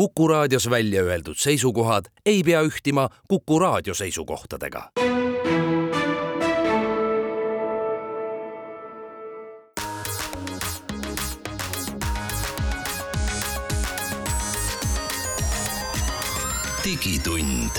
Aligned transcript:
Kuku 0.00 0.28
raadios 0.28 0.70
välja 0.70 1.02
öeldud 1.02 1.34
seisukohad 1.36 2.04
ei 2.26 2.42
pea 2.42 2.62
ühtima 2.62 3.08
Kuku 3.28 3.58
raadio 3.58 3.94
seisukohtadega. 3.94 4.90
digitund. 16.84 17.70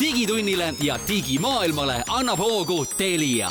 digitunnile 0.00 0.74
ja 0.82 0.98
digimaailmale 1.08 2.02
annab 2.08 2.38
hoogu 2.38 2.86
Telia. 2.86 3.50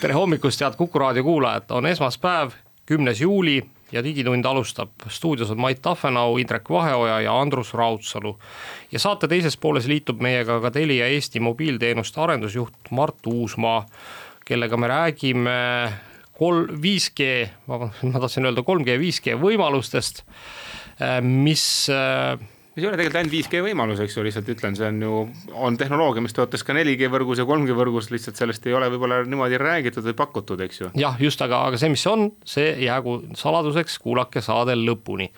tere 0.00 0.14
hommikust, 0.14 0.60
head 0.60 0.74
Kuku 0.76 0.98
raadio 0.98 1.22
kuulajad, 1.22 1.62
on 1.70 1.86
esmaspäev, 1.86 2.50
kümnes 2.86 3.20
juuli 3.20 3.70
ja 3.94 4.02
Digitund 4.04 4.44
alustab. 4.44 4.90
stuudios 5.08 5.50
on 5.50 5.60
Mait 5.60 5.82
Tafenau, 5.82 6.36
Indrek 6.38 6.70
Vaheoja 6.70 7.20
ja 7.20 7.40
Andrus 7.40 7.74
Raudsalu. 7.74 8.38
ja 8.92 8.98
saate 8.98 9.28
teises 9.28 9.56
pooles 9.56 9.86
liitub 9.86 10.20
meiega 10.20 10.60
ka 10.60 10.70
Telia 10.70 11.06
Eesti 11.06 11.40
mobiilteenuste 11.40 12.20
arendusjuht 12.20 12.90
Mart 12.90 13.26
Uusmaa, 13.26 13.84
kellega 14.44 14.76
me 14.76 14.88
räägime 14.88 15.58
kol-, 16.38 16.66
5G, 16.82 17.48
vabandust, 17.68 18.02
ma 18.10 18.20
tahtsin 18.20 18.50
öelda 18.50 18.66
3G, 18.66 18.98
5G 19.00 19.38
võimalustest, 19.40 20.24
mis 21.22 21.86
mis 22.74 22.82
ei 22.82 22.88
ole 22.88 22.98
tegelikult 22.98 23.20
ainult 23.20 23.34
5G 23.36 23.60
võimalus, 23.68 24.00
eks 24.02 24.16
ju, 24.16 24.24
lihtsalt 24.26 24.48
ütlen, 24.50 24.74
see 24.78 24.88
on 24.88 24.96
ju, 25.04 25.18
on 25.66 25.76
tehnoloogia, 25.78 26.24
mis 26.24 26.34
töötas 26.34 26.64
ka 26.66 26.74
4G 26.74 27.10
võrgus 27.12 27.38
ja 27.38 27.46
3G 27.46 27.76
võrgus, 27.78 28.10
lihtsalt 28.10 28.40
sellest 28.40 28.66
ei 28.66 28.74
ole 28.74 28.88
võib-olla 28.90 29.20
niimoodi 29.28 29.60
räägitud 29.62 30.06
või 30.08 30.16
pakutud, 30.18 30.64
eks 30.66 30.82
ju. 30.82 30.90
jah, 30.98 31.14
just, 31.22 31.42
aga, 31.44 31.62
aga 31.70 31.78
see, 31.80 31.92
mis 31.92 32.06
on, 32.10 32.26
see 32.48 32.72
jäägu 32.82 33.20
saladuseks, 33.38 34.00
kuulake 34.02 34.42
saade 34.44 34.74
lõpuni. 34.80 35.30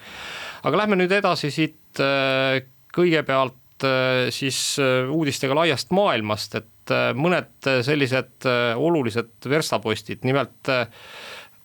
aga 0.65 0.83
lähme 0.83 0.97
nüüd 1.03 1.13
edasi 1.13 1.53
siit 1.53 2.01
äh, 2.01 2.63
kõigepealt 2.97 3.85
äh, 3.85 4.31
siis 4.35 4.81
äh, 4.81 5.05
uudistega 5.13 5.59
laiast 5.61 5.93
maailmast, 5.97 6.57
et 6.63 6.73
mõned 7.19 7.67
sellised 7.83 8.47
olulised 8.79 9.49
verstapostid, 9.51 10.21
nimelt 10.23 10.69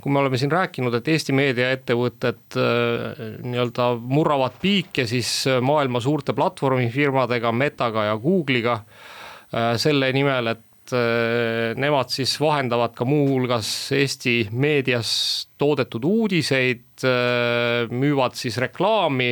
kui 0.02 0.11
me 0.11 0.19
oleme 0.19 0.38
siin 0.38 0.52
rääkinud, 0.52 0.95
et 0.97 1.07
Eesti 1.13 1.35
meediaettevõtted 1.38 2.57
äh, 2.57 3.21
nii-öelda 3.45 3.91
murravad 4.02 4.57
piike 4.61 5.05
siis 5.09 5.30
äh, 5.49 5.61
maailma 5.61 6.02
suurte 6.02 6.33
platvormifirmadega, 6.38 7.52
Metaga 7.52 8.07
ja 8.09 8.17
Google'iga 8.22 8.79
äh, 8.81 9.73
selle 9.81 10.11
nimel, 10.16 10.53
et 10.55 10.66
nemad 10.92 12.10
siis 12.12 12.34
vahendavad 12.42 12.96
ka 12.98 13.06
muuhulgas 13.08 13.70
Eesti 13.96 14.50
meedias 14.52 15.12
toodetud 15.62 16.04
uudiseid, 16.04 17.06
müüvad 17.94 18.36
siis 18.36 18.58
reklaami 18.60 19.30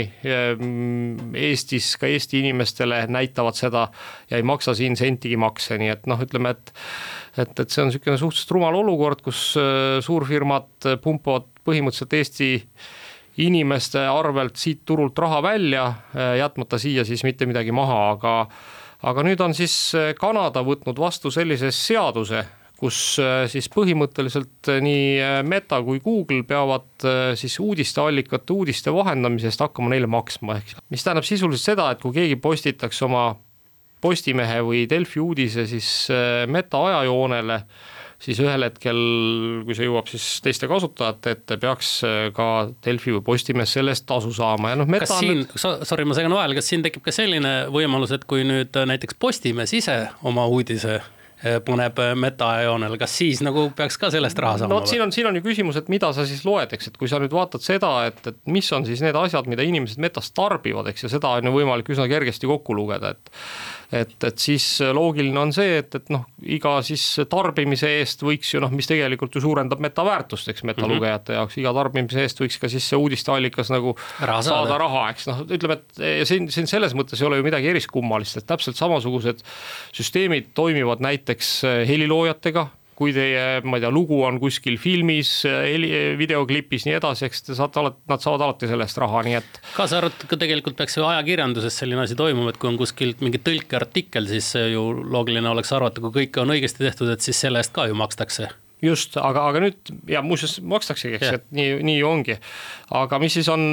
Eestis 1.41 1.89
ka 1.99 2.07
Eesti 2.07 2.39
inimestele, 2.45 3.01
näitavad 3.11 3.57
seda 3.59 3.87
ja 4.29 4.37
ei 4.37 4.45
maksa 4.45 4.77
siin 4.77 4.95
sentigi 4.99 5.39
makse, 5.41 5.79
nii 5.81 5.91
et 5.97 6.07
noh, 6.07 6.21
ütleme, 6.23 6.53
et 6.55 6.73
et, 7.37 7.59
et 7.59 7.69
see 7.69 7.83
on 7.83 7.89
niisugune 7.89 8.17
suhteliselt 8.19 8.55
rumal 8.55 8.79
olukord, 8.79 9.21
kus 9.25 9.43
äh, 9.59 9.99
suurfirmad 10.05 10.89
äh, 10.89 10.97
pumpavad 11.01 11.47
põhimõtteliselt 11.67 12.15
Eesti 12.19 12.49
inimeste 13.45 14.01
arvelt 14.09 14.59
siit 14.59 14.83
turult 14.87 15.19
raha 15.21 15.41
välja, 15.45 15.85
äh, 16.15 16.35
jätmata 16.41 16.79
siia 16.81 17.05
siis 17.07 17.23
mitte 17.27 17.47
midagi 17.49 17.75
maha, 17.75 17.99
aga 18.15 18.35
aga 19.07 19.23
nüüd 19.25 19.41
on 19.43 19.53
siis 19.57 19.73
Kanada 20.19 20.63
võtnud 20.65 20.99
vastu 20.99 21.31
sellise 21.31 21.71
seaduse, 21.75 22.43
kus 22.79 23.19
siis 23.51 23.67
põhimõtteliselt 23.73 24.69
nii 24.83 25.43
Meta 25.47 25.81
kui 25.83 25.99
Google 26.03 26.45
peavad 26.47 27.07
siis 27.39 27.57
uudisteallikate 27.59 28.55
uudiste 28.55 28.93
vahendamise 28.95 29.49
eest 29.51 29.63
hakkama 29.63 29.91
neile 29.91 30.07
maksma, 30.07 30.59
ehk 30.61 30.79
mis 30.91 31.03
tähendab 31.03 31.27
sisuliselt 31.27 31.73
seda, 31.73 31.89
et 31.91 31.99
kui 31.99 32.15
keegi 32.15 32.39
postitaks 32.39 33.01
oma 33.07 33.33
Postimehe 33.99 34.61
või 34.63 34.85
Delfi 34.87 35.19
uudise 35.19 35.65
siis 35.67 36.07
meta 36.47 36.79
ajajoonele, 36.87 37.57
siis 38.19 38.39
ühel 38.43 38.65
hetkel, 38.67 38.97
kui 39.67 39.77
see 39.77 39.87
jõuab 39.87 40.09
siis 40.11 40.25
teiste 40.43 40.67
kasutajate 40.71 41.35
ette, 41.37 41.59
peaks 41.61 41.91
äh, 42.07 42.17
ka 42.35 42.69
Delfi 42.85 43.15
või 43.15 43.23
Postimees 43.31 43.75
selle 43.77 43.95
eest 43.95 44.07
tasu 44.09 44.33
saama 44.35 44.73
ja 44.73 44.81
noh. 44.81 44.89
kas 44.99 45.15
siin 45.19 45.45
nüüd..., 45.45 45.55
sorry, 45.87 46.07
ma 46.07 46.17
segan 46.17 46.35
vahele, 46.35 46.57
kas 46.59 46.71
siin 46.71 46.83
tekib 46.85 47.05
ka 47.05 47.15
selline 47.15 47.53
võimalus, 47.73 48.13
et 48.15 48.27
kui 48.29 48.43
nüüd 48.47 48.75
näiteks 48.91 49.19
Postimees 49.19 49.75
ise 49.77 50.01
oma 50.27 50.47
uudise 50.51 50.99
paneb 51.39 51.99
metajoonele, 52.19 52.97
kas 52.99 53.13
siis 53.15 53.39
nagu 53.45 53.69
peaks 53.75 53.95
ka 53.99 54.09
sellest 54.11 54.39
raha 54.43 54.59
saama? 54.59 54.73
no 54.73 54.81
vot, 54.81 54.89
siin 54.91 55.05
on, 55.05 55.13
siin 55.15 55.29
on 55.29 55.37
ju 55.39 55.43
küsimus, 55.45 55.77
et 55.79 55.87
mida 55.91 56.09
sa 56.15 56.25
siis 56.27 56.41
loed, 56.43 56.73
eks, 56.75 56.89
et 56.91 56.97
kui 56.99 57.07
sa 57.07 57.21
nüüd 57.23 57.31
vaatad 57.31 57.63
seda, 57.63 57.93
et, 58.09 58.19
et 58.27 58.39
mis 58.51 58.67
on 58.75 58.83
siis 58.87 58.99
need 59.05 59.15
asjad, 59.15 59.47
mida 59.47 59.63
inimesed 59.63 60.01
metas 60.03 60.33
tarbivad, 60.35 60.91
eks, 60.91 61.07
ja 61.07 61.13
seda 61.15 61.31
on 61.39 61.47
ju 61.47 61.53
võimalik 61.55 61.93
üsna 61.95 62.09
kergesti 62.11 62.49
kokku 62.49 62.75
lugeda, 62.75 63.13
et 63.15 63.31
et, 63.91 64.15
et 64.23 64.41
siis 64.41 64.65
loogiline 64.93 65.39
on 65.41 65.51
see, 65.55 65.79
et, 65.81 65.95
et 65.97 66.11
noh, 66.13 66.25
iga 66.45 66.75
siis 66.85 67.03
tarbimise 67.29 67.89
eest 67.99 68.23
võiks 68.25 68.53
ju 68.53 68.61
noh, 68.61 68.71
mis 68.73 68.87
tegelikult 68.89 69.35
ju 69.35 69.43
suurendab 69.43 69.81
meta 69.83 70.05
väärtust, 70.05 70.51
eks 70.53 70.65
metalugejate 70.69 71.31
mm 71.31 71.35
-hmm. 71.35 71.39
jaoks, 71.39 71.57
iga 71.61 71.73
tarbimise 71.73 72.21
eest 72.25 72.41
võiks 72.41 72.59
ka 72.61 72.69
siis 72.69 72.89
see 72.89 72.99
uudisteallikas 72.99 73.73
nagu 73.73 73.95
raha 74.19 74.41
saada, 74.41 74.67
saada 74.67 74.77
raha, 74.83 75.05
eks 75.09 75.27
noh, 75.31 75.43
ütleme, 75.45 75.79
et 75.79 76.27
siin, 76.27 76.51
siin 76.53 76.67
selles 76.67 76.93
mõttes 76.93 77.21
ei 77.21 77.27
ole 77.27 77.41
ju 77.41 77.47
midagi 77.49 77.71
eriskummalist, 77.73 78.37
et 78.37 78.49
täpselt 78.49 78.77
samasugused 78.77 79.41
süsteemid 79.91 80.53
toimivad 80.53 81.01
näiteks 81.01 81.61
heliloojatega 81.89 82.69
kui 82.99 83.13
teie, 83.15 83.61
ma 83.63 83.79
ei 83.79 83.85
tea, 83.85 83.91
lugu 83.95 84.19
on 84.27 84.39
kuskil 84.41 84.75
filmis, 84.81 85.31
videoklipis, 86.19 86.85
nii 86.87 86.97
edasi, 86.99 87.27
eks 87.29 87.45
te 87.47 87.57
saate 87.57 87.79
alati, 87.81 88.01
nad 88.11 88.23
saavad 88.23 88.45
alati 88.47 88.69
selle 88.69 88.87
eest 88.87 88.99
raha, 89.01 89.23
nii 89.27 89.37
et. 89.39 89.59
kaasa 89.75 90.01
arvatud 90.01 90.27
ka 90.29 90.39
tegelikult 90.43 90.79
peaks 90.79 90.99
ju 90.99 91.07
ajakirjanduses 91.07 91.81
selline 91.81 92.03
asi 92.03 92.19
toimuma, 92.19 92.53
et 92.53 92.61
kui 92.61 92.71
on 92.71 92.79
kuskilt 92.79 93.23
mingi 93.25 93.41
tõlkeartikkel, 93.43 94.27
siis 94.31 94.51
ju 94.73 94.89
loogiline 94.99 95.51
oleks 95.53 95.71
arvata, 95.75 96.03
kui 96.03 96.15
kõike 96.23 96.43
on 96.43 96.57
õigesti 96.57 96.83
tehtud, 96.83 97.11
et 97.13 97.23
siis 97.23 97.39
selle 97.47 97.63
eest 97.63 97.75
ka 97.75 97.87
ju 97.87 97.97
makstakse 97.99 98.51
just, 98.81 99.17
aga, 99.19 99.43
aga 99.49 99.61
nüüd 99.63 99.91
ja 100.09 100.21
muuseas 100.23 100.59
makstaksegi, 100.63 101.17
eks, 101.19 101.33
et 101.39 101.45
nii, 101.55 101.79
nii 101.85 102.03
ongi. 102.07 102.37
aga 102.95 103.19
mis 103.21 103.35
siis 103.35 103.49
on, 103.51 103.65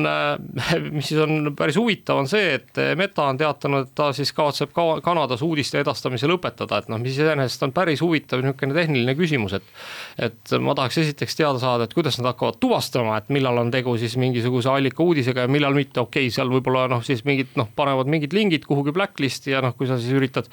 mis 0.96 1.10
siis 1.12 1.20
on 1.22 1.52
päris 1.56 1.78
huvitav, 1.78 2.20
on 2.22 2.30
see, 2.30 2.56
et 2.58 2.80
Meta 2.98 3.28
on 3.30 3.38
teatanud, 3.40 3.86
et 3.86 3.94
ta 3.96 4.10
siis 4.16 4.32
kavatseb 4.36 4.72
ka 4.76 4.86
Kanadas 5.04 5.44
uudiste 5.46 5.80
edastamise 5.80 6.28
lõpetada, 6.30 6.82
et 6.82 6.90
noh, 6.92 7.00
mis 7.02 7.14
iseenesest 7.14 7.66
on 7.68 7.74
päris 7.76 8.02
huvitav 8.04 8.42
niisugune 8.42 8.76
tehniline 8.76 9.16
küsimus, 9.18 9.56
et 9.60 9.72
et 10.26 10.54
ma 10.62 10.74
tahaks 10.76 10.98
esiteks 11.02 11.36
teada 11.38 11.60
saada, 11.60 11.86
et 11.86 11.94
kuidas 11.94 12.18
nad 12.18 12.30
hakkavad 12.32 12.58
tuvastama, 12.62 13.18
et 13.20 13.30
millal 13.34 13.60
on 13.60 13.70
tegu 13.74 13.94
siis 14.00 14.16
mingisuguse 14.20 14.70
allika 14.72 15.04
uudisega 15.04 15.44
ja 15.44 15.50
millal 15.52 15.76
mitte, 15.76 16.00
okei 16.00 16.26
okay,, 16.26 16.34
seal 16.34 16.50
võib-olla 16.50 16.86
noh, 16.90 17.04
siis 17.06 17.22
mingid 17.28 17.54
noh, 17.60 17.68
panevad 17.76 18.10
mingid 18.10 18.34
lingid 18.36 18.66
kuhugi 18.66 18.94
blacklist'i 18.96 19.54
ja 19.54 19.62
noh, 19.64 19.76
kui 19.76 19.88
sa 19.88 20.00
siis 20.00 20.16
üritad 20.16 20.48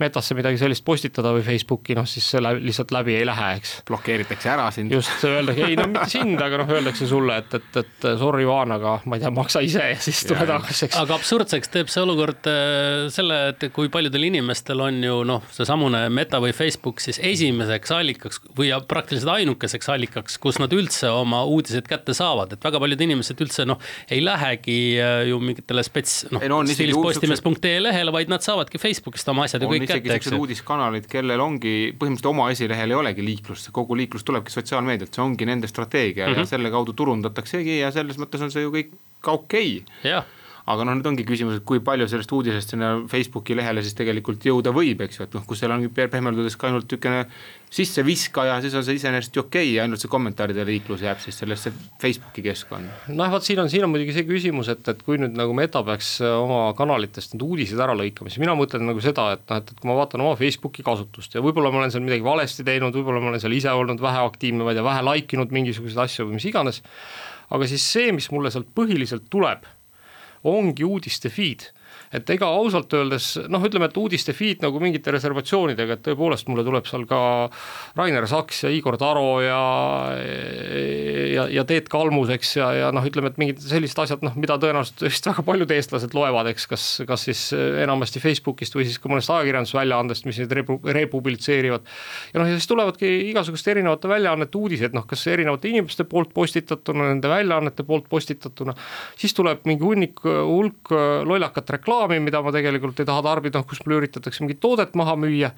Metasse 0.00 0.36
midagi 0.38 0.60
sellist 0.60 0.84
postitada 0.86 1.32
või 1.34 1.44
Facebooki, 1.44 1.96
noh 1.98 2.08
siis 2.08 2.28
see 2.30 2.42
läbi, 2.42 2.62
lihtsalt 2.68 2.94
läbi 2.94 3.18
ei 3.18 3.26
lähe, 3.28 3.52
eks 3.58 3.80
blokeeritakse 3.90 4.50
ära 4.52 4.68
sind. 4.74 4.92
just, 4.94 5.12
öeldakse, 5.26 5.66
ei 5.66 5.78
no 5.78 5.88
mitte 5.90 6.06
sind, 6.12 6.38
aga 6.42 6.62
noh, 6.62 6.70
öeldakse 6.76 7.08
sulle, 7.10 7.40
et, 7.42 7.54
et, 7.58 7.80
et 7.82 8.08
sorry, 8.20 8.46
Vaan, 8.50 8.72
aga 8.74 8.96
ma 9.10 9.18
ei 9.18 9.24
tea, 9.24 9.30
maksa 9.34 9.62
ise 9.64 9.84
ja 9.92 9.98
siis 10.02 10.22
tule 10.28 10.46
tagasi, 10.48 10.86
eks. 10.88 10.98
aga 11.00 11.16
absurdseks 11.18 11.72
teeb 11.72 11.90
see 11.92 12.02
olukord 12.02 12.48
äh, 12.50 13.08
selle, 13.12 13.40
et 13.52 13.66
kui 13.74 13.90
paljudel 13.92 14.26
inimestel 14.30 14.80
on 14.84 15.00
ju 15.04 15.20
noh, 15.28 15.44
seesamune 15.54 16.02
Meta 16.14 16.40
või 16.42 16.54
Facebook 16.56 17.02
siis 17.02 17.20
esimeseks 17.30 17.94
allikaks 17.94 18.42
või 18.58 18.72
praktiliselt 18.90 19.32
ainukeseks 19.36 19.90
allikaks, 19.94 20.38
kus 20.42 20.60
nad 20.62 20.72
üldse 20.76 21.10
oma 21.14 21.42
uudised 21.48 21.86
kätte 21.90 22.14
saavad, 22.16 22.56
et 22.56 22.64
väga 22.64 22.80
paljud 22.82 23.04
inimesed 23.06 23.44
üldse 23.44 23.66
noh, 23.68 23.80
ei 24.10 24.22
lähegi 24.24 24.78
äh, 24.98 25.24
ju 25.30 25.40
mingitele 25.42 25.84
spets, 25.86 26.24
noh 26.32 26.44
no, 26.50 26.62
stiilis 26.68 26.98
postimees.ee 26.98 27.76
lehele, 27.82 28.14
vaid 28.14 28.32
nad 28.32 28.44
saavadki 28.44 28.80
Facebookist 28.82 29.28
oma 29.32 29.46
asjad 29.46 29.64
ju 29.64 29.70
kõik 29.72 29.86
kätte, 29.90 30.16
eks 30.16 30.30
ju. 30.32 30.40
uudiskanalid, 30.40 31.08
kellel 31.10 31.42
ongi 31.44 31.74
põhimõtteliselt 31.98 32.30
oma 32.32 32.50
esilehel 32.54 32.94
ei 32.94 32.98
olegi 32.98 33.24
liiklust, 33.24 33.70
kogu 33.80 33.96
liiklus 33.98 34.26
tulebki 34.26 34.52
sotsiaalmeedialt, 34.54 35.14
see 35.16 35.24
ongi 35.24 35.48
nende 35.48 35.70
strateegia 35.70 36.26
mm 36.26 36.32
-hmm. 36.32 36.38
ja 36.38 36.44
mhm. 36.44 36.50
selle 36.54 36.70
kaudu 36.70 36.96
turundataksegi 36.96 37.80
ja 37.80 37.90
selles 37.94 38.20
mõttes 38.20 38.44
on 38.44 38.52
see 38.54 38.62
ju 38.66 38.76
kõik 38.76 38.94
okei 39.26 39.82
okay 39.84 40.22
aga 40.70 40.86
noh, 40.86 40.96
nüüd 40.98 41.08
ongi 41.10 41.24
küsimus, 41.26 41.60
et 41.60 41.64
kui 41.66 41.82
palju 41.84 42.06
sellest 42.10 42.32
uudisest 42.34 42.74
sinna 42.74 42.92
Facebooki 43.10 43.56
lehele 43.58 43.82
siis 43.84 43.96
tegelikult 43.98 44.44
jõuda 44.46 44.72
võib, 44.74 45.02
eks 45.04 45.20
ju, 45.20 45.26
et 45.26 45.34
noh, 45.36 45.44
kus 45.46 45.62
seal 45.62 45.74
ongi 45.74 45.90
pehmelt 45.92 46.38
öeldes 46.38 46.56
ka 46.60 46.68
ainult 46.68 46.86
niisugune 46.86 47.24
sisseviskaja, 47.70 48.56
siis 48.64 48.74
on 48.74 48.82
see 48.86 48.96
iseenesest 48.98 49.36
ju 49.36 49.44
okei 49.44 49.68
okay,, 49.68 49.78
ainult 49.84 50.02
see 50.02 50.10
kommentaaride 50.10 50.64
liiklus 50.66 51.04
jääb 51.04 51.20
siis 51.22 51.38
sellesse 51.38 51.70
Facebooki 52.02 52.42
keskkonda. 52.48 52.96
noh, 53.14 53.30
vot 53.30 53.46
siin 53.46 53.62
on, 53.62 53.70
siin 53.70 53.86
on 53.86 53.92
muidugi 53.92 54.14
see 54.16 54.26
küsimus, 54.26 54.70
et, 54.72 54.82
et 54.90 55.02
kui 55.06 55.20
nüüd 55.22 55.38
nagu 55.38 55.54
Meta 55.56 55.84
peaks 55.86 56.16
oma 56.26 56.62
kanalitest 56.78 57.36
need 57.36 57.46
uudised 57.46 57.78
ära 57.80 57.94
lõikama, 57.98 58.32
siis 58.32 58.42
mina 58.42 58.56
mõtlen 58.58 58.86
nagu 58.90 59.02
seda, 59.04 59.30
et 59.36 59.46
noh, 59.46 59.62
et, 59.62 59.70
et 59.70 59.82
kui 59.82 59.90
ma 59.90 59.98
vaatan 60.00 60.26
oma 60.26 60.34
Facebooki 60.40 60.86
kasutust 60.86 61.38
ja 61.38 61.44
võib-olla 61.44 61.70
ma 61.70 61.84
olen 61.84 61.94
seal 61.94 62.06
midagi 62.06 62.26
valesti 62.26 62.66
teinud, 62.66 62.96
võib-olla 62.96 63.22
ma 63.22 63.32
olen 63.34 63.42
seal 63.42 63.54
ise 63.54 63.74
olnud 63.74 64.02
vähe 64.02 64.24
aktiivne, 64.26 64.66
ma 64.66 64.74
ei 64.74 64.80
tea, 64.80 64.86
vähe 64.90 65.06
like 65.06 65.38
inud 65.38 65.54
mingisuguseid 65.54 66.06
asju 66.08 66.26
või 66.26 66.40
mis 66.40 66.50
iganes, 66.50 66.82
aga 67.54 67.70
siis 67.70 67.86
see, 67.86 68.10
mis 68.16 68.26
mulle 68.34 68.50
sealt 68.50 68.70
põhiliselt 68.74 69.30
tuleb 69.30 69.62
ongi 70.42 70.84
uudiste 70.84 71.30
feed 71.30 71.72
et 72.10 72.30
ega 72.34 72.48
ausalt 72.50 72.90
öeldes 72.96 73.32
noh, 73.52 73.62
ütleme, 73.66 73.86
et 73.90 73.98
uudiste 74.00 74.34
feed 74.34 74.64
nagu 74.64 74.80
mingite 74.82 75.12
reservatsioonidega, 75.14 75.94
et 75.94 76.04
tõepoolest 76.08 76.48
mulle 76.50 76.64
tuleb 76.66 76.88
seal 76.90 77.06
ka 77.10 77.20
Rainer 77.98 78.26
Saks 78.30 78.64
ja 78.64 78.72
Igor 78.74 78.98
Taro 79.00 79.38
ja 79.44 79.60
ja, 81.34 81.46
ja 81.52 81.64
Teet 81.68 81.88
Kalmus, 81.92 82.32
eks, 82.34 82.54
ja, 82.58 82.70
ja 82.74 82.90
noh, 82.94 83.04
ütleme, 83.06 83.30
et 83.30 83.38
mingid 83.40 83.62
sellised 83.62 83.98
asjad, 84.02 84.24
noh, 84.26 84.34
mida 84.40 84.56
tõenäoliselt 84.60 85.04
vist 85.06 85.28
väga 85.30 85.44
paljud 85.46 85.74
eestlased 85.74 86.14
loevad, 86.16 86.50
eks, 86.50 86.66
kas, 86.70 86.86
kas 87.08 87.26
siis 87.28 87.44
enamasti 87.54 88.22
Facebookist 88.22 88.74
või 88.76 88.88
siis 88.88 88.98
ka 89.00 89.10
mõnest 89.12 89.30
ajakirjandusväljaandest, 89.34 90.26
mis 90.28 90.40
neid 90.42 90.54
repu-, 90.60 90.80
republitseerivad. 90.98 91.86
ja 92.34 92.42
noh, 92.42 92.50
ja 92.50 92.58
siis 92.58 92.68
tulevadki 92.70 93.10
igasuguste 93.30 93.74
erinevate 93.74 94.10
väljaannete 94.10 94.58
uudised, 94.60 94.96
noh, 94.96 95.06
kas 95.08 95.26
erinevate 95.30 95.70
inimeste 95.70 96.06
poolt 96.10 96.34
postitatuna, 96.34 97.10
nende 97.12 97.30
väljaannete 97.30 97.86
poolt 97.86 98.10
postitatuna, 98.10 98.74
siis 99.20 99.36
tuleb 99.36 99.62
mingi 99.68 99.86
hunnik, 99.86 100.24
hulk 100.24 100.94
lollakat 101.26 101.76
reklaami, 101.76 101.99
reklaami, 102.00 102.20
mida 102.24 102.40
ma 102.42 102.52
tegelikult 102.52 103.00
ei 103.00 103.08
taha 103.08 103.22
tarbida, 103.22 103.62
kus 103.62 103.80
mulle 103.84 104.00
üritatakse 104.00 104.44
mingit 104.44 104.60
toodet 104.60 104.94
maha 104.94 105.16
müüa. 105.16 105.52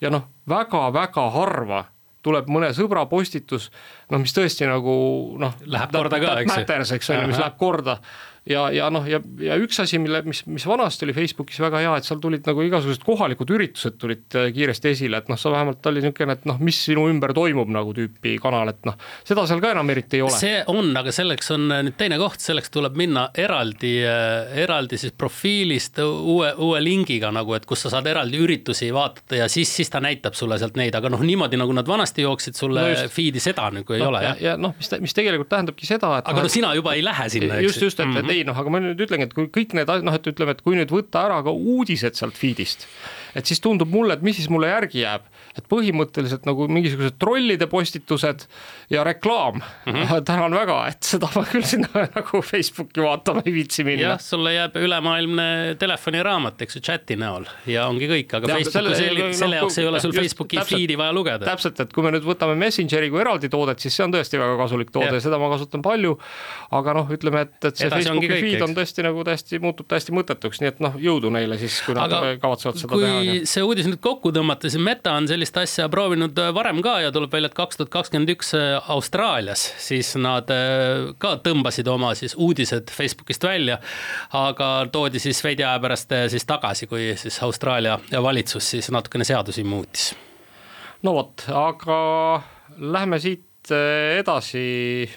ja 0.00 0.10
noh, 0.10 0.24
väga-väga 0.48 1.30
harva 1.30 1.84
tuleb 2.24 2.48
mõne 2.48 2.72
sõbra 2.74 3.04
postitus, 3.06 3.70
noh, 4.10 4.18
mis 4.18 4.32
tõesti 4.32 4.66
nagu 4.66 5.36
noh. 5.38 5.52
Läheb 5.66 5.92
korda 5.92 6.18
ka, 6.20 6.38
eks 6.40 6.56
ju. 6.56 6.96
eks 6.96 7.10
ole, 7.10 7.26
mis 7.28 7.38
läheb 7.38 7.58
korda 7.58 7.98
ja, 8.48 8.64
ja 8.72 8.88
noh, 8.92 9.06
ja, 9.08 9.20
ja 9.40 9.56
üks 9.60 9.78
asi, 9.80 9.98
mille, 10.02 10.20
mis, 10.28 10.42
mis 10.50 10.66
vanasti 10.68 11.06
oli 11.06 11.14
Facebookis 11.16 11.60
väga 11.64 11.80
hea, 11.80 11.94
et 11.98 12.08
seal 12.08 12.20
tulid 12.22 12.44
nagu 12.48 12.64
igasugused 12.64 13.04
kohalikud 13.06 13.50
üritused 13.56 13.96
tulid 14.00 14.36
äh, 14.36 14.50
kiiresti 14.54 14.92
esile, 14.92 15.20
et 15.22 15.30
noh, 15.32 15.40
sa 15.40 15.52
vähemalt 15.54 15.86
oli 15.88 16.02
niisugune, 16.04 16.36
et 16.36 16.44
noh, 16.48 16.60
mis 16.64 16.78
sinu 16.86 17.06
ümber 17.10 17.32
toimub 17.36 17.70
nagu 17.72 17.94
tüüpi 17.96 18.36
kanal, 18.42 18.74
et 18.74 18.82
noh, 18.88 18.98
seda 19.26 19.46
seal 19.48 19.62
ka 19.64 19.72
enam 19.72 19.92
eriti 19.94 20.20
ei 20.20 20.26
ole. 20.26 20.36
see 20.36 20.60
on, 20.72 20.92
aga 21.00 21.14
selleks 21.14 21.54
on 21.56 21.66
äh, 21.72 21.84
nüüd 21.88 21.96
teine 22.00 22.18
koht, 22.20 22.42
selleks 22.44 22.72
tuleb 22.74 22.98
minna 23.00 23.26
eraldi, 23.40 23.94
äh, 24.08 24.52
eraldi 24.64 25.00
siis 25.00 25.16
profiilist 25.16 26.02
uue, 26.04 26.52
uue 26.60 26.82
lingiga 26.84 27.32
nagu, 27.34 27.56
et 27.56 27.64
kus 27.68 27.86
sa 27.86 27.94
saad 27.96 28.10
eraldi 28.12 28.40
üritusi 28.44 28.90
vaadata 28.94 29.40
ja 29.40 29.48
siis, 29.52 29.72
siis 29.72 29.92
ta 29.92 30.02
näitab 30.04 30.36
sulle 30.36 30.60
sealt 30.60 30.76
neid, 30.80 30.94
aga 30.98 31.12
noh, 31.12 31.24
niimoodi 31.24 31.60
nagu 31.60 31.72
nad 31.76 31.88
vanasti 31.88 32.26
jooksid 32.26 32.60
sulle 32.60 32.84
no 32.92 33.08
feed'i, 33.12 33.40
seda 33.40 33.70
nagu 33.72 33.96
ei 33.96 34.04
no, 34.04 34.12
ole 34.12 34.20
ja, 34.24 34.34
jah. 34.34 34.44
ja 34.50 34.56
noh, 34.60 34.76
mis, 34.76 34.92
mis 35.00 35.16
tegelikult 35.16 35.48
tähendabki 35.52 35.88
seda, 35.88 36.18
et 36.20 36.28
aga 36.28 36.42
no, 36.42 36.48
no 36.48 36.52
sina 36.52 36.74
juba 36.76 36.94
ei 36.98 37.04
lähe 37.04 37.28
sinna, 37.32 37.58
eks. 37.58 37.70
just, 37.70 37.82
just, 37.88 38.00
et 38.00 38.06
mm, 38.06 38.20
-hmm. 38.20 38.33
Ei 38.34 38.46
noh, 38.46 38.56
aga 38.58 38.72
ma 38.72 38.80
nüüd 38.82 39.00
ütlengi, 39.06 39.28
et 39.28 39.36
kui 39.36 39.50
kõik 39.54 39.74
need 39.78 39.90
noh, 40.06 40.16
et 40.18 40.30
ütleme, 40.30 40.54
et 40.56 40.62
kui 40.64 40.78
nüüd 40.78 40.92
võtta 40.94 41.24
ära 41.28 41.40
ka 41.46 41.54
uudised 41.54 42.18
sealt 42.18 42.38
feed'ist, 42.38 42.88
et 43.34 43.46
siis 43.46 43.62
tundub 43.64 43.90
mulle, 43.92 44.18
et 44.18 44.24
mis 44.26 44.36
siis 44.38 44.50
mulle 44.52 44.72
järgi 44.72 45.04
jääb 45.04 45.28
et 45.54 45.66
põhimõtteliselt 45.70 46.46
nagu 46.48 46.66
mingisugused 46.70 47.16
trollide 47.20 47.68
postitused 47.70 48.46
ja 48.90 49.04
reklaam 49.06 49.60
mm. 49.86 49.92
-hmm. 49.92 50.24
tänan 50.26 50.54
väga, 50.54 50.78
et 50.90 51.02
seda 51.06 51.28
ma 51.34 51.44
küll 51.48 51.66
sinna 51.66 51.88
nagu 52.18 52.42
Facebooki 52.42 53.02
vaatama 53.04 53.44
ei 53.46 53.54
viitsi 53.54 53.84
minna. 53.86 54.14
jah, 54.14 54.20
sulle 54.20 54.54
jääb 54.54 54.76
ülemaailmne 54.80 55.76
telefoniraamat, 55.78 56.62
eks 56.66 56.78
ju, 56.78 56.84
chati 56.90 57.16
näol 57.20 57.46
ja 57.70 57.86
ongi 57.90 58.08
kõik, 58.10 58.36
aga 58.38 58.50
ja, 58.50 58.58
Facebooki 58.58 58.74
selle, 58.74 58.96
selle, 58.98 59.30
selle 59.38 59.60
jaoks 59.62 59.78
ei 59.78 59.88
ole 59.90 60.02
sul 60.02 60.14
Facebooki 60.16 60.60
täpselt, 60.60 60.80
feed'i 60.80 60.98
vaja 60.98 61.14
lugeda. 61.16 61.46
täpselt, 61.46 61.80
et 61.80 61.94
kui 61.94 62.04
me 62.06 62.14
nüüd 62.14 62.26
võtame 62.26 62.56
Messengeri 62.58 63.10
kui 63.12 63.22
eraldi 63.22 63.50
toodet, 63.52 63.82
siis 63.82 63.94
see 63.96 64.06
on 64.06 64.14
tõesti 64.14 64.40
väga 64.40 64.58
kasulik 64.60 64.90
toode, 64.94 65.20
seda 65.22 65.38
ma 65.42 65.50
kasutan 65.54 65.84
palju. 65.84 66.16
aga 66.74 66.94
noh, 66.98 67.10
ütleme, 67.14 67.44
et, 67.46 67.56
et 67.62 67.78
see 67.78 67.86
Edasi 67.86 68.08
Facebooki 68.08 68.30
kõik, 68.30 68.44
feed 68.48 68.58
eks. 68.58 68.66
on 68.66 68.76
tõesti 68.78 69.06
nagu 69.06 69.24
täiesti, 69.28 69.60
muutub 69.62 69.88
täiesti 69.90 70.14
mõttetuks, 70.16 70.60
nii 70.62 70.72
et 70.72 70.82
noh, 70.84 70.98
jõudu 71.00 71.30
neile 71.34 71.58
siis, 71.60 71.78
kui 71.86 71.94
nad 71.96 72.10
kavatsevad 72.42 72.80
seda 72.80 72.98
teha. 72.98 73.20
kui 73.20 73.48
see 73.48 73.64
uudis 73.66 73.88
nüüd 73.90 74.02
kokku 74.04 74.32
tõmmata, 74.34 74.70
siis 74.70 74.82
Meta 74.84 75.14
on 75.18 75.28
sellist 75.30 75.43
sellist 75.44 75.58
asja 75.60 75.88
proovinud 75.92 76.38
äh, 76.40 76.50
varem 76.54 76.80
ka 76.82 76.98
ja 77.02 77.10
tuleb 77.12 77.32
välja, 77.32 77.50
et 77.50 77.56
kaks 77.56 77.76
tuhat 77.76 77.90
kakskümmend 77.92 78.30
üks 78.32 78.54
äh, 78.56 78.90
Austraalias, 78.90 79.66
siis 79.82 80.14
nad 80.16 80.48
äh, 80.52 81.12
ka 81.20 81.36
tõmbasid 81.44 81.88
oma 81.90 82.14
siis 82.16 82.34
uudised 82.36 82.88
Facebookist 82.90 83.44
välja. 83.44 83.78
aga 84.32 84.86
toodi 84.92 85.20
siis 85.20 85.42
veidi 85.44 85.64
aja 85.64 85.78
pärast 85.80 86.12
siis 86.32 86.46
tagasi, 86.48 86.88
kui 86.88 87.12
siis 87.20 87.36
Austraalia 87.44 87.98
valitsus 88.22 88.70
siis 88.76 88.90
natukene 88.90 89.24
seadusi 89.24 89.64
muutis. 89.64 90.14
no 91.02 91.14
vot, 91.14 91.44
aga 91.52 91.98
lähme 92.78 93.20
siit 93.20 93.74
edasi. 94.18 95.10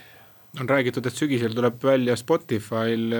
on 0.59 0.69
räägitud, 0.69 1.07
et 1.07 1.15
sügisel 1.15 1.55
tuleb 1.55 1.79
välja 1.83 2.15
Spotify'l 2.15 3.15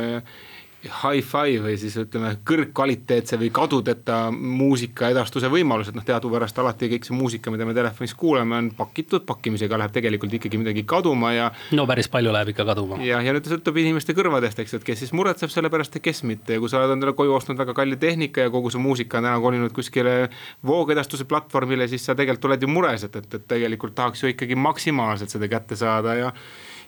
hi-fi 0.86 1.58
või 1.62 1.74
siis 1.82 1.96
ütleme, 1.98 2.36
kõrgkvaliteetse 2.46 3.40
või 3.42 3.50
kadudeta 3.54 4.18
muusika 4.32 5.10
edastuse 5.10 5.50
võimalused, 5.50 5.96
noh 5.98 6.06
teadupärast 6.06 6.60
alati 6.62 6.90
kõik 6.92 7.08
see 7.08 7.18
muusika, 7.18 7.52
mida 7.54 7.66
me 7.66 7.74
telefonis 7.74 8.14
kuuleme, 8.18 8.60
on 8.60 8.70
pakitud, 8.78 9.26
pakkimisega 9.26 9.80
läheb 9.82 9.96
tegelikult 9.96 10.36
ikkagi 10.38 10.62
midagi 10.62 10.84
kaduma 10.88 11.34
ja. 11.34 11.50
no 11.78 11.88
päris 11.90 12.12
palju 12.14 12.34
läheb 12.36 12.54
ikka 12.54 12.68
kaduma. 12.70 13.00
jah, 13.02 13.26
ja 13.26 13.34
nüüd 13.34 13.50
sõltub 13.50 13.82
inimeste 13.82 14.14
kõrvadest, 14.18 14.62
eks, 14.62 14.78
et 14.78 14.88
kes 14.88 15.02
siis 15.02 15.16
muretseb 15.18 15.52
selle 15.54 15.74
pärast 15.74 15.98
ja 15.98 16.04
kes 16.04 16.22
mitte 16.30 16.60
ja 16.60 16.62
kui 16.62 16.70
sa 16.70 16.84
oled 16.84 16.94
endale 16.94 17.18
koju 17.18 17.34
ostnud 17.40 17.58
väga 17.58 17.74
kalli 17.78 17.98
tehnika 17.98 18.46
ja 18.46 18.54
kogu 18.54 18.70
su 18.70 18.82
muusika 18.82 19.18
on 19.18 19.30
täna 19.32 19.42
kolinud 19.42 19.74
kuskile 19.74 20.30
voogedastuse 20.66 21.26
platvormile, 21.26 21.90
siis 21.90 22.06
sa 22.06 22.16
tegelikult 22.16 22.52
oled 22.52 22.64
ju 22.68 22.72
mures, 22.72 23.10
et, 23.10 23.18
et, 23.18 23.38
et 23.42 23.50
tegelikult 23.50 23.98
tahaks 23.98 24.24
ju 24.24 24.36
ikkagi 24.36 24.56
maksimaalselt 24.56 25.34
seda 25.34 25.50
kätte 25.50 25.76
saada 25.80 26.16
ja 26.22 26.34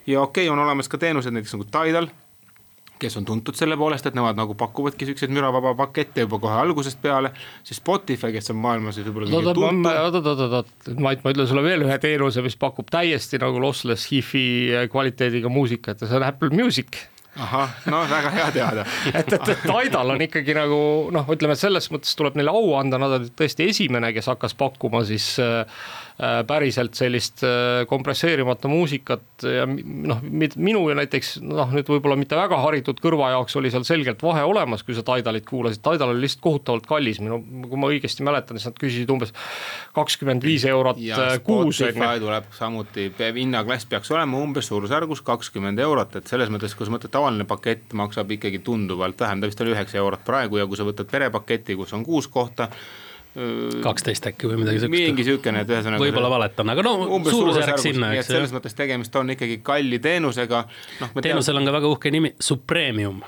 ja 0.06 0.22
okei 0.22 0.46
okay,, 0.46 0.52
on 0.52 0.62
olemas 0.62 0.88
ka 0.88 0.98
teenused 0.98 1.34
näiteks 1.34 1.58
nagu 1.58 1.66
Tidal 1.66 2.12
kes 3.00 3.16
on 3.20 3.28
tuntud 3.28 3.58
selle 3.58 3.78
poolest, 3.80 4.06
et 4.10 4.16
nemad 4.18 4.38
nagu 4.38 4.56
pakuvadki 4.58 5.08
siukseid 5.08 5.32
müravaba 5.34 5.74
pakette 5.78 6.26
juba 6.26 6.40
kohe 6.42 6.58
algusest 6.62 7.00
peale, 7.02 7.32
siis 7.66 7.80
Spotify, 7.80 8.32
kes 8.36 8.52
on 8.54 8.60
maailmas 8.62 9.00
võib-olla 9.00 9.30
kõige 9.30 9.54
tuntum. 9.54 9.86
oot, 9.90 10.20
oot, 10.20 10.32
oot, 10.34 10.58
oot, 10.60 10.90
Mait, 11.00 11.22
ma 11.24 11.34
ütlen 11.34 11.48
sulle 11.50 11.64
veel 11.64 11.86
ühe 11.86 11.96
teenuse, 12.02 12.44
mis 12.44 12.58
pakub 12.60 12.90
täiesti 12.92 13.40
nagu 13.42 13.62
lossless 13.62 14.10
hi-fi 14.12 14.44
kvaliteediga 14.92 15.52
muusikat 15.52 16.04
ja 16.04 16.10
see 16.10 16.20
on 16.20 16.28
Apple 16.28 16.52
Music. 16.54 17.06
Ahah, 17.38 17.70
no 17.86 18.00
väga 18.10 18.30
hea 18.34 18.46
teada. 18.52 18.84
Et, 19.14 19.32
et, 19.32 19.48
et 19.52 19.60
Tidal 19.62 20.10
on 20.16 20.22
ikkagi 20.24 20.54
nagu 20.56 20.80
noh, 21.14 21.28
ütleme 21.30 21.54
selles 21.58 21.86
mõttes 21.94 22.16
tuleb 22.18 22.34
neile 22.36 22.50
au 22.50 22.72
anda, 22.74 22.98
nad 22.98 23.14
olid 23.20 23.30
tõesti 23.38 23.68
esimene, 23.70 24.10
kes 24.16 24.26
hakkas 24.32 24.56
pakkuma 24.58 25.04
siis 25.06 25.36
äh, 25.42 25.62
päriselt 26.46 26.98
sellist 26.98 27.40
äh, 27.46 27.86
kompresseerimata 27.88 28.68
muusikat 28.68 29.44
ja 29.46 29.64
noh, 29.66 30.20
minu 30.60 30.82
ja 30.90 30.96
näiteks 30.98 31.38
noh, 31.40 31.70
nüüd 31.72 31.88
võib-olla 31.88 32.18
mitte 32.20 32.36
väga 32.36 32.58
haritud 32.60 33.00
kõrva 33.00 33.30
jaoks 33.32 33.56
oli 33.56 33.70
seal 33.72 33.86
selgelt 33.88 34.20
vahe 34.24 34.42
olemas, 34.44 34.84
kui 34.84 34.96
sa 34.96 35.04
Tidalit 35.06 35.48
kuulasid, 35.48 35.80
Tidal 35.86 36.12
oli 36.12 36.26
lihtsalt 36.26 36.44
kohutavalt 36.44 36.88
kallis, 36.90 37.22
minu, 37.24 37.40
kui 37.64 37.80
ma 37.80 37.88
õigesti 37.92 38.26
mäletan, 38.26 38.60
siis 38.60 38.68
nad 38.68 38.80
küsisid 38.80 39.12
umbes 39.14 39.32
kakskümmend 39.96 40.44
viis 40.44 40.66
eurot 40.68 41.00
ja 41.00 41.20
äh, 41.24 41.36
kuus. 41.46 41.80
Spotify 41.80 42.20
tuleb 42.20 42.52
samuti, 42.58 43.08
hinnaklass 43.40 43.88
peaks 43.88 44.12
olema 44.12 44.44
umbes 44.44 44.68
suurusjärgus 44.68 45.24
kakskümmend 45.24 45.80
eurot, 45.80 46.20
et 46.20 46.28
selles 46.28 46.52
mõttes, 46.52 46.76
kui 46.76 46.88
sa 46.88 46.98
mõtled, 46.98 47.14
tavaline 47.14 47.48
pakett 47.48 47.96
maksab 47.96 48.36
ikkagi 48.36 48.60
tunduvalt 48.66 49.20
vähem, 49.24 49.40
ta 49.40 49.48
vist 49.48 49.64
oli 49.64 49.72
üheksa 49.72 50.02
eurot 50.02 50.26
praegu 50.26 50.60
ja 50.60 50.68
kui 50.68 50.76
sa 50.76 50.84
võtad 50.88 51.08
perepaketi, 51.08 51.80
kus 51.80 51.96
on 51.96 52.04
kuus 52.04 52.28
kohta 52.28 52.68
kaksteist 53.82 54.26
äkki 54.26 54.48
või 54.50 54.60
midagi 54.64 54.80
siukest. 54.82 55.06
mingi 55.06 55.24
siukene, 55.26 55.60
et 55.62 55.70
ühesõnaga. 55.70 56.02
võib-olla 56.02 56.30
valetan, 56.32 56.72
aga 56.72 56.82
no 56.82 56.94
suurusjärk 57.28 57.78
sinna, 57.78 58.12
eks. 58.18 58.30
selles 58.32 58.54
mõttes 58.54 58.74
tegemist 58.74 59.14
on 59.20 59.30
ikkagi 59.36 59.60
kalli 59.62 60.00
teenusega 60.02 60.64
no,. 60.66 61.10
teenusel 61.22 61.54
tead... 61.54 61.60
on 61.60 61.70
ka 61.70 61.76
väga 61.78 61.92
uhke 61.94 62.10
nimi, 62.10 62.34
Supremium 62.42 63.20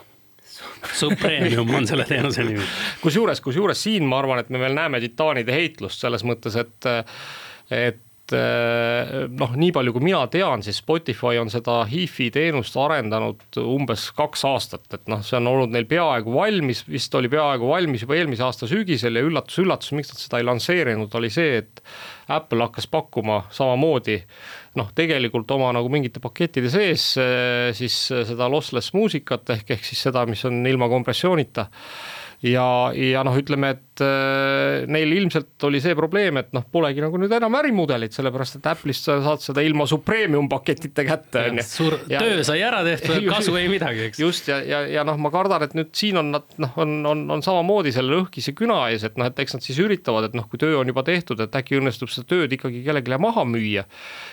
Supremium 0.93 1.71
on 1.75 1.87
selle 1.87 2.05
teenuse 2.09 2.43
nimi. 2.47 2.65
kusjuures, 3.03 3.41
kusjuures 3.45 3.83
siin 3.87 4.07
ma 4.09 4.19
arvan, 4.19 4.43
et 4.43 4.51
me 4.51 4.59
veel 4.63 4.75
näeme 4.75 5.01
titaanide 5.03 5.55
heitlust 5.55 6.03
selles 6.03 6.27
mõttes, 6.27 6.59
et, 6.59 6.91
et 7.71 8.03
et 8.33 8.39
eh, 8.39 9.27
noh, 9.29 9.53
nii 9.59 9.73
palju 9.75 9.93
kui 9.95 10.05
mina 10.07 10.23
tean, 10.33 10.63
siis 10.65 10.81
Spotify 10.83 11.39
on 11.41 11.51
seda 11.53 11.83
HIFi 11.89 12.31
teenust 12.35 12.77
arendanud 12.81 13.59
umbes 13.61 14.09
kaks 14.17 14.45
aastat, 14.49 14.87
et 14.97 15.11
noh, 15.13 15.23
see 15.27 15.39
on 15.39 15.51
olnud 15.53 15.75
neil 15.75 15.87
peaaegu 15.91 16.33
valmis, 16.35 16.85
vist 16.89 17.15
oli 17.19 17.31
peaaegu 17.33 17.69
valmis 17.69 18.07
juba 18.07 18.17
eelmise 18.19 18.47
aasta 18.47 18.69
sügisel 18.71 19.19
ja 19.19 19.25
üllatus-üllatus, 19.27 19.93
miks 19.99 20.13
nad 20.13 20.23
seda 20.23 20.41
ei 20.41 20.49
lansseerinud, 20.49 21.13
oli 21.21 21.33
see, 21.33 21.61
et 21.63 21.85
Apple 22.33 22.65
hakkas 22.65 22.89
pakkuma 22.89 23.43
samamoodi 23.53 24.19
noh, 24.79 24.89
tegelikult 24.97 25.51
oma 25.53 25.73
nagu 25.77 25.91
mingite 25.93 26.23
pakettide 26.25 26.73
sees 26.73 27.13
eh, 27.21 27.71
siis 27.77 27.99
seda 28.33 28.49
lossless 28.53 28.95
muusikat 28.97 29.57
ehk, 29.59 29.77
ehk 29.77 29.87
siis 29.87 30.09
seda, 30.09 30.25
mis 30.31 30.45
on 30.49 30.63
ilma 30.69 30.89
kompressioonita 30.93 31.69
ja, 32.43 32.67
ja 32.97 33.23
noh, 33.27 33.37
ütleme, 33.39 33.71
et 33.77 34.03
äh, 34.03 34.83
neil 34.91 35.15
ilmselt 35.15 35.63
oli 35.69 35.79
see 35.83 35.95
probleem, 35.99 36.41
et 36.41 36.51
noh, 36.57 36.65
polegi 36.75 37.03
nagu 37.05 37.19
nüüd 37.21 37.33
enam 37.37 37.55
ärimudelit, 37.61 38.15
sellepärast 38.17 38.59
et 38.59 38.67
Apple'ist 38.73 39.07
sa 39.07 39.19
saad 39.23 39.45
seda 39.45 39.63
ilma 39.63 39.87
su 39.91 40.01
premium 40.03 40.49
paketita 40.51 41.05
kätte, 41.07 41.45
on 41.53 41.61
ju. 41.61 41.67
suur 41.69 41.97
ja, 42.11 42.23
töö 42.25 42.43
sai 42.47 42.65
ära 42.67 42.83
tehtud, 42.87 43.23
kasu 43.35 43.55
ei 43.61 43.69
midagi, 43.71 44.09
eks. 44.09 44.23
just 44.23 44.51
ja, 44.51 44.59
ja, 44.67 44.83
ja 44.91 45.05
noh, 45.07 45.21
ma 45.23 45.31
kardan, 45.35 45.67
et 45.69 45.77
nüüd 45.79 45.93
siin 45.99 46.19
on 46.19 46.33
nad 46.35 46.59
noh, 46.63 46.75
on, 46.83 46.97
on, 47.13 47.25
on 47.37 47.45
samamoodi 47.47 47.95
selle 47.95 48.19
õhkise 48.25 48.57
küna 48.59 48.81
ees, 48.91 49.07
et 49.07 49.21
noh, 49.21 49.31
et 49.31 49.45
eks 49.45 49.59
nad 49.59 49.67
siis 49.67 49.79
üritavad, 49.85 50.27
et 50.29 50.35
noh, 50.39 50.49
kui 50.51 50.61
töö 50.63 50.81
on 50.81 50.91
juba 50.91 51.07
tehtud, 51.07 51.41
et 51.45 51.61
äkki 51.63 51.79
õnnestub 51.79 52.11
seda 52.11 52.27
tööd 52.35 52.59
ikkagi 52.59 52.83
kellelegi 52.83 53.21
maha 53.23 53.47
müüa. 53.47 53.87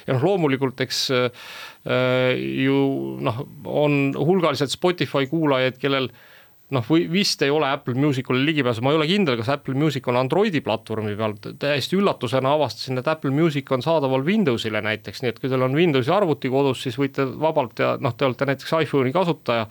ja 0.08 0.16
noh, 0.16 0.26
loomulikult 0.26 0.82
eks 0.82 1.06
äh, 1.14 1.30
ju 2.66 2.82
noh, 3.22 3.46
on 3.70 4.02
hulgaliselt 4.18 4.74
Spotify 4.74 5.30
kuulajaid, 5.30 5.78
kellel 5.82 6.10
noh, 6.76 6.86
või 6.86 7.06
vist 7.10 7.42
ei 7.42 7.50
ole 7.54 7.70
Apple 7.70 7.96
Musicule 7.98 8.44
ligipääsu, 8.46 8.84
ma 8.86 8.94
ei 8.94 9.00
ole 9.00 9.08
kindel, 9.10 9.38
kas 9.40 9.50
Apple 9.54 9.74
Music 9.78 10.06
on 10.10 10.20
Androidi 10.20 10.62
platvormi 10.66 11.16
peal, 11.18 11.34
täiesti 11.62 11.98
üllatusena 11.98 12.54
avastasin, 12.58 13.02
et 13.02 13.08
Apple 13.10 13.32
Music 13.34 13.72
on 13.74 13.84
saadaval 13.86 14.26
Windowsile 14.26 14.82
näiteks, 14.86 15.24
nii 15.24 15.34
et 15.34 15.40
kui 15.42 15.50
teil 15.50 15.66
on 15.66 15.78
Windowsi 15.78 16.14
arvuti 16.14 16.52
kodus, 16.54 16.84
siis 16.86 17.00
võite 17.00 17.26
vabalt 17.42 17.82
ja 17.82 17.96
noh, 18.02 18.14
te 18.14 18.28
olete 18.28 18.48
näiteks 18.50 18.76
iPhone'i 18.84 19.14
kasutaja 19.16 19.66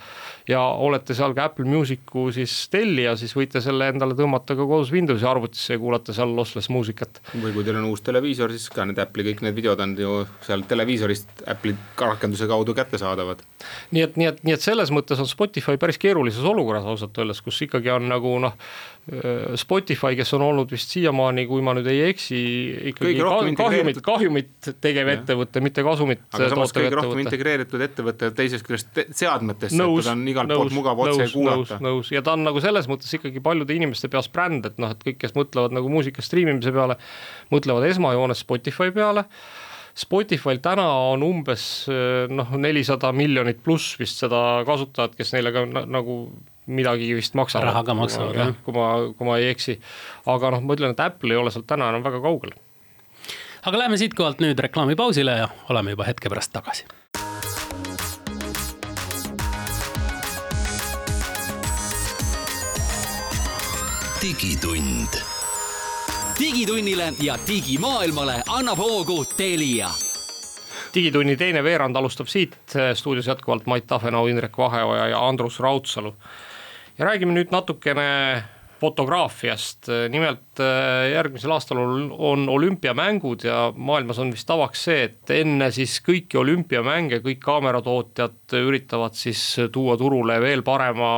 ja 0.51 0.65
olete 0.89 1.15
seal 1.15 1.37
ka 1.39 1.49
Apple 1.53 1.69
Music'u 1.71 2.29
siis 2.35 2.57
tellija, 2.73 3.15
siis 3.21 3.35
võite 3.37 3.63
selle 3.65 3.91
endale 3.93 4.19
tõmmata 4.19 4.57
ka 4.59 4.67
kodus 4.67 4.93
Windowsi 4.95 5.29
arvutisse 5.29 5.77
ja 5.77 5.83
kuulata 5.83 6.17
seal 6.17 6.35
lossless 6.35 6.73
muusikat. 6.75 7.23
või 7.37 7.55
kui 7.55 7.67
teil 7.67 7.79
on 7.79 7.91
uus 7.93 8.03
televiisor, 8.07 8.51
siis 8.57 8.73
ka 8.75 8.89
need 8.89 8.99
Apple'i 9.03 9.31
kõik 9.31 9.45
need 9.47 9.59
videod 9.59 9.81
on 9.85 9.95
ju 9.99 10.19
seal 10.47 10.67
televiisorist 10.67 11.47
Apple'i 11.47 11.77
rakenduse 12.01 12.51
kaudu 12.51 12.75
kättesaadavad. 12.75 13.47
nii 13.95 14.03
et, 14.03 14.19
nii 14.19 14.31
et, 14.33 14.43
nii 14.43 14.59
et 14.59 14.67
selles 14.67 14.91
mõttes 14.95 15.21
on 15.23 15.31
Spotify 15.31 15.79
päris 15.79 16.01
keerulises 16.01 16.45
olukorras 16.45 16.88
ausalt 16.91 17.19
öeldes, 17.21 17.43
kus 17.45 17.61
ikkagi 17.67 17.93
on 17.95 18.09
nagu 18.11 18.35
noh, 18.43 18.57
Spotify, 19.57 20.13
kes 20.19 20.35
on 20.37 20.43
olnud 20.45 20.73
vist 20.73 20.91
siiamaani, 20.93 21.47
kui 21.49 21.63
ma 21.65 21.73
nüüd 21.79 21.87
ei 21.89 22.03
eksi, 22.11 22.39
ikkagi 22.91 23.23
kahjumit, 23.57 24.01
kahjumit 24.05 24.69
tegev 24.85 25.09
ettevõte, 25.15 25.63
mitte 25.65 25.85
kasumit 25.87 26.27
aga 26.37 26.51
samas 26.53 26.75
kõige 26.77 26.91
rohkem 26.93 27.23
integreeritud 27.23 27.85
ettevõte 27.87 28.29
teisest 28.37 28.67
küljest 28.67 29.01
seadmetesse, 29.17 29.79
et 29.79 30.05
ta 30.05 30.13
on 30.13 30.27
igalt 30.29 30.53
poolt 30.53 30.77
mugav 30.77 31.01
otse 31.07 31.31
kuulata. 31.33 31.79
nõus 31.85 32.13
ja 32.13 32.21
ta 32.25 32.35
on 32.37 32.45
nagu 32.45 32.61
selles 32.65 32.91
mõttes 32.91 33.15
ikkagi 33.17 33.41
paljude 33.45 33.79
inimeste 33.79 34.11
peas 34.13 34.29
bränd, 34.33 34.69
et 34.69 34.77
noh, 34.83 34.93
et 34.93 35.01
kõik, 35.07 35.17
kes 35.23 35.33
mõtlevad 35.39 35.73
nagu 35.79 35.89
muusika 35.93 36.25
striimimise 36.25 36.75
peale, 36.77 36.99
mõtlevad 37.55 37.89
esmajoones 37.89 38.45
Spotify 38.45 38.93
peale. 38.93 39.25
Spotify'l 39.99 40.61
täna 40.63 40.85
on 41.09 41.25
umbes 41.27 41.63
noh, 42.31 42.53
nelisada 42.61 43.11
miljonit 43.17 43.65
pluss 43.65 43.97
vist 43.99 44.21
seda 44.21 44.61
kasutajat, 44.69 45.17
kes 45.19 45.33
neile 45.35 45.51
ka 45.55 45.65
nagu 45.67 46.21
midagi 46.69 47.15
vist 47.17 47.35
maksavad. 47.35 47.65
raha 47.71 47.83
ka 47.85 47.95
maksavad, 47.95 48.37
jah. 48.37 48.55
kui 48.65 48.75
ma, 48.77 48.89
kui 49.17 49.27
ma 49.27 49.37
ei 49.41 49.49
eksi. 49.53 49.79
aga 50.27 50.53
noh, 50.55 50.65
ma 50.65 50.77
ütlen, 50.77 50.93
et 50.93 51.01
Apple 51.01 51.35
ei 51.35 51.41
ole 51.41 51.53
sealt 51.55 51.67
täna 51.67 51.89
enam 51.93 52.05
väga 52.05 52.21
kaugel. 52.25 52.53
aga 53.65 53.85
lähme 53.85 53.99
siitkohalt 54.01 54.43
nüüd 54.45 54.61
reklaamipausile 54.69 55.39
ja 55.41 55.49
oleme 55.69 55.97
juba 55.97 56.09
hetke 56.09 56.29
pärast 56.29 56.53
tagasi. 56.53 56.85
digitund. 64.23 65.23
digitunnile 66.39 67.13
ja 67.23 67.39
digimaailmale 67.49 68.43
annab 68.47 68.79
hoogu 68.79 69.25
Telia 69.37 69.89
digitunni 70.95 71.37
teine 71.37 71.63
veerand 71.65 71.97
alustab 71.97 72.27
siit 72.27 72.57
stuudios 72.95 73.27
jätkuvalt 73.27 73.67
Mait 73.67 73.87
Tafenau, 73.87 74.27
Indrek 74.27 74.59
Vaheoja 74.59 75.09
ja 75.09 75.29
Andrus 75.29 75.61
Raudsalu 75.61 76.15
ja 76.99 77.07
räägime 77.07 77.37
nüüd 77.37 77.53
natukene 77.55 78.07
fotograafiast, 78.79 79.89
nimelt 80.11 80.61
äh, 80.63 81.09
järgmisel 81.11 81.51
aastal 81.51 81.81
on 82.15 82.45
olümpiamängud 82.49 83.43
ja 83.43 83.73
maailmas 83.75 84.21
on 84.23 84.31
vist 84.31 84.47
tavaks 84.47 84.85
see, 84.87 85.01
et 85.09 85.33
enne 85.35 85.71
siis 85.75 85.97
kõiki 86.07 86.39
olümpiamänge 86.39 87.19
kõik 87.25 87.41
kaameratootjad 87.43 88.55
üritavad 88.61 89.19
siis 89.19 89.43
tuua 89.75 89.99
turule 89.99 90.39
veel 90.43 90.63
parema 90.67 91.11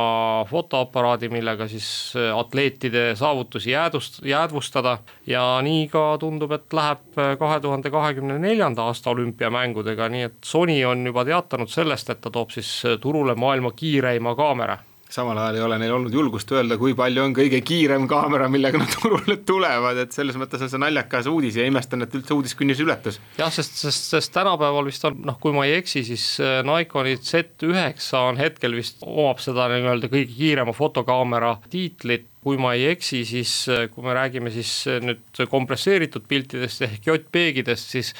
fotoaparaadi, 0.49 1.29
millega 1.33 1.69
siis 1.69 1.87
atleetide 2.17 3.11
saavutusi 3.19 3.75
jäädust, 3.75 4.21
jäädvustada. 4.25 4.97
ja 5.27 5.45
nii 5.61 5.87
ka 5.87 6.17
tundub, 6.19 6.51
et 6.57 6.73
läheb 6.73 7.21
kahe 7.39 7.59
tuhande 7.61 7.93
kahekümne 7.93 8.39
neljanda 8.41 8.89
aasta 8.89 9.13
olümpiamängudega, 9.13 10.09
nii 10.09 10.29
et 10.31 10.37
Sony 10.45 10.81
on 10.85 11.05
juba 11.05 11.25
teatanud 11.25 11.69
sellest, 11.69 12.09
et 12.09 12.21
ta 12.21 12.33
toob 12.33 12.49
siis 12.49 12.71
turule 13.01 13.35
maailma 13.35 13.71
kiireima 13.77 14.35
kaamera 14.35 14.79
samal 15.11 15.37
ajal 15.37 15.57
ei 15.59 15.63
ole 15.65 15.77
neil 15.81 15.93
olnud 15.95 16.13
julgust 16.15 16.51
öelda, 16.55 16.77
kui 16.79 16.93
palju 16.97 17.23
on 17.25 17.35
kõige 17.35 17.59
kiirem 17.65 18.07
kaamera, 18.09 18.47
millega 18.51 18.79
nad 18.81 18.91
turule 18.95 19.37
tulevad, 19.47 19.99
et 20.03 20.15
selles 20.15 20.37
mõttes 20.39 20.63
on 20.63 20.71
see 20.71 20.81
naljakas 20.81 21.27
uudis 21.31 21.59
ja 21.59 21.65
imestan, 21.67 22.05
et 22.05 22.15
üldse 22.17 22.35
uudiskünnis 22.35 22.81
ületas. 22.83 23.19
jah, 23.39 23.51
sest, 23.53 23.77
sest, 23.83 24.07
sest 24.15 24.33
tänapäeval 24.35 24.87
vist 24.87 25.05
on 25.07 25.19
noh, 25.27 25.37
kui 25.41 25.55
ma 25.55 25.67
ei 25.67 25.77
eksi, 25.81 26.05
siis 26.07 26.25
äh, 26.43 26.61
Nikoni 26.67 27.17
Z9 27.19 28.11
on 28.21 28.39
hetkel 28.41 28.77
vist, 28.77 29.03
omab 29.05 29.43
seda 29.43 29.67
nii-öelda 29.71 30.11
kõige 30.11 30.31
kiirema 30.31 30.75
fotokaamera 30.75 31.57
tiitlit, 31.71 32.29
kui 32.41 32.57
ma 32.61 32.73
ei 32.77 32.87
eksi, 32.95 33.25
siis 33.27 33.55
äh, 33.69 33.85
kui 33.91 34.07
me 34.07 34.15
räägime 34.17 34.53
siis 34.53 34.73
äh, 34.89 35.01
nüüd 35.03 35.43
kompresseeritud 35.51 36.25
piltidest 36.31 36.87
ehk 36.87 37.11
JPEG-idest, 37.11 37.95
siis 37.97 38.15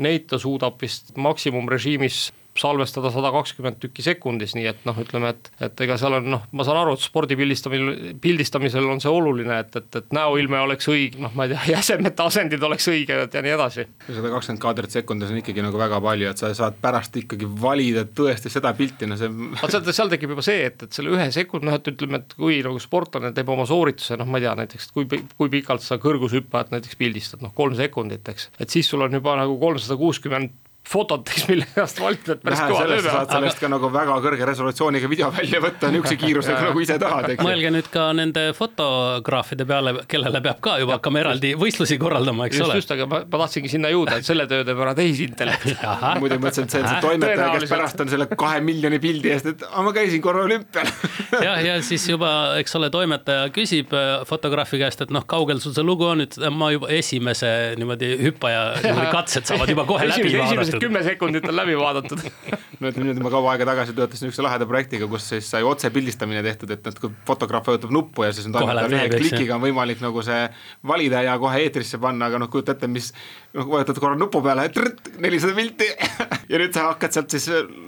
neid 0.00 0.30
ta 0.30 0.40
suudab 0.40 0.80
vist 0.80 1.12
maksimumrežiimis 1.20 2.30
salvestada 2.58 3.10
sada 3.14 3.30
kakskümmend 3.34 3.78
tükki 3.80 4.02
sekundis, 4.04 4.56
nii 4.56 4.66
et 4.70 4.82
noh, 4.88 4.96
ütleme, 4.98 5.30
et, 5.34 5.50
et 5.62 5.82
ega 5.84 5.96
seal 6.00 6.16
on 6.18 6.26
noh, 6.34 6.46
ma 6.56 6.66
saan 6.66 6.80
aru, 6.80 6.96
et 6.96 7.04
spordi 7.04 7.36
pildistamisel, 7.38 8.16
pildistamisel 8.22 8.88
on 8.90 9.02
see 9.02 9.12
oluline, 9.12 9.60
et, 9.62 9.76
et, 9.78 9.98
et 10.00 10.14
näoilme 10.16 10.58
oleks 10.64 10.90
õige, 10.90 11.20
noh, 11.22 11.32
ma 11.38 11.46
ei 11.46 11.54
tea, 11.54 11.62
jäsemete 11.76 12.24
asendid 12.26 12.64
oleks 12.66 12.88
õiged 12.90 13.36
ja 13.38 13.44
nii 13.46 13.54
edasi. 13.54 13.86
sada 14.08 14.32
kakskümmend 14.34 14.62
kaadrit 14.64 14.96
sekundis 14.96 15.30
on 15.30 15.40
ikkagi 15.40 15.64
nagu 15.64 15.80
väga 15.80 16.00
palju, 16.04 16.30
et 16.32 16.42
sa 16.42 16.50
saad 16.56 16.80
pärast 16.82 17.20
ikkagi 17.22 17.48
valida 17.62 18.04
tõesti 18.04 18.52
seda 18.52 18.74
pilti, 18.78 19.08
no 19.10 19.18
see. 19.20 19.30
vaat 19.60 19.76
seal, 19.76 19.92
seal 20.00 20.10
tekib 20.12 20.34
juba 20.34 20.46
see, 20.46 20.64
et, 20.72 20.86
et 20.86 20.98
selle 20.98 21.14
ühe 21.14 21.28
sekund, 21.34 21.68
noh, 21.68 21.78
et 21.78 21.92
ütleme, 21.92 22.22
et 22.24 22.34
kui 22.38 22.58
nagu 22.66 22.82
sportlane 22.82 23.30
teeb 23.36 23.54
oma 23.54 23.68
soorituse, 23.70 24.18
noh, 24.18 24.28
ma 24.28 24.40
ei 24.40 24.48
tea, 24.48 24.56
näiteks 24.64 24.90
kui, 24.96 25.06
kui 25.06 25.52
pikalt 25.52 25.86
sa 25.86 26.00
kõrgushüppajat 26.02 26.74
näiteks 26.74 26.98
pildistad, 26.98 27.46
noh, 27.46 27.54
kolm 27.54 27.78
sekundit, 27.78 28.26
eks, 28.34 28.50
et 28.58 28.74
siis 28.74 28.90
sul 28.90 29.06
on 29.06 29.14
juba 29.14 29.38
nagu 29.38 29.54
kolmsada 29.62 29.98
kuuskümmend 30.00 30.58
fototeks, 30.90 31.44
mille 31.50 31.66
eest 31.78 32.00
valtida 32.02 32.36
päris 32.42 32.60
kõva 32.64 32.84
töö 32.88 32.96
peal. 32.96 33.14
saad 33.14 33.32
sellest 33.34 33.58
aga... 33.58 33.62
ka 33.62 33.70
nagu 33.70 33.90
väga 33.94 34.16
kõrge 34.24 34.48
resolutsiooniga 34.48 35.10
video 35.10 35.28
välja 35.34 35.60
võtta 35.62 35.90
niisuguse 35.92 36.16
kiirusega 36.18 36.64
nagu 36.66 36.82
ise 36.82 36.96
tahad, 37.02 37.28
eks. 37.34 37.44
mõelge 37.46 37.70
nüüd 37.76 37.90
ka 37.92 38.06
nende 38.16 38.44
fotograafide 38.58 39.66
peale, 39.70 39.94
kellele 40.10 40.42
peab 40.44 40.62
ka 40.64 40.76
juba 40.82 40.96
hakkama 40.98 41.22
eraldi 41.22 41.52
võistlusi 41.60 41.98
korraldama, 42.00 42.48
eks 42.50 42.58
just, 42.58 42.66
ole. 42.66 42.80
just, 42.82 42.94
aga 42.96 43.06
ma, 43.10 43.20
ma 43.22 43.42
tahtsingi 43.44 43.70
sinna 43.76 43.92
jõuda, 43.94 44.18
et 44.18 44.26
selle 44.26 44.48
töö 44.50 44.66
teeb 44.66 44.82
ära 44.86 44.96
tehisintellekt 44.98 45.84
muidu 46.22 46.40
mõtlesin, 46.42 46.66
et 46.66 46.74
see 46.74 46.82
on 46.82 46.90
see 46.90 47.04
toimetaja, 47.06 47.48
kes 47.54 47.74
pärast 47.76 48.02
on 48.02 48.10
selle 48.10 48.28
kahe 48.34 48.58
miljoni 48.66 49.00
pildi 49.02 49.34
eest, 49.36 49.50
et 49.54 49.64
ma 49.70 49.94
käisin 49.94 50.24
korra 50.24 50.44
olümpial. 50.48 50.90
Jah, 51.46 51.62
ja 51.62 51.78
siis 51.86 52.08
juba, 52.10 52.32
eks 52.58 52.74
ole, 52.80 52.90
toimetaja 52.90 53.46
küsib 53.54 53.94
äh, 53.94 54.24
fotograafi 54.26 54.82
käest, 54.82 55.06
et 55.06 55.14
noh, 55.14 55.22
kaugel 55.30 55.62
sul 55.62 55.76
see 55.76 55.86
lugu 55.86 56.08
on, 56.10 56.26
et 56.26 56.34
ma 56.50 56.72
juba 56.74 56.90
esimese 56.98 57.76
niimoodi 57.78 58.12
hüppaja 58.24 58.66
niimoodi 58.82 59.08
katsed 59.14 59.46
saavad 59.46 59.70
juba 59.70 59.86
kohe 59.88 60.10
läbi 60.10 60.34
vaadatud 60.34 60.79
kümme 60.80 61.02
sekundit 61.06 61.48
on 61.48 61.56
läbi 61.56 61.78
vaadatud. 61.78 62.26
No 62.80 62.88
ütleme 62.88 63.10
niimoodi, 63.10 63.20
ma 63.20 63.28
kaua 63.28 63.50
aega 63.52 63.66
tagasi 63.68 63.92
töötasin 63.92 64.24
niisuguse 64.24 64.44
laheda 64.46 64.64
projektiga, 64.64 65.04
kus 65.10 65.26
siis 65.34 65.50
sai 65.52 65.60
otsepildistamine 65.68 66.40
tehtud, 66.46 66.70
et, 66.72 66.86
et 66.88 67.00
kui 67.02 67.10
fotograaf 67.28 67.66
vajutab 67.68 67.92
nuppu 67.92 68.24
ja 68.24 68.30
siis 68.32 68.46
on 68.48 68.54
toimetaja 68.56 68.88
ühe 68.88 69.02
klikiga 69.12 69.58
on 69.58 69.64
võimalik 69.66 70.00
nagu 70.00 70.24
see 70.24 70.46
valida 70.88 71.20
ja 71.26 71.34
kohe 71.42 71.60
eetrisse 71.60 72.00
panna, 72.00 72.30
aga 72.30 72.40
noh, 72.40 72.48
kujuta 72.48 72.72
ette, 72.72 72.88
mis 72.88 73.10
noh, 73.52 73.68
vajutad 73.68 74.00
korra 74.00 74.16
nupu 74.16 74.40
peale, 74.44 74.70
nelisada 75.20 75.56
pilti. 75.58 75.90
Ja 76.50 76.58
nüüd 76.58 76.74
sa 76.74 76.88
hakkad 76.88 77.14
sealt 77.14 77.30
siis 77.30 77.44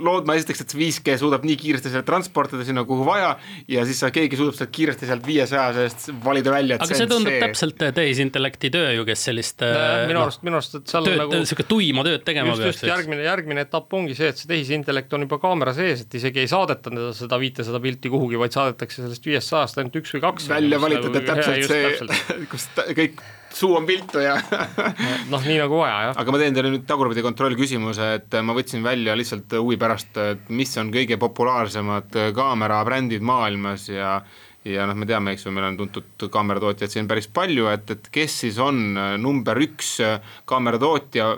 loodma 0.07 0.37
esiteks, 0.39 0.61
et 0.63 0.71
see 0.71 0.79
5G 0.79 1.17
suudab 1.19 1.43
nii 1.43 1.57
kiiresti 1.59 1.91
selle 1.91 2.05
transportida 2.07 2.63
sinna, 2.63 2.85
kuhu 2.87 3.03
vaja 3.03 3.33
ja 3.67 3.83
siis 3.89 3.99
sa, 3.99 4.13
keegi 4.15 4.39
suudab 4.39 4.55
sealt 4.55 4.71
kiiresti 4.77 5.09
sealt 5.09 5.27
viiesaja 5.27 5.73
seest 5.75 6.13
valida 6.23 6.53
välja. 6.55 6.77
aga 6.79 6.87
see 7.01 7.09
tundub 7.11 7.33
see... 7.33 7.41
täpselt 7.43 7.83
tehisintellekti 7.97 8.71
töö 8.71 8.93
ju, 9.01 9.07
kes 9.09 9.25
sellist 9.27 9.65
minu 9.67 10.15
noh, 10.15 10.29
arust, 10.29 10.45
minu 10.47 10.61
arust, 10.61 10.79
et 10.79 10.95
seal 10.95 11.09
tööd, 11.09 11.19
nagu 11.25 11.41
niisugune 11.43 11.69
tuima 11.73 12.07
tööd 12.07 12.23
tegema 12.29 12.55
peaks 12.61 12.82
just 12.83 12.91
järgmine, 12.91 13.25
järgmine 13.27 13.65
etapp 13.67 13.95
ongi 13.99 14.17
see, 14.19 14.33
et 14.33 14.41
see 14.41 14.51
tehisintellekt 14.51 15.13
on 15.17 15.27
juba 15.27 15.39
kaamera 15.43 15.75
sees, 15.77 16.05
et 16.07 16.17
isegi 16.19 16.43
ei 16.43 16.51
saadeta 16.51 16.91
teda 16.91 17.13
seda 17.17 17.39
viitesada 17.43 17.81
pilti 17.83 18.11
kuhugi, 18.13 18.41
vaid 18.41 18.57
saadetakse 18.57 19.05
sellest 19.05 19.29
viiest 19.29 19.53
sajast 19.53 19.81
ainult 19.81 20.01
üks 20.03 20.17
või 20.17 20.25
kaks. 20.27 20.49
välja 20.53 20.81
valitud, 20.83 21.17
et 21.21 21.29
täpselt 21.29 21.71
see, 21.71 22.45
kus 22.51 22.69
kõik 22.99 23.23
suu 23.53 23.75
on 23.77 23.87
viltu 23.89 24.23
ja 24.23 24.37
noh, 25.33 25.43
nii 25.43 25.59
nagu 25.61 25.83
vaja, 25.83 25.99
jah. 26.09 26.21
aga 26.23 26.35
ma 26.35 26.41
teen 26.41 26.57
teile 26.57 26.73
nüüd 26.73 26.87
tagurpidi 26.89 27.25
kontrollküsimuse, 27.25 28.09
et 28.21 28.39
ma 28.45 28.57
võtsin 28.57 28.85
välja 28.85 29.17
lihtsalt 29.19 29.59
huvi 29.61 29.79
pärast, 29.81 30.17
et 30.21 30.49
mis 30.53 30.73
on 30.81 30.93
kõige 30.95 31.19
populaarsemad 31.21 32.17
kaamerabrändid 32.37 33.25
maailmas 33.25 33.89
ja 33.93 34.21
ja 34.65 34.87
noh, 34.87 34.97
me 34.99 35.07
teame, 35.09 35.35
eks 35.35 35.47
ju, 35.47 35.53
meil 35.55 35.67
on 35.67 35.77
tuntud 35.81 36.27
kaameratootjaid 36.33 36.93
siin 36.93 37.09
päris 37.11 37.27
palju, 37.35 37.67
et, 37.73 37.91
et 37.91 38.09
kes 38.15 38.37
siis 38.45 38.61
on 38.63 38.81
äh, 38.99 39.15
number 39.21 39.59
üks 39.65 39.97
äh, 40.05 40.35
kaameratootja, 40.49 41.29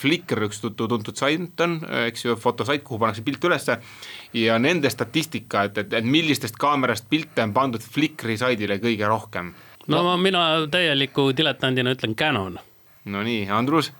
Flickr, 0.00 0.44
üks 0.48 0.60
tuntud 0.64 1.14
sait 1.16 1.64
on, 1.64 1.78
eks 2.04 2.26
ju, 2.26 2.36
fotosait, 2.40 2.84
kuhu 2.84 3.00
pannakse 3.00 3.24
pilt 3.24 3.44
ülesse. 3.48 3.78
ja 4.34 4.58
nende 4.58 4.90
statistika, 4.90 5.64
et, 5.68 5.78
et, 5.78 5.92
et 5.92 6.04
millistest 6.04 6.58
kaamerast 6.60 7.08
pilte 7.08 7.44
on 7.44 7.54
pandud 7.56 7.82
Flickri 7.82 8.36
saidile 8.40 8.78
kõige 8.82 9.08
rohkem? 9.08 9.54
no, 9.86 10.02
no 10.02 10.16
mina 10.20 10.64
täieliku 10.70 11.30
diletandina 11.36 11.92
ütlen 11.96 12.16
Canon. 12.16 12.58
Nonii, 13.04 13.44
Andrus? 13.52 13.92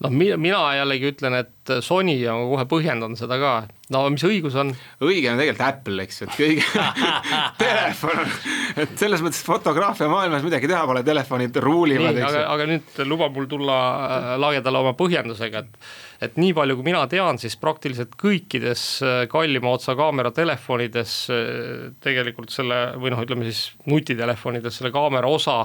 noh, 0.00 0.12
mina 0.12 0.62
jällegi 0.76 1.12
ütlen, 1.14 1.36
et 1.42 1.76
Sony 1.84 2.16
ja 2.20 2.36
ma 2.36 2.48
kohe 2.52 2.66
põhjendan 2.68 3.16
seda 3.18 3.40
ka, 3.40 3.54
no 3.90 4.02
mis 4.12 4.24
õigus 4.26 4.56
on? 4.60 4.70
õige 5.02 5.32
on 5.32 5.40
tegelikult 5.40 5.64
Apple, 5.66 6.04
eks 6.04 6.20
ju, 6.20 6.28
et 6.28 6.36
kõige 6.38 6.84
telefon 7.62 8.22
on, 8.22 8.36
et 8.84 8.92
selles 9.00 9.24
mõttes 9.24 9.42
fotograafia 9.46 10.10
maailmas 10.10 10.44
midagi 10.46 10.70
teha 10.70 10.82
pole, 10.88 11.02
telefonid 11.06 11.58
ruulivad, 11.64 12.18
eks 12.18 12.36
ju. 12.38 12.44
aga 12.54 12.68
nüüd 12.70 13.00
luba 13.10 13.30
mul 13.34 13.48
tulla 13.50 13.78
äh, 13.80 14.30
lagedale 14.42 14.84
oma 14.84 14.94
põhjendusega, 14.98 15.64
et 15.64 15.90
et 16.20 16.34
nii 16.36 16.52
palju, 16.52 16.74
kui 16.76 16.84
mina 16.84 17.00
tean, 17.08 17.38
siis 17.40 17.56
praktiliselt 17.60 18.14
kõikides 18.20 18.84
äh, 19.06 19.22
kallima 19.32 19.72
otsa 19.72 19.96
kaamera 19.98 20.32
telefonides 20.36 21.16
äh, 21.32 21.90
tegelikult 22.04 22.54
selle 22.54 22.82
või 23.00 23.14
noh, 23.14 23.24
ütleme 23.24 23.48
siis 23.48 23.70
nutitelefonides 23.90 24.80
selle 24.80 24.94
kaamera 24.94 25.30
osa 25.30 25.64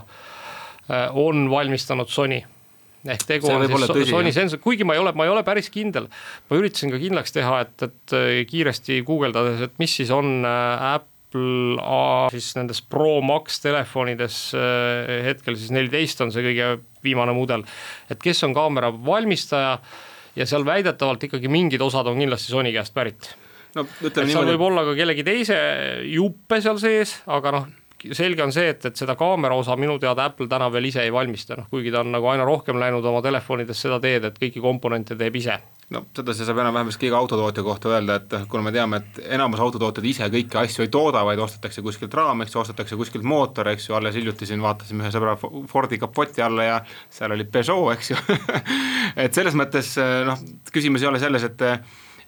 on 1.18 1.48
valmistanud 1.50 2.12
Sony 2.14 2.44
ehk 3.14 3.26
tegu 3.30 3.50
on 3.52 3.66
siis 3.70 4.10
Sony 4.10 4.32
sensor, 4.36 4.62
kuigi 4.64 4.86
ma 4.88 4.96
ei 4.96 5.02
ole, 5.02 5.14
ma 5.18 5.28
ei 5.28 5.34
ole 5.34 5.44
päris 5.48 5.70
kindel. 5.74 6.08
ma 6.50 6.60
üritasin 6.60 6.94
ka 6.94 7.02
kindlaks 7.02 7.36
teha, 7.36 7.60
et, 7.66 7.76
et 7.88 8.16
äh, 8.18 8.40
kiiresti 8.50 9.02
guugeldades, 9.08 9.62
et 9.68 9.78
mis 9.82 9.94
siis 10.02 10.12
on 10.14 10.48
äh, 10.48 10.88
Apple 10.96 11.78
A 11.84 12.32
siis 12.32 12.54
nendes 12.56 12.82
Pro 12.82 13.20
Max 13.26 13.60
telefonides 13.64 14.40
äh, 14.58 15.14
hetkel 15.30 15.58
siis 15.60 15.74
neliteist 15.76 16.22
on 16.24 16.34
see 16.34 16.46
kõige 16.46 16.76
viimane 17.06 17.36
mudel. 17.36 17.66
et 18.10 18.22
kes 18.22 18.46
on 18.48 18.56
kaamera 18.56 18.92
valmistaja 18.94 19.78
ja 20.36 20.46
seal 20.50 20.66
väidetavalt 20.68 21.28
ikkagi 21.28 21.52
mingid 21.52 21.84
osad 21.84 22.08
on 22.12 22.22
kindlasti 22.22 22.54
Sony 22.54 22.74
käest 22.76 22.96
pärit. 22.96 23.34
no 23.76 23.86
ütleme 24.02 24.30
niimoodi. 24.32 24.56
võib 24.56 24.70
olla 24.72 24.86
ka 24.88 24.96
kellegi 24.98 25.28
teise 25.28 25.58
juppe 26.16 26.62
seal 26.64 26.80
sees, 26.82 27.20
aga 27.28 27.60
noh 27.60 27.74
selge 28.12 28.44
on 28.44 28.52
see, 28.54 28.70
et, 28.74 28.86
et 28.86 28.98
seda 28.98 29.16
kaamera 29.20 29.56
osa 29.58 29.76
minu 29.80 29.98
teada 30.02 30.28
Apple 30.30 30.50
täna 30.52 30.68
veel 30.74 30.90
ise 30.92 31.04
ei 31.06 31.14
valmista, 31.14 31.58
noh 31.60 31.70
kuigi 31.72 31.94
ta 31.94 32.04
on 32.04 32.12
nagu 32.16 32.28
aina 32.32 32.46
rohkem 32.48 32.80
läinud 32.80 33.06
oma 33.06 33.22
telefonides 33.26 33.82
seda 33.82 34.00
teed, 34.04 34.28
et 34.28 34.38
kõiki 34.42 34.64
komponente 34.64 35.18
teeb 35.20 35.36
ise. 35.40 35.58
No 35.94 36.02
seda 36.18 36.34
siis 36.34 36.48
saab 36.50 36.60
enam-vähem 36.64 36.90
vist 36.90 37.04
iga 37.06 37.18
autotootja 37.22 37.64
kohta 37.66 37.92
öelda, 37.94 38.16
et 38.18 38.32
kuna 38.50 38.64
me 38.66 38.72
teame, 38.74 39.02
et 39.04 39.20
enamus 39.38 39.62
autotootjad 39.62 40.08
ise 40.10 40.30
kõiki 40.34 40.58
asju 40.64 40.86
ei 40.86 40.90
tooda, 40.94 41.22
vaid 41.28 41.42
ostetakse 41.44 41.84
kuskilt 41.86 42.14
raam, 42.18 42.42
eks 42.42 42.56
ju, 42.56 42.62
ostetakse 42.64 42.98
kuskilt 42.98 43.28
mootor, 43.28 43.70
eks 43.70 43.90
ju, 43.90 43.98
alles 43.98 44.18
hiljuti 44.18 44.50
siin 44.50 44.64
vaatasime 44.66 45.06
ühe 45.06 45.14
sõbra 45.14 45.36
Fordi 45.70 46.00
kapoti 46.02 46.42
alla 46.42 46.66
ja 46.66 46.80
seal 47.14 47.36
oli 47.36 47.46
Peugeot, 47.46 47.94
eks 47.94 48.12
ju. 48.12 48.18
Et 49.26 49.38
selles 49.38 49.54
mõttes 49.58 49.94
noh, 50.26 50.42
küsimus 50.74 51.06
ei 51.06 51.12
ole 51.12 51.22
selles, 51.22 51.46
et 51.46 51.62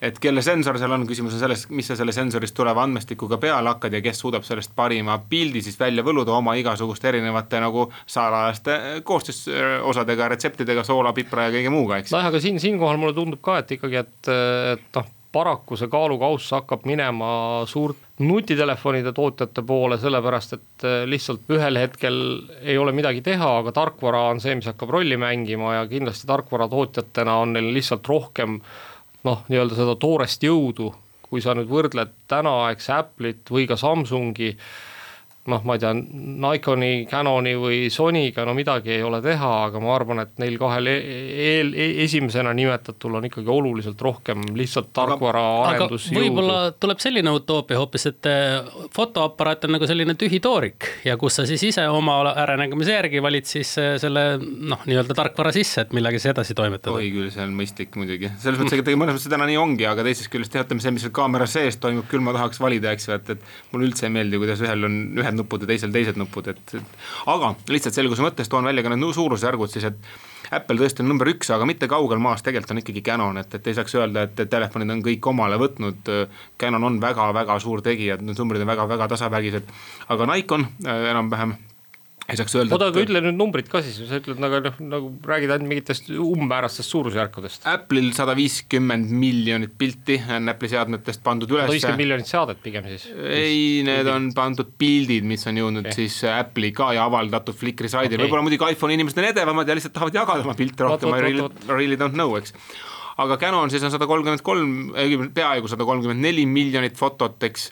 et 0.02 0.20
kelle 0.22 0.42
sensor 0.46 0.78
seal 0.80 0.94
on, 0.94 1.06
küsimus 1.10 1.36
on 1.38 1.42
selles, 1.42 1.66
mis 1.74 1.88
sa 1.90 1.98
selle 1.98 2.14
sensorist 2.16 2.56
tuleva 2.58 2.84
andmestikuga 2.86 3.40
peale 3.42 3.74
hakkad 3.74 3.98
ja 3.98 4.02
kes 4.06 4.22
suudab 4.24 4.46
sellest 4.48 4.76
parima 4.78 5.18
pildi 5.30 5.64
siis 5.66 5.80
välja 5.80 6.06
võluda 6.06 6.36
oma 6.38 6.56
igasuguste 6.60 7.10
erinevate 7.12 7.62
nagu 7.64 7.88
salajaste 8.06 8.78
koostisosadega, 9.08 10.32
retseptidega, 10.36 10.86
soola, 10.88 11.14
pipra 11.18 11.48
ja 11.48 11.56
kõige 11.58 11.74
muuga, 11.74 12.02
eks. 12.02 12.14
nojah, 12.14 12.32
aga 12.32 12.42
siin, 12.44 12.62
siinkohal 12.62 13.02
mulle 13.02 13.18
tundub 13.18 13.42
ka, 13.44 13.62
et 13.64 13.78
ikkagi, 13.78 14.04
et, 14.06 14.34
et 14.78 15.00
noh, 15.00 15.14
paraku 15.38 15.78
see 15.78 15.90
kaalukauss 15.92 16.52
hakkab 16.56 16.86
minema 16.88 17.30
suurt 17.70 18.00
nutitelefonide 18.24 19.12
tootjate 19.14 19.62
poole, 19.68 20.00
sellepärast 20.02 20.56
et 20.58 20.86
lihtsalt 21.06 21.52
ühel 21.54 21.78
hetkel 21.78 22.18
ei 22.64 22.78
ole 22.82 22.94
midagi 22.96 23.22
teha, 23.26 23.50
aga 23.60 23.74
tarkvara 23.76 24.24
on 24.32 24.42
see, 24.42 24.56
mis 24.58 24.70
hakkab 24.70 24.94
rolli 24.96 25.20
mängima 25.22 25.76
ja 25.76 25.88
kindlasti 25.90 26.30
tarkvaratootjatena 26.32 27.38
on 27.44 27.54
neil 27.58 27.70
lihtsalt 27.76 28.08
rohkem 28.10 28.58
noh, 29.28 29.44
nii-öelda 29.52 29.78
seda 29.78 29.96
toorest 30.00 30.44
jõudu, 30.48 30.92
kui 31.28 31.44
sa 31.44 31.56
nüüd 31.58 31.70
võrdled 31.72 32.14
tänaaegse 32.32 32.94
Apple'it 32.96 33.52
või 33.52 33.68
ka 33.70 33.78
Samsungi 33.80 34.54
noh, 35.48 35.64
ma 35.68 35.78
ei 35.78 35.82
tea, 35.82 35.94
Nikoni, 35.96 36.92
Canoni 37.10 37.54
või 37.60 37.88
Sonyga 37.94 38.44
no 38.48 38.54
midagi 38.58 38.92
ei 38.98 39.04
ole 39.06 39.22
teha, 39.24 39.52
aga 39.68 39.82
ma 39.84 39.94
arvan, 39.96 40.22
et 40.24 40.34
neil 40.42 40.58
kahel 40.60 40.90
e-, 40.92 40.98
eel, 41.48 41.72
eel, 41.72 41.94
esimesena 42.04 42.52
nimetatul 42.58 43.16
on 43.20 43.28
ikkagi 43.30 43.52
oluliselt 43.52 44.02
rohkem 44.04 44.44
lihtsalt 44.58 44.92
tarkvaraarendus. 44.98 46.10
võib-olla 46.16 46.60
tuleb 46.80 47.02
selline 47.04 47.32
utoopia 47.36 47.80
hoopis, 47.80 48.08
et 48.12 48.30
eh, 48.32 48.72
fotoaparaat 48.96 49.68
on 49.68 49.78
nagu 49.78 49.90
selline 49.90 50.18
tühi 50.20 50.42
toorik 50.44 50.90
ja 51.08 51.18
kus 51.20 51.40
sa 51.40 51.48
siis 51.50 51.64
ise 51.70 51.88
oma 51.92 52.20
äranägemise 52.34 52.98
järgi 52.98 53.24
valid 53.24 53.48
siis 53.48 53.74
eh, 53.82 53.96
selle 54.02 54.26
noh, 54.42 54.84
nii-öelda 54.90 55.16
tarkvara 55.18 55.56
sisse, 55.56 55.88
et 55.88 55.96
millega 55.96 56.20
siis 56.20 56.34
edasi 56.34 56.58
toimetada. 56.58 56.98
oi 56.98 57.12
küll, 57.14 57.32
see 57.34 57.46
on 57.46 57.56
mõistlik 57.58 57.96
muidugi, 58.00 58.34
selles 58.44 58.60
mõttes, 58.60 58.84
et 58.84 58.94
mõnes 59.00 59.16
mõttes 59.16 59.32
täna 59.32 59.48
nii 59.48 59.60
ongi, 59.62 59.88
aga 59.88 60.04
teisest 60.08 60.32
küljest 60.34 60.60
jah, 60.60 60.68
ütleme 60.68 60.84
see, 60.84 60.96
mis 60.96 61.08
seal 61.08 61.16
kaamera 61.16 61.48
sees 61.50 61.80
toimub, 61.80 62.08
küll 62.12 62.26
ma 62.26 62.36
tahaks 62.36 62.60
valida, 62.60 62.92
eks 62.92 63.08
ju, 63.08 63.16
et, 63.16 63.36
et 63.38 63.74
mulle 63.74 63.88
üldse 63.88 64.08
ei 64.10 64.14
meeldi, 64.14 64.40
kuidas 64.42 64.62
ühel 64.66 64.88
on 64.88 64.98
ühed 65.22 65.37
ühed 65.38 65.44
nupud 65.44 65.64
ja 65.64 65.70
teisel 65.70 65.94
teised 65.94 66.18
nupud, 66.20 66.50
et, 66.52 66.74
et 66.80 67.06
aga 67.34 67.54
lihtsalt 67.70 67.96
selguse 67.98 68.26
mõttes 68.26 68.50
toon 68.50 68.66
välja 68.68 68.84
ka 68.84 68.94
need 68.94 69.14
suurusjärgud 69.18 69.72
siis, 69.72 69.88
et 69.92 70.10
Apple 70.52 70.80
tõesti 70.80 71.04
on 71.04 71.10
number 71.12 71.28
üks, 71.28 71.50
aga 71.52 71.68
mitte 71.68 71.90
kaugel 71.92 72.22
maas, 72.24 72.44
tegelikult 72.46 72.72
on 72.72 72.82
ikkagi 72.82 73.04
Canon, 73.04 73.40
et, 73.42 73.54
et 73.58 73.68
ei 73.68 73.76
saaks 73.76 73.98
öelda, 74.00 74.28
et, 74.28 74.40
et 74.40 74.52
telefonid 74.52 74.94
on 74.94 75.04
kõik 75.04 75.28
omale 75.28 75.60
võtnud. 75.60 76.12
Canon 76.60 76.88
on 76.88 77.02
väga-väga 77.04 77.60
suur 77.64 77.84
tegija, 77.84 78.16
need 78.22 78.40
numbrid 78.40 78.64
on 78.64 78.72
väga-väga 78.72 79.10
tasavägised, 79.12 79.74
aga 80.14 80.30
Nikon 80.32 80.64
äh, 80.86 81.10
enam-vähem 81.12 81.58
ei 82.28 82.38
saaks 82.40 82.56
öelda. 82.58 82.76
oota, 82.76 82.90
aga 82.92 83.04
ütle 83.06 83.22
nüüd 83.24 83.38
numbrid 83.40 83.70
ka 83.72 83.80
siis, 83.86 84.00
sa 84.10 84.20
ütled 84.20 84.42
nagu 84.44 84.60
noh, 84.66 84.80
nagu 84.92 85.12
räägid 85.28 85.54
ainult 85.54 85.72
mingitest 85.72 86.10
umbmäärastest 86.12 86.92
suurusjärkudest. 86.92 87.68
Apple'il 87.72 88.10
sada 88.18 88.36
viiskümmend 88.38 89.14
miljonit 89.16 89.78
pilti 89.80 90.18
on 90.36 90.52
Apple'i 90.52 90.74
seadmetest 90.74 91.24
pandud 91.26 91.54
üles. 91.54 91.64
sada 91.64 91.78
viiskümmend 91.78 92.04
miljonit 92.04 92.32
saadet 92.32 92.60
pigem 92.64 92.90
siis? 92.92 93.08
ei, 93.16 93.86
need 93.88 94.12
on 94.12 94.30
pandud 94.38 94.76
pildid, 94.80 95.28
mis 95.28 95.48
on 95.48 95.62
jõudnud 95.62 95.88
okay. 95.88 96.02
siis 96.04 96.20
Apple'i 96.34 96.74
ka 96.76 96.92
ja 96.98 97.08
avaldatud 97.08 97.56
Flickri 97.58 97.92
saidil 97.92 98.18
okay., 98.18 98.26
võib-olla 98.26 98.48
muidugi 98.50 98.76
iPhone'i 98.76 99.00
inimesed 99.00 99.24
on 99.24 99.32
edevamad 99.32 99.72
ja 99.72 99.80
lihtsalt 99.80 99.96
tahavad 99.96 100.20
jagada 100.20 100.48
oma 100.48 100.58
pilte 100.60 100.88
rohkem, 100.88 101.16
I 101.16 101.26
really, 101.30 101.50
really 101.72 102.00
don't 102.00 102.18
know, 102.18 102.36
eks 102.40 102.56
aga 103.24 103.38
Canon 103.42 103.72
siis 103.74 103.84
on 103.88 103.94
sada 103.94 104.08
kolmkümmend 104.10 104.44
kolm, 104.46 104.74
peaaegu 105.36 105.70
sada 105.72 105.88
kolmkümmend 105.88 106.22
neli 106.28 106.46
miljonit 106.50 107.00
fotot, 107.00 107.40
eks 107.48 107.72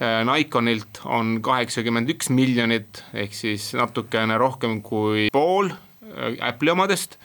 Nikonilt 0.00 1.02
on 1.04 1.38
kaheksakümmend 1.44 2.08
üks 2.14 2.30
miljonit, 2.32 3.02
ehk 3.12 3.34
siis 3.36 3.70
natukene 3.76 4.38
rohkem 4.40 4.78
kui 4.84 5.28
pool 5.34 5.68
äh, 5.68 6.38
Apple'i 6.48 6.72
omadest 6.72 7.18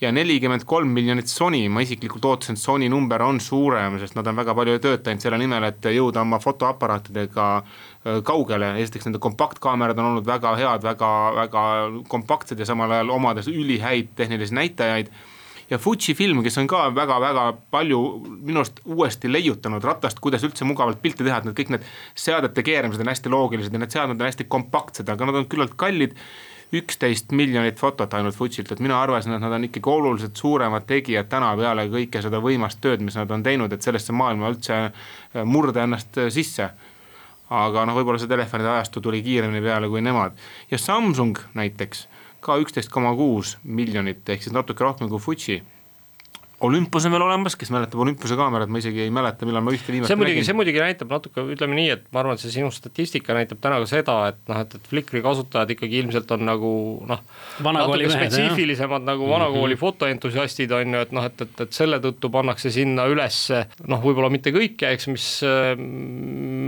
ja 0.00 0.10
nelikümmend 0.14 0.64
kolm 0.66 0.90
miljonit 0.94 1.30
Sony, 1.30 1.64
ma 1.70 1.82
isiklikult 1.82 2.26
ootasin, 2.26 2.58
et 2.58 2.62
Sony 2.62 2.88
number 2.90 3.22
on 3.22 3.38
suurem, 3.42 4.00
sest 4.02 4.18
nad 4.18 4.26
on 4.30 4.38
väga 4.38 4.54
palju 4.54 4.76
töötanud 4.82 5.22
selle 5.22 5.38
nimel, 5.38 5.68
et 5.70 5.88
jõuda 5.94 6.22
oma 6.26 6.42
fotoaparaatidega 6.42 7.46
äh, 7.58 8.20
kaugele, 8.26 8.74
esiteks 8.82 9.06
nende 9.08 9.22
kompaktkaamerad 9.22 10.02
on 10.02 10.12
olnud 10.12 10.26
väga 10.26 10.54
head, 10.58 10.86
väga, 10.86 11.14
väga 11.38 11.64
kompaktsed 12.10 12.58
ja 12.58 12.66
samal 12.66 12.98
ajal 12.98 13.14
omades 13.14 13.50
ülihäid 13.50 14.14
tehnilisi 14.18 14.58
näitajaid 14.58 15.14
ja 15.70 15.78
Fuji 15.78 16.14
film, 16.14 16.42
kes 16.42 16.58
on 16.58 16.68
ka 16.70 16.88
väga-väga 16.94 17.44
palju 17.72 18.00
minu 18.24 18.62
arust 18.62 18.80
uuesti 18.88 19.30
leiutanud 19.32 19.84
ratast, 19.84 20.20
kuidas 20.24 20.44
üldse 20.46 20.66
mugavalt 20.68 21.02
pilti 21.02 21.26
teha, 21.26 21.40
et 21.40 21.48
need 21.48 21.56
kõik 21.58 21.72
need 21.74 21.88
seadete 22.18 22.64
keeramised 22.64 23.04
on 23.04 23.12
hästi 23.12 23.32
loogilised 23.32 23.74
ja 23.74 23.82
need 23.82 23.94
seadmed 23.94 24.20
on 24.20 24.30
hästi 24.30 24.48
kompaktsed, 24.48 25.08
aga 25.12 25.28
nad 25.28 25.42
on 25.42 25.50
küllalt 25.50 25.76
kallid. 25.76 26.16
üksteist 26.68 27.30
miljonit 27.32 27.78
fotot 27.80 28.12
ainult 28.12 28.36
Fujilt, 28.36 28.68
et 28.72 28.80
mina 28.84 28.98
arvasin, 29.00 29.32
et 29.32 29.40
nad 29.40 29.52
on 29.56 29.62
ikkagi 29.64 29.88
oluliselt 29.88 30.36
suuremad 30.36 30.84
tegijad 30.84 31.24
täna 31.32 31.54
peale 31.56 31.86
kõike 31.88 32.20
seda 32.20 32.42
võimast 32.44 32.82
tööd, 32.84 33.00
mis 33.00 33.16
nad 33.16 33.30
on 33.32 33.42
teinud, 33.42 33.72
et 33.72 33.82
sellesse 33.82 34.12
maailma 34.12 34.50
üldse 34.52 34.76
äh, 34.76 34.92
murda 35.48 35.86
ennast 35.86 36.18
äh, 36.18 36.28
sisse. 36.28 36.68
aga 37.48 37.86
noh, 37.88 37.96
võib-olla 37.96 38.20
see 38.20 38.28
telefonide 38.28 38.68
ajastu 38.68 39.00
tuli 39.00 39.22
kiiremini 39.24 39.64
peale 39.64 39.88
kui 39.88 40.02
nemad. 40.04 40.36
Ja 40.70 40.78
Samsung 40.78 41.38
näiteks 41.56 42.04
ka 42.40 42.58
üksteist 42.62 42.90
koma 42.94 43.14
kuus 43.18 43.56
miljonit 43.64 44.28
ehk 44.28 44.44
siis 44.44 44.54
natuke 44.54 44.84
rohkem 44.84 45.10
kui 45.10 45.22
Fuji 45.22 45.62
Olümpus 46.58 47.04
on 47.06 47.12
veel 47.14 47.22
olemas, 47.22 47.54
kes 47.54 47.70
mäletab 47.70 48.00
Olümpuse 48.02 48.34
kaamerat, 48.38 48.70
ma 48.72 48.80
isegi 48.80 49.04
ei 49.04 49.12
mäleta, 49.14 49.46
millal 49.46 49.62
ma 49.62 49.70
ühte 49.74 49.92
viimast 49.94 50.10
see 50.10 50.18
muidugi, 50.18 50.42
see 50.46 50.56
muidugi 50.58 50.80
näitab 50.82 51.12
natuke, 51.14 51.44
ütleme 51.54 51.76
nii, 51.78 51.92
et 51.94 52.08
ma 52.10 52.24
arvan, 52.24 52.34
et 52.34 52.42
see 52.42 52.50
sinu 52.50 52.72
statistika 52.74 53.36
näitab 53.36 53.60
täna 53.62 53.78
ka 53.84 53.86
seda, 53.86 54.16
et 54.32 54.40
noh, 54.50 54.58
et, 54.64 54.74
et 54.74 54.90
Flickri 54.90 55.22
kasutajad 55.22 55.70
ikkagi 55.76 56.00
ilmselt 56.02 56.34
on 56.34 56.42
nagu 56.48 56.72
noh, 57.06 57.22
natuke 57.62 58.10
spetsiifilisemad 58.10 59.06
nagu 59.06 59.22
mhm. 59.22 59.34
vanakooli 59.36 59.76
mm 59.76 59.78
-hmm. 59.78 59.84
fotoentusiastid 59.84 60.74
on 60.74 60.98
ju, 60.98 61.06
et 61.06 61.14
noh, 61.14 61.30
et, 61.30 61.46
et, 61.46 61.64
et 61.66 61.78
selle 61.78 62.02
tõttu 62.02 62.32
pannakse 62.34 62.74
sinna 62.74 63.06
üles 63.06 63.40
noh, 63.86 64.02
võib-olla 64.02 64.30
mitte 64.34 64.50
kõike, 64.50 64.90
eks, 64.98 65.10
mis, 65.14 65.28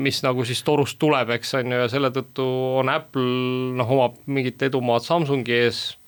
mis 0.06 0.22
nagu 0.22 0.46
siis 0.46 0.62
torust 0.62 1.02
tuleb, 1.02 1.34
eks 1.34 1.54
on 1.58 1.66
ju, 1.66 1.82
ja 1.82 1.90
selle 1.90 2.14
tõttu 2.14 2.46
on 2.78 2.94
Apple 2.94 3.74
noh, 3.74 3.96
omab 3.98 4.22
mingit 4.26 4.62
edumaad 4.70 5.02
Samsungi 5.02 5.64
ees 5.64 5.99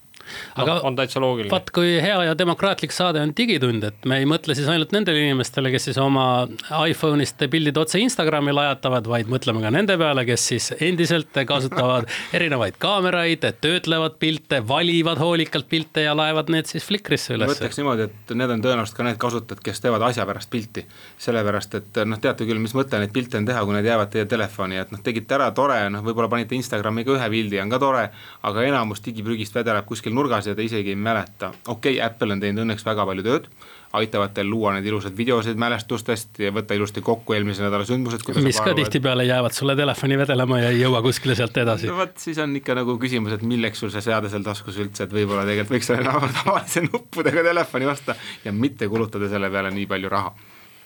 aga 0.57 0.79
no, 0.79 0.81
on 0.88 0.97
täitsa 0.99 1.21
loogiline. 1.23 1.53
vaat 1.53 1.71
kui 1.75 1.97
hea 2.03 2.18
ja 2.29 2.37
demokraatlik 2.38 2.95
saade 2.95 3.23
on 3.23 3.35
Digitund, 3.37 3.85
et 3.88 4.09
me 4.09 4.21
ei 4.23 4.29
mõtle 4.29 4.57
siis 4.59 4.68
ainult 4.71 4.92
nendele 4.95 5.23
inimestele, 5.27 5.73
kes 5.75 5.88
siis 5.90 6.01
oma 6.03 6.47
iPhone'ist 6.71 7.42
pildid 7.53 7.79
otse 7.81 8.01
Instagrami 8.03 8.55
lajatavad, 8.55 9.09
vaid 9.11 9.31
mõtleme 9.33 9.62
ka 9.64 9.73
nende 9.75 9.97
peale, 10.01 10.25
kes 10.29 10.47
siis 10.53 10.71
endiselt 10.81 11.37
kasutavad 11.49 12.09
erinevaid 12.37 12.79
kaameraid, 12.83 13.47
töötlevad 13.62 14.18
pilte, 14.23 14.62
valivad 14.68 15.21
hoolikalt 15.23 15.68
pilte 15.71 16.07
ja 16.07 16.14
laevad 16.16 16.53
need 16.53 16.71
siis 16.71 16.87
Flickrisse 16.87 17.37
üles. 17.37 17.51
ma 17.51 17.57
ütleks 17.57 17.81
niimoodi, 17.81 18.09
et 18.09 18.35
need 18.38 18.55
on 18.57 18.64
tõenäoliselt 18.64 18.99
ka 18.99 19.07
need 19.07 19.21
kasutajad, 19.23 19.62
kes 19.64 19.83
teevad 19.85 20.07
asja 20.09 20.27
pärast 20.29 20.51
pilti. 20.53 20.87
sellepärast, 21.23 21.75
et 21.79 22.03
noh, 22.09 22.21
teate 22.23 22.47
küll, 22.49 22.61
mis 22.62 22.75
mõte 22.77 22.99
neid 22.99 23.12
pilte 23.14 23.38
on 23.38 23.47
teha, 23.47 23.64
kui 23.64 23.77
need 23.77 23.87
jäävad 23.87 24.11
teie 24.12 24.27
telefoni, 24.29 24.79
et 24.81 24.90
noh, 24.95 25.01
tegite 25.05 25.37
ära, 25.37 25.51
tore, 25.55 25.79
noh, 25.92 26.03
võib-olla 26.05 26.31
panite 26.33 26.57
Instagrami 26.57 27.05
ka 27.07 27.16
ühe 27.16 27.29
pildi, 27.37 27.61
on 27.62 27.73
ka 27.73 27.79
tore, 27.83 28.05
aga 28.49 28.64
enamus 28.66 29.03
digiprügist 29.05 29.55
vedeleb 29.57 29.87
kuskil 29.88 30.14
nurgas 30.14 30.22
ja 30.31 30.55
te 30.55 30.65
isegi 30.65 30.95
ei 30.95 30.97
mäleta. 30.97 31.53
okei 31.67 31.97
okay,, 31.99 32.07
Apple 32.07 32.33
on 32.33 32.41
teinud 32.41 32.65
õnneks 32.67 32.85
väga 32.87 33.07
palju 33.07 33.23
tööd 33.23 33.49
aitavad 33.93 34.33
teil 34.33 34.49
luua 34.49 34.73
neid 34.77 34.87
ilusaid 34.89 35.17
videosid 35.17 35.59
mälestustest 35.61 36.41
ja 36.41 36.53
võtta 36.55 36.77
ilusti 36.77 37.03
kokku 37.05 37.37
eelmise 37.37 37.65
nädala 37.65 37.85
sündmused. 37.89 38.25
mis 38.45 38.61
ka 38.65 38.75
tihtipeale 38.77 39.27
jäävad 39.29 39.53
sulle 39.57 39.77
telefoni 39.77 40.17
vedelema 40.19 40.61
ja 40.63 40.71
ei 40.73 40.81
jõua 40.81 41.03
kuskile 41.05 41.37
sealt 41.39 41.57
edasi. 41.61 41.91
no 41.91 41.99
vot, 42.01 42.15
siis 42.21 42.41
on 42.43 42.57
ikka 42.57 42.77
nagu 42.79 42.97
küsimus, 43.03 43.37
et 43.37 43.45
milleks 43.45 43.83
sul 43.85 43.93
see 43.93 44.05
seade 44.05 44.33
seal 44.33 44.47
taskus 44.47 44.79
üldse, 44.81 45.05
et 45.05 45.13
võib-olla 45.13 45.45
tegelikult 45.49 45.77
võiks 45.77 45.91
selle 45.93 46.09
tavalise 46.41 46.85
nuppudega 46.87 47.45
telefoni 47.51 47.91
osta 47.93 48.17
ja 48.45 48.55
mitte 48.57 48.89
kulutada 48.89 49.29
selle 49.33 49.53
peale 49.53 49.73
nii 49.75 49.87
palju 49.91 50.13
raha 50.13 50.33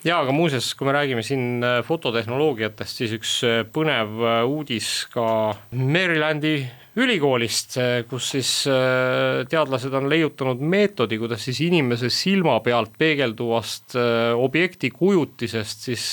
ja 0.07 0.19
aga 0.23 0.35
muuseas, 0.35 0.73
kui 0.75 0.89
me 0.89 0.97
räägime 0.97 1.23
siin 1.27 1.63
äh, 1.65 1.79
fototehnoloogiatest, 1.87 3.05
siis 3.05 3.15
üks 3.17 3.37
äh, 3.47 3.63
põnev 3.71 4.19
äh, 4.19 4.41
uudis 4.47 5.07
ka 5.15 5.29
Marylandi 5.71 6.59
ülikoolist, 6.97 7.77
kus 8.09 8.31
siis 8.35 8.51
teadlased 9.51 9.95
on 9.99 10.09
leiutanud 10.09 10.63
meetodi, 10.65 11.19
kuidas 11.21 11.43
siis 11.45 11.61
inimese 11.67 12.09
silma 12.13 12.55
pealt 12.65 12.95
peegelduvast 12.99 13.99
objekti 14.41 14.91
kujutisest 14.95 15.89
siis 15.91 16.07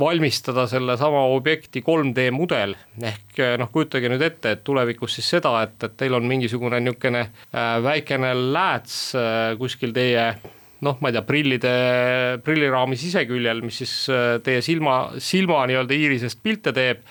valmistada 0.00 0.66
sellesama 0.66 1.26
objekti 1.36 1.84
3D 1.86 2.30
mudel. 2.34 2.74
ehk 3.02 3.42
noh, 3.62 3.70
kujutage 3.70 4.10
nüüd 4.10 4.24
ette, 4.26 4.56
et 4.56 4.64
tulevikus 4.64 5.20
siis 5.20 5.30
seda, 5.36 5.54
et, 5.62 5.78
et 5.86 5.94
teil 5.96 6.18
on 6.18 6.26
mingisugune 6.26 6.80
niisugune 6.82 7.28
väikene 7.86 8.34
lääts 8.34 8.98
kuskil 9.60 9.94
teie 9.94 10.32
noh, 10.82 10.98
ma 11.00 11.10
ei 11.10 11.16
tea, 11.16 11.22
prillide, 11.26 11.74
prilliraami 12.44 12.98
siseküljel, 12.98 13.62
mis 13.64 13.82
siis 13.82 13.94
äh, 14.12 14.36
teie 14.44 14.62
silma, 14.64 14.96
silma 15.22 15.62
nii-öelda 15.70 15.96
iirisest 15.96 16.42
pilte 16.42 16.74
teeb 16.76 17.04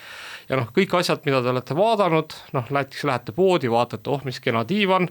ja 0.52 0.60
noh, 0.60 0.72
kõik 0.76 0.94
asjad, 1.00 1.24
mida 1.28 1.40
te 1.44 1.52
olete 1.54 1.76
vaadanud, 1.78 2.36
noh 2.56 2.72
näiteks 2.76 3.06
lähete 3.08 3.36
poodi, 3.36 3.72
vaatate, 3.72 4.12
oh 4.12 4.26
mis 4.28 4.42
kena 4.44 4.66
diivan, 4.68 5.08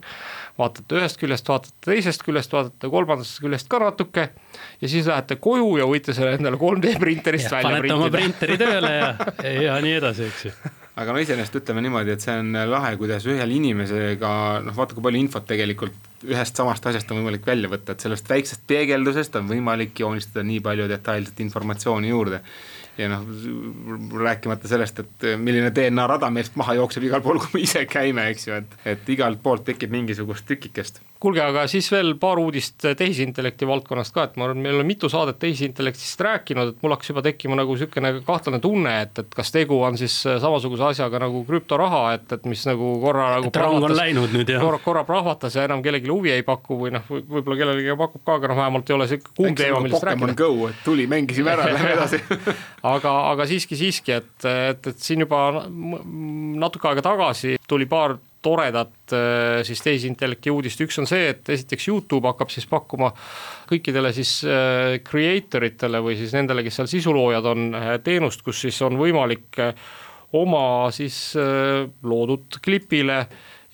vaatate 0.61 0.99
ühest 1.01 1.21
küljest, 1.21 1.49
vaatate 1.49 1.77
teisest 1.87 2.25
küljest, 2.27 2.53
vaatate 2.53 2.91
kolmandast 2.93 3.41
küljest 3.41 3.71
ka 3.73 3.81
natuke 3.83 4.27
ja 4.29 4.91
siis 4.91 5.09
lähete 5.09 5.41
koju 5.41 5.79
ja 5.81 5.89
võite 5.89 6.17
selle 6.17 6.37
endale 6.37 6.61
3D 6.61 6.99
printerist 7.01 7.49
ja, 7.49 7.57
välja 7.57 7.81
printida. 7.81 7.97
panete 7.97 7.97
oma 7.97 8.13
printeri 8.19 8.61
tööle 8.61 8.93
ja, 8.99 9.09
ja 9.71 9.81
nii 9.85 9.97
edasi, 10.03 10.29
eks 10.29 10.47
ju 10.51 10.55
aga 11.01 11.15
no 11.15 11.21
iseenesest 11.23 11.57
ütleme 11.63 11.81
niimoodi, 11.87 12.13
et 12.13 12.25
see 12.25 12.35
on 12.37 12.53
lahe, 12.69 12.91
kuidas 13.01 13.25
ühel 13.31 13.55
inimesega 13.57 14.33
noh, 14.67 14.75
vaata 14.77 14.97
kui 14.97 15.05
palju 15.07 15.23
infot 15.23 15.47
tegelikult 15.49 16.27
ühest 16.29 16.59
samast 16.61 16.85
asjast 16.91 17.09
on 17.15 17.23
võimalik 17.23 17.47
välja 17.47 17.71
võtta, 17.73 17.95
et 17.95 18.05
sellest 18.05 18.29
väiksest 18.29 18.67
peegeldusest 18.69 19.39
on 19.41 19.49
võimalik 19.49 20.03
joonistada 20.03 20.45
nii 20.45 20.61
palju 20.67 20.91
detailset 20.91 21.41
informatsiooni 21.47 22.13
juurde 22.13 22.43
ja 23.01 23.09
noh, 23.09 23.25
rääkimata 24.21 24.69
sellest, 24.71 25.01
et 25.03 25.29
milline 25.41 25.73
DNA 25.75 26.07
rada 26.11 26.31
meist 26.33 26.57
maha 26.61 26.77
jookseb 26.79 27.07
igal 27.09 27.25
pool, 27.25 27.41
kui 27.43 27.59
me 27.59 27.65
ise 27.65 27.87
käime, 27.89 28.29
eks 28.33 28.49
ju, 28.49 28.59
et, 28.61 28.77
et 28.95 29.15
igalt 29.17 29.43
poolt 29.43 29.65
tekib 29.69 29.93
mingisugust 29.95 30.47
tükikest. 30.51 31.01
Kuulge, 31.21 31.43
aga 31.45 31.67
siis 31.71 31.87
veel 31.93 32.15
paar 32.21 32.41
uudist 32.41 32.81
tehisintellekti 32.97 33.69
valdkonnast 33.69 34.15
ka, 34.15 34.25
et 34.29 34.39
ma 34.41 34.47
arvan, 34.49 34.63
me 34.65 34.73
oleme 34.73 34.89
mitu 34.89 35.11
saadet 35.13 35.39
tehisintellektist 35.43 36.23
rääkinud, 36.25 36.73
et 36.73 36.85
mul 36.85 36.95
hakkas 36.95 37.13
juba 37.13 37.25
tekkima 37.27 37.59
nagu 37.59 37.77
niisugune 37.77 38.13
kahtlane 38.27 38.61
tunne, 38.65 38.95
et, 39.05 39.21
et 39.23 39.37
kas 39.37 39.53
tegu 39.55 39.81
on 39.85 39.99
siis 40.01 40.15
samasuguse 40.25 40.87
asjaga 40.91 41.21
nagu 41.27 41.43
krüptoraha, 41.49 42.03
et, 42.17 42.27
et 42.39 42.49
mis 42.51 42.65
nagu 42.69 42.95
korra 43.03 43.29
nagu 43.37 43.53
rong 43.65 43.89
on 43.91 43.97
läinud 43.97 44.33
nüüd 44.37 44.53
jah. 44.55 44.65
korra, 44.65 44.81
korra 44.85 45.05
prahvatas 45.09 45.59
ja 45.59 45.67
enam 45.69 45.85
kellelegi 45.85 46.13
huvi 46.13 46.33
ei 46.35 46.47
paku 46.47 46.79
või 46.85 46.95
noh, 46.97 47.05
võib-olla 47.11 47.59
kellelegi 47.61 47.99
pakub 48.01 48.25
ka, 48.25 48.39
aga 48.41 48.53
noh, 48.53 48.61
vähemalt 48.63 48.91
ei 48.91 48.97
ole 48.97 49.11
see 49.11 49.23
kuum 49.27 49.59
teema, 49.59 49.83
millest 49.85 50.09
rääkida. 50.09 50.33
Pokemon 50.33 50.41
Go, 50.41 50.71
et 50.73 50.81
tuli, 50.87 51.07
mängisime 51.11 51.53
ära, 51.53 51.69
lähme 51.75 51.93
edasi 51.99 52.23
aga, 52.95 53.15
aga 53.35 53.49
siiski, 53.51 53.77
siiski, 53.79 54.17
et, 54.23 54.33
et, 54.49 54.93
et 54.95 55.05
siin 55.05 55.27
juba 55.27 55.45
natuke 55.69 56.89
aega 56.91 57.05
tagasi 57.11 57.59
tuli 57.69 57.89
paar 57.91 58.17
toredat 58.43 59.13
äh, 59.13 59.61
siis 59.67 59.83
tehisintellekti 59.85 60.53
uudist, 60.53 60.81
üks 60.81 60.99
on 61.03 61.09
see, 61.09 61.29
et 61.35 61.49
esiteks 61.53 61.89
Youtube 61.91 62.29
hakkab 62.31 62.53
siis 62.53 62.67
pakkuma 62.71 63.13
kõikidele 63.69 64.13
siis 64.17 64.39
äh, 64.49 64.99
creator 65.05 65.67
itele 65.69 66.01
või 66.05 66.17
siis 66.19 66.33
nendele, 66.37 66.65
kes 66.67 66.81
seal 66.81 66.91
sisuloojad 66.91 67.51
on, 67.53 67.69
äh, 67.77 67.93
teenust, 68.05 68.45
kus 68.47 68.63
siis 68.67 68.81
on 68.87 68.99
võimalik 69.01 69.61
oma 70.39 70.65
siis 70.95 71.35
loodud 71.35 72.61
klipile 72.63 73.25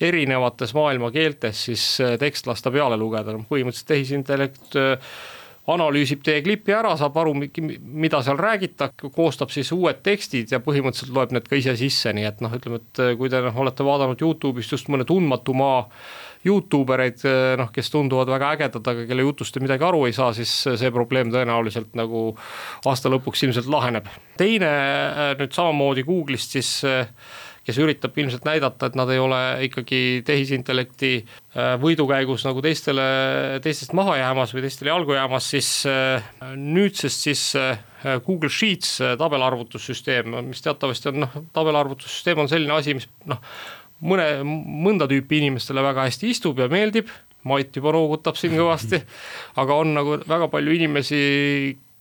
erinevates 0.01 0.73
maailma 0.73 1.11
keeltes 1.13 1.59
siis 1.67 1.83
tekst 2.17 2.49
lasta 2.49 2.71
peale 2.73 2.97
lugeda, 2.97 3.35
noh 3.35 3.45
põhimõtteliselt 3.45 3.91
tehisintellekt 3.93 4.77
analüüsib 5.67 6.21
teie 6.23 6.41
klipi 6.45 6.71
ära, 6.75 6.93
saab 6.99 7.17
aru, 7.19 7.33
mida 7.35 8.21
seal 8.23 8.39
räägitakse, 8.39 9.09
koostab 9.15 9.51
siis 9.51 9.71
uued 9.75 9.99
tekstid 10.05 10.53
ja 10.53 10.61
põhimõtteliselt 10.63 11.11
loeb 11.15 11.33
need 11.35 11.49
ka 11.49 11.59
ise 11.59 11.75
sisse, 11.79 12.13
nii 12.15 12.27
et 12.29 12.39
noh, 12.43 12.53
ütleme, 12.55 12.79
et 12.79 13.01
kui 13.19 13.31
te 13.31 13.41
noh, 13.43 13.59
olete 13.63 13.85
vaadanud 13.87 14.23
Youtube'ist 14.23 14.77
just 14.77 14.91
mõne 14.93 15.07
tundmatu 15.07 15.55
maa 15.57 15.83
Youtube 16.47 16.95
ereid, 16.95 17.23
noh, 17.59 17.71
kes 17.75 17.91
tunduvad 17.91 18.29
väga 18.31 18.53
ägedad, 18.55 18.87
aga 18.87 19.03
kelle 19.09 19.25
jutust 19.25 19.55
te 19.55 19.63
midagi 19.63 19.83
aru 19.83 20.05
ei 20.07 20.15
saa, 20.15 20.31
siis 20.37 20.53
see 20.79 20.93
probleem 20.95 21.33
tõenäoliselt 21.33 21.97
nagu 21.99 22.29
aasta 22.87 23.11
lõpuks 23.11 23.43
ilmselt 23.47 23.67
laheneb. 23.71 24.07
teine 24.39 24.71
nüüd 25.39 25.51
samamoodi 25.51 26.05
Google'ist 26.07 26.55
siis 26.55 26.71
kes 27.67 27.77
üritab 27.83 28.15
ilmselt 28.15 28.45
näidata, 28.47 28.87
et 28.87 28.95
nad 28.95 29.09
ei 29.11 29.19
ole 29.19 29.39
ikkagi 29.67 29.99
tehisintellekti 30.27 31.11
äh, 31.19 31.73
võidukäigus 31.81 32.45
nagu 32.47 32.63
teistele, 32.63 33.07
teistest 33.63 33.91
maha 33.97 34.15
jäämas 34.21 34.53
või 34.55 34.63
teistele 34.63 34.93
jalgu 34.93 35.17
jäämas, 35.17 35.49
siis 35.51 35.71
äh, 35.91 36.23
nüüdsest 36.55 37.27
siis 37.27 37.43
äh, 37.59 37.81
Google 38.23 38.51
Sheets 38.53 39.01
tabelarvutussüsteem, 39.19 40.31
mis 40.47 40.63
teatavasti 40.63 41.11
on 41.11 41.25
noh, 41.25 41.39
tabelarvutussüsteem 41.55 42.45
on 42.45 42.51
selline 42.51 42.77
asi, 42.77 42.95
mis 42.95 43.09
noh, 43.27 43.43
mõne, 44.07 44.29
mõnda 44.47 45.09
tüüpi 45.11 45.41
inimestele 45.41 45.83
väga 45.83 46.07
hästi 46.07 46.31
istub 46.31 46.63
ja 46.63 46.71
meeldib, 46.71 47.11
Mait 47.47 47.69
juba 47.77 47.93
noogutab 47.95 48.35
siin 48.35 48.57
kõvasti, 48.57 48.97
aga 49.61 49.75
on 49.79 49.93
nagu 49.95 50.17
väga 50.27 50.49
palju 50.51 50.73
inimesi, 50.73 51.19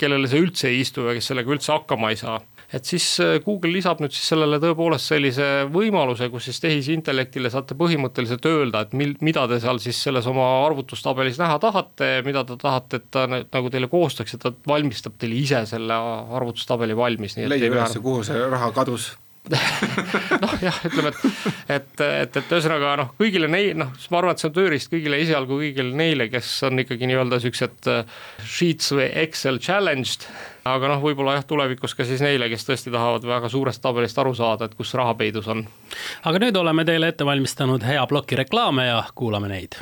kellele 0.00 0.26
see 0.26 0.40
üldse 0.42 0.70
ei 0.72 0.80
istu 0.82 1.04
ja 1.06 1.14
kes 1.14 1.28
sellega 1.30 1.52
üldse 1.54 1.70
hakkama 1.70 2.10
ei 2.10 2.18
saa 2.18 2.40
et 2.72 2.88
siis 2.88 3.06
äh, 3.22 3.36
Google 3.44 3.72
lisab 3.74 4.00
nüüd 4.02 4.14
siis 4.14 4.30
sellele 4.32 4.58
tõepoolest 4.62 5.12
sellise 5.12 5.48
võimaluse, 5.72 6.30
kus 6.32 6.48
siis 6.48 6.62
tehisintellektile 6.64 7.50
saate 7.52 7.76
põhimõtteliselt 7.78 8.48
öelda, 8.50 8.86
et 8.86 8.96
mil, 8.98 9.14
mida 9.24 9.46
te 9.50 9.60
seal 9.62 9.80
siis 9.82 10.00
selles 10.08 10.26
oma 10.30 10.46
arvutustabelis 10.64 11.40
näha 11.42 11.60
tahate, 11.62 12.10
mida 12.26 12.44
te 12.48 12.58
tahate, 12.60 13.02
et 13.02 13.10
ta 13.14 13.26
nagu 13.30 13.70
teile 13.72 13.90
koostaks 13.92 14.36
ja 14.36 14.42
ta 14.42 14.54
valmistab 14.68 15.18
teile 15.20 15.38
ise 15.38 15.62
selle 15.70 16.00
arvutustabeli 16.40 16.96
valmis. 16.96 17.38
leia 17.46 17.70
üles, 17.70 18.00
kuhu 18.02 18.26
see 18.26 18.48
raha 18.50 18.72
kadus 18.76 19.14
noh 20.42 20.54
jah, 20.62 20.78
ütleme, 20.88 21.12
et, 21.12 21.38
et, 21.76 22.02
et, 22.02 22.38
et 22.40 22.52
ühesõnaga 22.56 22.96
noh, 23.00 23.12
kõigile 23.20 23.48
neil, 23.50 23.72
noh, 23.78 23.92
ma 24.10 24.20
arvan, 24.20 24.34
et 24.34 24.42
see 24.42 24.50
on 24.50 24.56
tööriist 24.56 24.92
kõigile 24.92 25.20
esialgu 25.22 25.60
kõigile 25.60 25.94
neile, 25.96 26.28
kes 26.32 26.50
on 26.66 26.82
ikkagi 26.82 27.08
nii-öelda 27.10 27.40
siuksed 27.44 27.90
äh, 27.92 28.20
sheets 28.42 28.92
või 28.96 29.08
Excel 29.24 29.60
challenged. 29.62 30.26
aga 30.66 30.90
noh, 30.90 31.02
võib-olla 31.02 31.38
jah, 31.38 31.46
tulevikus 31.46 31.94
ka 31.94 32.06
siis 32.08 32.24
neile, 32.24 32.50
kes 32.50 32.66
tõesti 32.66 32.94
tahavad 32.94 33.26
väga 33.26 33.50
suurest 33.52 33.82
tabelist 33.82 34.18
aru 34.18 34.34
saada, 34.34 34.66
et 34.66 34.78
kus 34.78 34.94
raha 34.98 35.14
peidus 35.18 35.46
on. 35.52 35.66
aga 36.24 36.42
nüüd 36.42 36.58
oleme 36.58 36.86
teile 36.88 37.12
ette 37.14 37.26
valmistanud 37.26 37.86
hea 37.86 38.06
ploki 38.10 38.42
reklaame 38.42 38.90
ja 38.90 39.04
kuulame 39.14 39.52
neid 39.52 39.78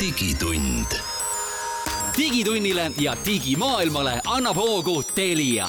digitund 0.00 0.99
digitunnile 2.20 2.90
ja 3.00 3.14
digimaailmale 3.26 4.20
annab 4.28 4.56
hoogu 4.56 5.02
Telia. 5.14 5.68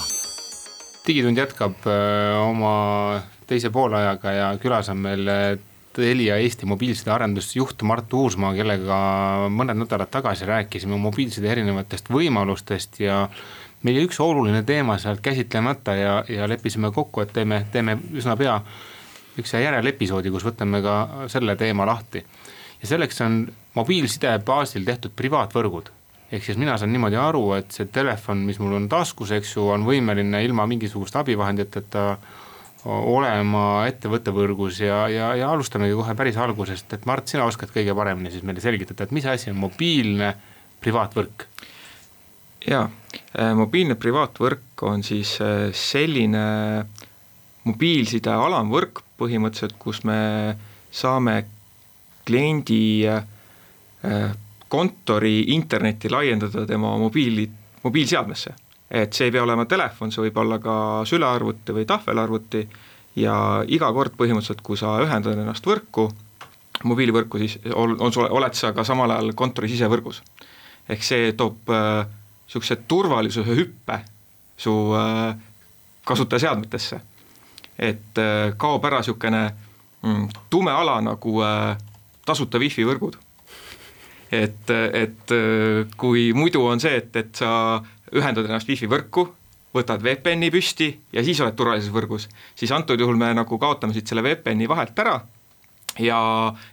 digitund 1.08 1.38
jätkab 1.38 1.86
äh, 1.88 2.50
oma 2.50 3.22
teise 3.48 3.70
poolajaga 3.70 4.32
ja 4.32 4.50
külas 4.60 4.90
on 4.92 4.98
meil 4.98 5.28
äh, 5.32 5.60
Telia 5.96 6.36
Eesti 6.44 6.68
mobiilside 6.68 7.12
arendusjuht 7.12 7.86
Mart 7.88 8.14
Uusmaa, 8.14 8.52
kellega 8.56 8.98
mõned 9.48 9.80
nädalad 9.80 10.12
tagasi 10.12 10.50
rääkisime 10.50 11.00
mobiilside 11.00 11.52
erinevatest 11.52 12.12
võimalustest 12.12 13.00
ja 13.00 13.22
meil 13.84 14.02
jäi 14.02 14.10
üks 14.10 14.20
oluline 14.20 14.64
teema 14.68 14.98
sealt 15.00 15.24
käsitlemata 15.24 15.96
ja, 15.96 16.18
ja 16.28 16.52
leppisime 16.52 16.92
kokku, 16.92 17.24
et 17.24 17.32
teeme, 17.34 17.64
teeme 17.72 17.96
üsna 18.12 18.36
pea 18.36 18.58
üks 19.40 19.56
järelepisoodi, 19.56 20.36
kus 20.36 20.50
võtame 20.52 20.84
ka 20.84 21.00
selle 21.32 21.56
teema 21.56 21.88
lahti. 21.88 22.26
ja 22.82 22.94
selleks 22.94 23.22
on 23.22 23.42
mobiilside 23.80 24.36
baasil 24.46 24.84
tehtud 24.84 25.16
privaatvõrgud 25.16 25.92
ehk 26.32 26.46
siis 26.46 26.60
mina 26.60 26.78
saan 26.80 26.94
niimoodi 26.94 27.20
aru, 27.20 27.44
et 27.58 27.74
see 27.76 27.89
telefon, 27.91 28.46
mis 28.48 28.60
mul 28.62 28.78
on 28.78 28.88
taskus, 28.91 29.34
eks 29.36 29.56
ju, 29.58 29.67
on 29.74 29.84
võimeline 29.88 30.44
ilma 30.46 30.67
mingisuguste 30.70 31.20
abivahenditeta 31.22 32.06
olema 32.86 33.84
ettevõtte 33.86 34.34
võrgus 34.34 34.80
ja, 34.82 35.04
ja, 35.12 35.34
ja 35.38 35.52
alustamegi 35.54 35.94
kohe 35.98 36.15
päris 36.17 36.39
algusest, 36.41 36.96
et 36.96 37.06
Mart, 37.06 37.30
sina 37.30 37.46
oskad 37.46 37.70
kõige 37.74 37.94
paremini 37.98 38.32
siis 38.34 38.46
meile 38.48 38.63
selgitada, 38.63 39.06
et 39.06 39.13
mis 39.13 39.28
asi 39.30 39.52
on 39.52 39.60
mobiilne 39.62 40.34
privaatvõrk? 40.82 41.46
jaa, 42.65 42.88
äh, 43.38 43.54
mobiilne 43.58 43.98
privaatvõrk 44.00 44.86
on 44.89 45.04
siis 45.06 45.36
äh, 45.41 45.70
selline 45.78 46.41
mobiilside 47.65 48.34
alamvõrk 48.34 49.04
põhimõtteliselt, 49.22 49.78
kus 49.82 50.02
me 50.08 50.22
saame 50.94 51.44
kliendi 52.26 52.82
äh, 53.10 53.22
kontori 54.72 55.52
internetti 55.52 56.10
laiendada 56.10 56.66
tema 56.66 56.94
mobiili, 56.98 57.50
mobiilseadmesse. 57.84 58.54
et 58.92 59.14
see 59.14 59.30
ei 59.30 59.32
pea 59.32 59.44
olema 59.44 59.66
telefon, 59.66 60.12
see 60.12 60.26
võib 60.26 60.38
olla 60.42 60.58
ka 60.60 60.74
sülearvuti 61.08 61.76
või 61.76 61.86
tahvelarvuti 61.88 62.62
ja 63.24 63.36
iga 63.68 63.88
kord 63.96 64.18
põhimõtteliselt, 64.20 64.64
kui 64.64 64.80
sa 64.80 64.98
ühendad 65.04 65.40
ennast 65.40 65.68
võrku, 65.68 66.10
mobiilivõrku, 66.84 67.40
siis 67.40 67.58
on, 67.72 67.96
on, 68.00 68.18
oled 68.30 68.58
sa 68.58 68.74
ka 68.76 68.84
samal 68.88 69.12
ajal 69.16 69.32
kontori 69.36 69.72
sisevõrgus. 69.72 70.22
ehk 70.90 71.04
see 71.04 71.32
toob 71.40 71.72
niisuguse 71.72 72.76
äh, 72.76 72.84
turvalisuse 72.88 73.56
hüppe 73.56 74.02
su 74.58 74.74
äh, 74.96 75.36
kasutajaseadmetesse. 76.06 77.02
et 77.80 78.18
äh, 78.18 78.54
kaob 78.58 78.86
ära 78.86 79.00
niisugune 79.00 79.44
mm, 80.04 80.28
tume 80.50 80.72
ala 80.72 81.02
nagu 81.02 81.42
äh, 81.44 81.78
tasuta 82.26 82.60
wifi 82.60 82.86
võrgud. 82.86 83.18
Et, 84.32 84.72
et 84.72 85.36
äh, 85.36 85.84
kui 85.98 86.32
muidu 86.34 86.63
on 86.67 86.80
see, 86.80 86.96
et, 87.02 87.15
et 87.15 87.36
sa 87.36 87.82
ühendad 88.15 88.48
ennast 88.48 88.70
wifi 88.72 88.89
võrku, 88.91 89.28
võtad 89.76 90.04
VPN-i 90.04 90.52
püsti 90.52 90.89
ja 91.15 91.24
siis 91.24 91.39
oled 91.44 91.56
turvalises 91.56 91.94
võrgus, 91.94 92.28
siis 92.56 92.72
antud 92.76 93.00
juhul 93.00 93.20
me 93.20 93.32
nagu 93.36 93.60
kaotame 93.60 93.96
siit 93.96 94.10
selle 94.12 94.24
VPN-i 94.26 94.67
vahelt 94.72 95.00
ära 95.00 95.20
ja 96.00 96.22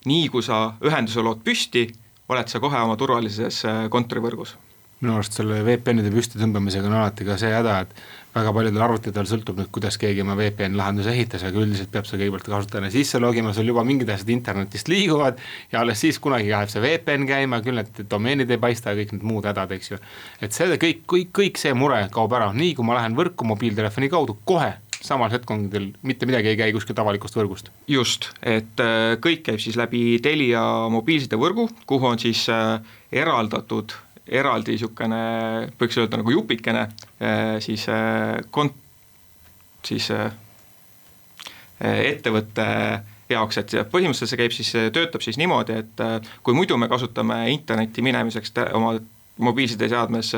nii, 0.07 0.29
kui 0.33 0.42
sa 0.47 0.73
ühenduse 0.85 1.23
lood 1.23 1.44
püsti, 1.47 1.87
oled 2.29 2.51
sa 2.51 2.62
kohe 2.62 2.81
oma 2.83 2.99
turvalises 2.99 3.62
äh, 3.66 3.85
kontorivõrgus 3.92 4.57
minu 5.01 5.15
arust 5.15 5.37
selle 5.39 5.61
VPN-ide 5.67 6.11
püsti 6.15 6.41
tõmbamisega 6.41 6.89
on 6.89 6.97
alati 6.99 7.27
ka 7.27 7.37
see 7.41 7.53
häda, 7.55 7.75
et 7.85 8.01
väga 8.35 8.53
paljudel 8.55 8.85
arvutitel 8.85 9.29
sõltub 9.29 9.59
nüüd, 9.59 9.71
kuidas 9.75 9.99
keegi 10.01 10.23
oma 10.25 10.37
VPN 10.39 10.77
lahenduse 10.79 11.13
ehitas, 11.15 11.45
aga 11.47 11.63
üldiselt 11.63 11.93
peab 11.95 12.09
sa 12.09 12.19
kõigepealt 12.19 12.51
kasutajana 12.51 12.91
sisse 12.93 13.21
logima, 13.23 13.55
sul 13.57 13.71
juba 13.71 13.85
mingid 13.87 14.11
asjad 14.15 14.33
internetist 14.35 14.91
liiguvad 14.91 15.39
ja 15.73 15.83
alles 15.83 16.03
siis 16.05 16.21
kunagi 16.23 16.51
läheb 16.53 16.73
see 16.73 16.83
VPN 16.85 17.29
käima, 17.31 17.63
küll 17.65 17.79
need 17.79 18.03
domeenid 18.11 18.51
ei 18.51 18.61
paista 18.63 18.93
ja 18.93 19.01
kõik 19.01 19.17
need 19.17 19.29
muud 19.31 19.49
hädad, 19.49 19.73
eks 19.79 19.95
ju. 19.95 20.03
et 20.43 20.57
see 20.57 20.81
kõik, 20.83 21.07
kõik, 21.15 21.33
kõik 21.41 21.63
see 21.63 21.75
mure 21.79 22.05
kaob 22.15 22.37
ära, 22.39 22.53
nii 22.55 22.75
kui 22.79 22.87
ma 22.87 22.99
lähen 23.01 23.17
võrku 23.19 23.49
mobiiltelefoni 23.49 24.13
kaudu, 24.13 24.39
kohe 24.49 24.75
samal 25.05 25.31
hetkondil 25.31 25.93
mitte 26.07 26.27
midagi 26.27 26.53
ei 26.53 26.59
käi 26.59 26.73
kuskilt 26.75 26.99
avalikust 26.99 27.37
võrgust. 27.39 27.71
just, 27.89 28.31
et 28.43 28.83
äh, 28.83 29.15
kõik 29.23 29.45
käib 29.47 29.63
siis 29.63 29.79
läbi 29.79 30.19
Telia 30.23 30.63
mobiilsidevõrgu, 30.93 31.69
kuhu 31.87 32.11
on 32.13 32.19
siis 32.19 32.45
äh, 32.53 32.81
eraldatud 33.13 33.95
eraldi 34.29 34.75
niisugune, 34.75 35.21
võiks 35.81 35.99
öelda 36.01 36.21
nagu 36.21 36.33
jupikene, 36.33 36.85
eh, 37.21 37.57
siis 37.64 37.87
eh, 37.93 38.38
kont-, 38.55 38.77
siis 39.87 40.11
eh, 40.14 40.29
ettevõtte 41.81 42.67
jaoks, 43.29 43.61
et 43.61 43.75
põhimõtteliselt 43.93 44.33
see 44.33 44.41
käib 44.41 44.55
siis, 44.57 44.73
töötab 44.93 45.23
siis 45.23 45.38
niimoodi, 45.38 45.77
et 45.83 46.01
kui 46.43 46.57
muidu 46.57 46.79
me 46.81 46.88
kasutame 46.88 47.43
internetti 47.53 48.03
minemiseks 48.03 48.55
oma 48.75 48.95
mobiilsideseadmes 49.45 50.33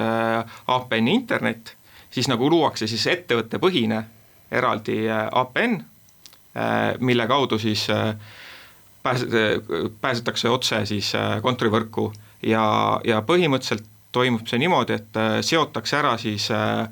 APN-i 0.74 1.14
internet, 1.14 1.76
siis 2.12 2.28
nagu 2.28 2.50
luuakse 2.50 2.90
siis 2.90 3.06
ettevõttepõhine 3.08 4.02
eraldi 4.50 5.04
APN, 5.08 5.78
mille 7.06 7.26
kaudu 7.30 7.60
siis 7.62 7.86
pääse-, 9.06 9.62
pääsetakse 10.02 10.50
otse 10.50 10.82
siis 10.90 11.14
kontorivõrku 11.46 12.10
ja, 12.42 12.64
ja 13.04 13.22
põhimõtteliselt 13.26 13.86
toimub 14.12 14.46
see 14.50 14.58
niimoodi, 14.62 14.98
et 14.98 15.18
äh, 15.18 15.38
seotakse 15.46 15.98
ära 16.00 16.16
siis 16.18 16.50
äh, 16.54 16.86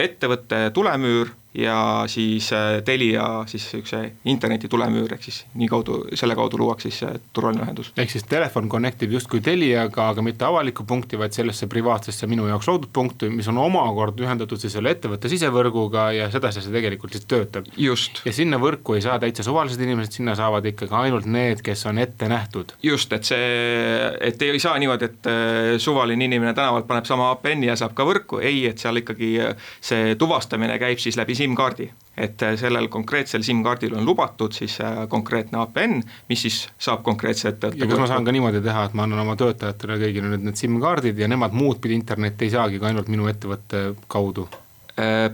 ettevõtte 0.00 0.70
tulemüür 0.74 1.34
ja 1.54 2.04
siis 2.06 2.52
äh, 2.52 2.82
Telia 2.84 3.44
siis 3.46 3.64
niisuguse 3.64 4.12
interneti 4.24 4.68
tulemüür, 4.68 5.12
ehk 5.14 5.22
siis 5.22 5.44
nii 5.54 5.68
kaudu, 5.70 6.00
selle 6.18 6.34
kaudu 6.34 6.58
luuakse 6.58 6.90
siis 6.90 7.20
turvaline 7.32 7.62
ühendus. 7.62 7.92
ehk 7.96 8.10
siis 8.10 8.24
telefon 8.28 8.68
connect 8.68 9.02
ib 9.06 9.14
justkui 9.14 9.40
Teliaga, 9.44 10.08
aga 10.10 10.22
mitte 10.22 10.44
avalikku 10.44 10.84
punkti, 10.84 11.18
vaid 11.18 11.36
sellesse 11.36 11.68
privaatsesse 11.70 12.26
minu 12.26 12.48
jaoks 12.50 12.68
loodud 12.68 12.90
punkti, 12.92 13.30
mis 13.30 13.48
on 13.52 13.60
omakorda 13.62 14.24
ühendatud 14.26 14.58
siis 14.60 14.74
selle 14.74 14.90
ettevõtte 14.96 15.30
sisevõrguga 15.30 16.08
ja 16.16 16.26
sedasi 16.32 16.64
see 16.64 16.74
tegelikult 16.74 17.14
siis 17.14 17.28
töötab. 17.30 17.70
ja 18.26 18.34
sinna 18.34 18.58
võrku 18.58 18.98
ei 18.98 19.06
saa 19.06 19.20
täitsa 19.22 19.46
suvalised 19.46 19.80
inimesed, 19.80 20.18
sinna 20.18 20.34
saavad 20.38 20.66
ikkagi 20.72 20.94
ainult 21.04 21.30
need, 21.30 21.62
kes 21.62 21.86
on 21.86 22.02
ette 22.02 22.28
nähtud. 22.28 22.74
just, 22.82 23.12
et 23.12 23.30
see, 23.30 24.10
et 24.20 24.42
ei 24.42 24.58
saa 24.58 24.74
niimoodi, 24.82 25.10
et 25.10 25.30
äh, 25.30 25.78
suvaline 25.78 26.26
inimene 26.26 26.54
tänavalt 26.54 26.90
paneb 26.90 27.06
sama 27.06 27.30
APN-i 27.36 27.70
ja 27.70 27.78
saab 27.78 27.94
ka 27.94 28.06
võrku, 28.10 28.42
ei, 28.42 28.66
et 28.66 28.82
seal 28.82 28.98
ikkagi 29.04 29.32
see 29.84 30.14
tuvastamine 30.18 30.78
käib 30.82 30.98
siis 30.98 31.16
läbi 31.20 31.36
SIM-kaardi, 31.44 31.86
et 32.16 32.42
äh, 32.46 32.56
sellel 32.58 32.88
konkreetsel 32.92 33.44
SIM-kaardil 33.46 33.94
on 33.98 34.06
lubatud 34.06 34.54
siis 34.56 34.76
äh, 34.82 35.04
konkreetne 35.10 35.60
APN, 35.64 36.00
mis 36.30 36.44
siis 36.46 36.60
saab 36.78 37.04
konkreetse 37.06 37.50
ettevõtte 37.52 37.82
ja 37.82 37.90
kas 37.90 38.02
ma 38.02 38.10
saan 38.10 38.26
ka 38.26 38.34
niimoodi 38.34 38.62
teha, 38.64 38.88
et 38.88 38.98
ma 38.98 39.06
annan 39.06 39.24
oma 39.24 39.36
töötajatele 39.40 39.98
kõigile 40.02 40.34
nüüd 40.34 40.46
need 40.48 40.60
SIM-kaardid 40.60 41.18
ja 41.20 41.30
nemad 41.30 41.56
muud 41.56 41.80
pidi 41.82 41.98
internetti 41.98 42.48
ei 42.48 42.54
saagi 42.54 42.78
kui 42.82 42.90
ainult 42.90 43.10
minu 43.12 43.26
ettevõtte 43.30 43.86
kaudu? 44.10 44.46
Äh, 45.00 45.26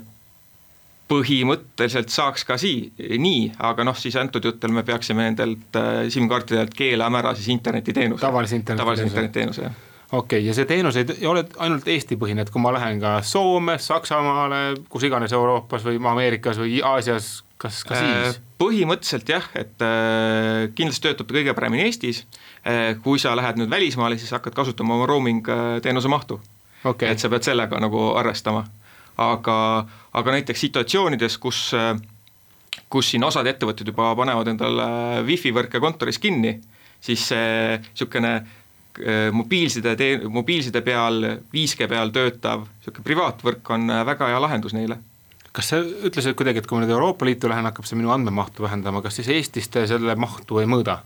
põhimõtteliselt 1.10 2.12
saaks 2.14 2.46
ka 2.46 2.56
sii-, 2.60 3.18
nii, 3.18 3.44
aga 3.66 3.84
noh, 3.84 3.98
siis 3.98 4.16
antud 4.20 4.44
jutul 4.46 4.72
me 4.72 4.86
peaksime 4.86 5.26
nendelt 5.26 5.78
SIM-kaartidelt 6.14 6.74
keelama 6.76 7.24
ära 7.24 7.36
siis 7.36 7.50
internetiteenuse. 7.52 8.22
tavalise 8.22 8.60
internetiteenuse. 8.60 8.84
tavalise 8.84 9.08
internetiteenuse, 9.10 9.68
jah 9.68 9.86
okei 10.12 10.38
okay,, 10.38 10.46
ja 10.46 10.54
see 10.54 10.66
teenus 10.66 10.98
ei, 10.98 11.06
ei 11.20 11.26
ole 11.30 11.44
ainult 11.62 11.86
Eesti-põhine, 11.88 12.44
et 12.44 12.50
kui 12.52 12.62
ma 12.62 12.72
lähen 12.74 13.00
ka 13.02 13.18
Soome, 13.26 13.76
Saksamaale, 13.82 14.60
kus 14.90 15.06
iganes 15.06 15.34
Euroopas 15.36 15.84
või 15.86 16.00
Ameerikas 16.12 16.58
või 16.60 16.80
Aasias, 16.86 17.30
kas 17.60 17.82
ka 17.86 17.96
äh, 17.96 18.06
siis? 18.06 18.40
põhimõtteliselt 18.60 19.30
jah, 19.30 19.46
et 19.58 19.84
äh, 19.86 20.66
kindlasti 20.74 21.06
töötab 21.06 21.30
ta 21.30 21.38
kõige 21.38 21.54
paremini 21.56 21.86
Eestis 21.86 22.24
äh,, 22.66 22.96
kui 23.04 23.22
sa 23.22 23.36
lähed 23.38 23.60
nüüd 23.60 23.70
välismaale, 23.70 24.18
siis 24.18 24.34
hakkad 24.34 24.56
kasutama 24.56 24.98
oma 24.98 25.08
roaming 25.10 25.46
teenuse 25.84 26.10
mahtu 26.10 26.40
okay.. 26.84 27.10
et 27.12 27.22
sa 27.22 27.30
pead 27.32 27.46
sellega 27.46 27.80
nagu 27.82 28.10
arvestama. 28.18 28.64
aga, 29.20 29.56
aga 30.16 30.38
näiteks 30.38 30.66
situatsioonides, 30.66 31.38
kus 31.38 31.68
kus 32.90 33.10
siin 33.12 33.22
osad 33.22 33.46
ettevõtted 33.46 33.86
juba 33.86 34.10
panevad 34.18 34.48
endale 34.50 34.86
wifi 35.26 35.52
võrke 35.54 35.78
kontoris 35.82 36.18
kinni, 36.18 36.56
siis 37.02 37.28
see 37.30 37.76
niisugune 37.78 38.32
Äh, 38.40 38.59
mobiilside 39.32 39.94
tee-, 39.96 40.18
mobiilside 40.28 40.82
peal, 40.86 41.22
5G 41.54 41.88
peal 41.90 42.12
töötav 42.14 42.66
niisugune 42.66 43.06
privaatvõrk 43.06 43.70
on 43.76 43.86
äh, 43.90 44.02
väga 44.08 44.30
hea 44.32 44.42
lahendus 44.42 44.74
neile 44.76 45.00
kas 45.52 45.72
sa 45.72 45.80
ütlesid 45.82 46.36
kuidagi, 46.38 46.62
et 46.62 46.66
kui 46.70 46.78
ma 46.78 46.84
nüüd 46.84 46.92
Euroopa 46.94 47.26
Liitu 47.26 47.48
lähen, 47.50 47.66
hakkab 47.66 47.86
see 47.88 47.98
minu 47.98 48.12
andmemahtu 48.14 48.62
vähendama, 48.62 49.02
kas 49.02 49.16
siis 49.18 49.30
Eestis 49.34 49.66
te 49.66 49.82
selle 49.90 50.14
mahtu 50.14 50.60
ei 50.62 50.68
mõõda? 50.70 51.00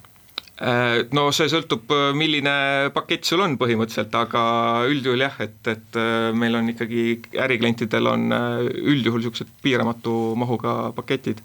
Äh, 0.60 1.06
no 1.16 1.30
see 1.32 1.48
sõltub, 1.48 1.88
milline 2.14 2.52
pakett 2.94 3.24
sul 3.24 3.40
on 3.40 3.56
põhimõtteliselt, 3.60 4.12
aga 4.20 4.42
üldjuhul 4.92 5.24
jah, 5.24 5.40
et, 5.46 5.56
et 5.72 5.98
meil 6.36 6.60
on 6.60 6.68
ikkagi 6.74 7.06
äriklientidel 7.46 8.12
on 8.12 8.28
üldjuhul 8.36 9.24
niisugused 9.24 9.56
piiramatu 9.64 10.34
mahuga 10.38 10.92
paketid 10.98 11.40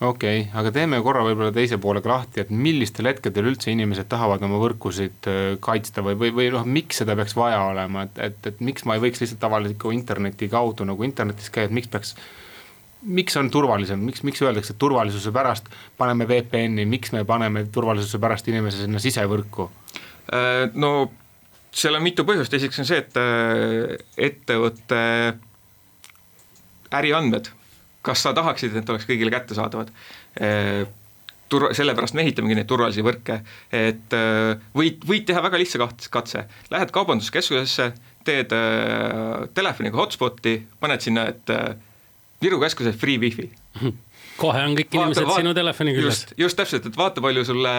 okei 0.00 0.40
okay,, 0.40 0.50
aga 0.60 0.70
teeme 0.74 1.00
korra 1.02 1.24
võib-olla 1.26 1.50
teise 1.54 1.78
poolega 1.82 2.12
lahti, 2.12 2.42
et 2.42 2.50
millistel 2.54 3.10
hetkedel 3.10 3.50
üldse 3.50 3.72
inimesed 3.72 4.06
tahavad 4.10 4.44
oma 4.46 4.60
võrkusid 4.62 5.30
äh, 5.30 5.54
kaitsta 5.64 6.04
või, 6.06 6.14
või, 6.20 6.32
või 6.36 6.50
noh, 6.54 6.66
miks 6.78 7.02
seda 7.02 7.16
peaks 7.18 7.34
vaja 7.38 7.64
olema, 7.72 8.06
et, 8.06 8.20
et, 8.28 8.50
et 8.52 8.60
miks 8.64 8.86
ma 8.86 8.98
ei 8.98 9.02
võiks 9.08 9.22
lihtsalt 9.22 9.42
tavaliselt 9.42 9.88
interneti 9.92 10.50
kaudu 10.52 10.86
nagu 10.86 11.06
internetis 11.06 11.50
käia, 11.50 11.66
et 11.66 11.74
miks 11.74 11.90
peaks 11.90 12.14
miks 13.02 13.36
on 13.38 13.50
turvalisem, 13.50 14.00
miks, 14.02 14.22
miks 14.26 14.42
öeldakse, 14.42 14.74
et 14.74 14.80
turvalisuse 14.82 15.30
pärast 15.34 15.68
paneme 15.98 16.26
VPN-i, 16.30 16.86
miks 16.86 17.12
me 17.14 17.24
paneme 17.26 17.64
turvalisuse 17.72 18.18
pärast 18.22 18.48
inimese 18.50 18.82
sinna 18.82 19.02
sisevõrku? 19.02 19.68
Äh, 20.34 20.64
no 20.74 21.10
seal 21.74 21.98
on 21.98 22.06
mitu 22.06 22.26
põhjust, 22.28 22.54
esiteks 22.54 22.82
on 22.82 22.88
see, 22.88 23.02
et 23.02 23.18
äh, 23.18 23.98
ettevõtte 24.30 24.98
äriandmed 26.98 27.52
kas 28.08 28.24
sa 28.24 28.34
tahaksid, 28.36 28.76
et 28.80 28.94
oleks 28.94 29.08
kõigile 29.08 29.34
kättesaadavad? 29.34 29.92
tur-, 31.48 31.70
sellepärast 31.76 32.16
me 32.16 32.24
ehitamegi 32.24 32.56
neid 32.58 32.68
turvalisi 32.68 33.04
võrke, 33.04 33.40
et 33.72 34.16
võid, 34.76 35.04
võid 35.08 35.24
teha 35.28 35.40
väga 35.44 35.60
lihtsa 35.60 35.80
katse, 36.12 36.44
lähed 36.72 36.92
kaubanduskeskusesse, 36.92 37.92
teed 38.28 38.52
äh, 38.56 39.46
telefoniga 39.56 40.00
hotspot'i, 40.00 40.60
paned 40.80 41.04
sinna, 41.04 41.28
et 41.32 41.54
äh, 41.54 41.70
Viru 42.38 42.60
keskuses 42.62 42.94
free 42.94 43.18
wifi 43.18 43.48
kohe 44.38 44.60
on 44.62 44.76
kõik 44.78 44.92
inimesed 44.94 45.26
vaata, 45.26 45.42
sinu 45.42 45.52
telefoni 45.56 45.94
küljes. 45.96 46.20
just, 46.20 46.34
just 46.38 46.58
täpselt, 46.60 46.84
et 46.86 46.98
vaata, 46.98 47.22
palju 47.24 47.42
sulle 47.48 47.72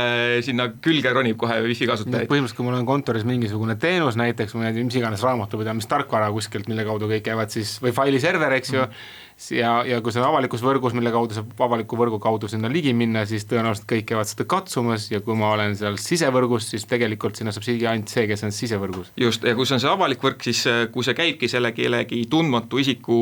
sinna 0.43 0.65
külge 0.83 1.13
ronib 1.15 1.37
kohe 1.39 1.55
wifi 1.63 1.87
kasutajaid. 1.87 2.27
põhimõtteliselt, 2.27 2.57
kui 2.57 2.67
mul 2.67 2.75
on 2.75 2.89
kontoris 2.89 3.23
mingisugune 3.27 3.77
teenus 3.79 4.19
näiteks 4.19 4.57
või 4.57 4.73
mis 4.81 4.99
iganes 4.99 5.23
raamatupidamistarkvara 5.23 6.27
kuskilt, 6.35 6.67
mille 6.67 6.83
kaudu 6.87 7.07
kõik 7.13 7.23
käivad 7.29 7.55
siis, 7.55 7.77
või 7.79 7.95
failiserver, 7.95 8.57
eks 8.59 8.75
ju 8.75 8.83
mm, 8.83 8.91
-hmm 8.91 9.27
ja, 9.55 9.71
ja 9.87 9.99
kui 10.03 10.13
see 10.13 10.21
on 10.21 10.29
avalikus 10.29 10.63
võrgus, 10.65 10.95
mille 10.97 11.11
kaudu 11.13 11.37
saab 11.37 11.63
avaliku 11.69 11.99
võrgu 11.99 12.19
kaudu 12.23 12.49
sinna 12.51 12.71
ligi 12.71 12.93
minna, 12.97 13.23
siis 13.29 13.47
tõenäoliselt 13.49 13.87
kõik 13.89 14.09
käivad 14.11 14.29
seda 14.29 14.47
katsumas 14.49 15.09
ja 15.11 15.21
kui 15.25 15.37
ma 15.39 15.53
olen 15.55 15.77
seal 15.79 15.99
sisevõrgus, 16.01 16.69
siis 16.73 16.85
tegelikult 16.89 17.39
sinna 17.39 17.55
saab 17.55 17.67
siia 17.67 17.93
ainult 17.93 18.11
see, 18.11 18.27
kes 18.29 18.45
on 18.47 18.55
sisevõrgus. 18.55 19.13
just, 19.19 19.47
ja 19.47 19.55
kui 19.55 19.69
see 19.69 19.79
on 19.79 19.85
see 19.85 19.91
avalik 19.91 20.23
võrk, 20.23 20.43
siis 20.49 20.65
kui 20.93 21.07
see 21.07 21.17
käibki 21.17 21.51
selle 21.51 21.73
kellegi 21.77 22.25
tundmatu 22.29 22.83
isiku 22.83 23.21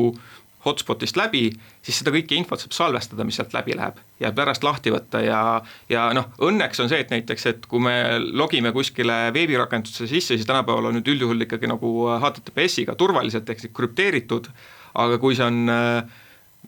hotspotist 0.64 1.16
läbi, 1.18 1.44
siis 1.84 2.00
seda 2.00 2.12
kõike 2.14 2.34
infot 2.36 2.60
saab 2.60 2.74
salvestada, 2.74 3.24
mis 3.26 3.38
sealt 3.38 3.54
läbi 3.54 3.76
läheb 3.78 4.00
ja 4.20 4.32
pärast 4.34 4.64
lahti 4.66 4.90
võtta 4.90 5.20
ja, 5.22 5.40
ja 5.90 6.08
noh, 6.16 6.32
õnneks 6.44 6.82
on 6.82 6.90
see, 6.90 6.98
et 7.04 7.12
näiteks, 7.14 7.46
et 7.52 7.68
kui 7.70 7.82
me 7.84 7.94
logime 8.18 8.72
kuskile 8.74 9.28
veebirakendusse 9.34 10.08
sisse, 10.10 10.34
siis 10.34 10.48
tänapäeval 10.48 10.90
on 10.90 10.98
nüüd 10.98 11.12
üldjuhul 11.14 11.46
ikkagi 11.46 11.70
nagu 11.70 11.92
HTTPS-iga 12.16 12.98
turvaliselt 12.98 13.48
ehk 13.54 13.62
siis 13.62 13.74
krüpteeritud, 13.76 14.50
aga 14.94 15.18
kui 15.18 15.36
see 15.36 15.44
on 15.44 15.68
äh, 15.72 16.02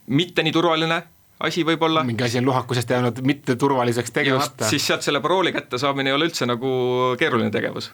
mitte 0.07 0.43
nii 0.43 0.53
turvaline 0.53 1.03
asi 1.41 1.65
võib-olla. 1.65 2.05
mingi 2.05 2.25
asi 2.25 2.39
on 2.41 2.49
lohakusest 2.51 2.91
jäänud 2.91 3.21
mitte 3.27 3.57
turvaliseks 3.57 4.13
tegemata. 4.15 4.69
siis 4.69 4.87
sealt 4.87 5.03
selle 5.07 5.21
parooli 5.21 5.53
kätte 5.53 5.79
saamine 5.79 6.11
ei 6.11 6.17
ole 6.17 6.29
üldse 6.29 6.47
nagu 6.47 6.71
keeruline 7.19 7.51
tegevus. 7.51 7.91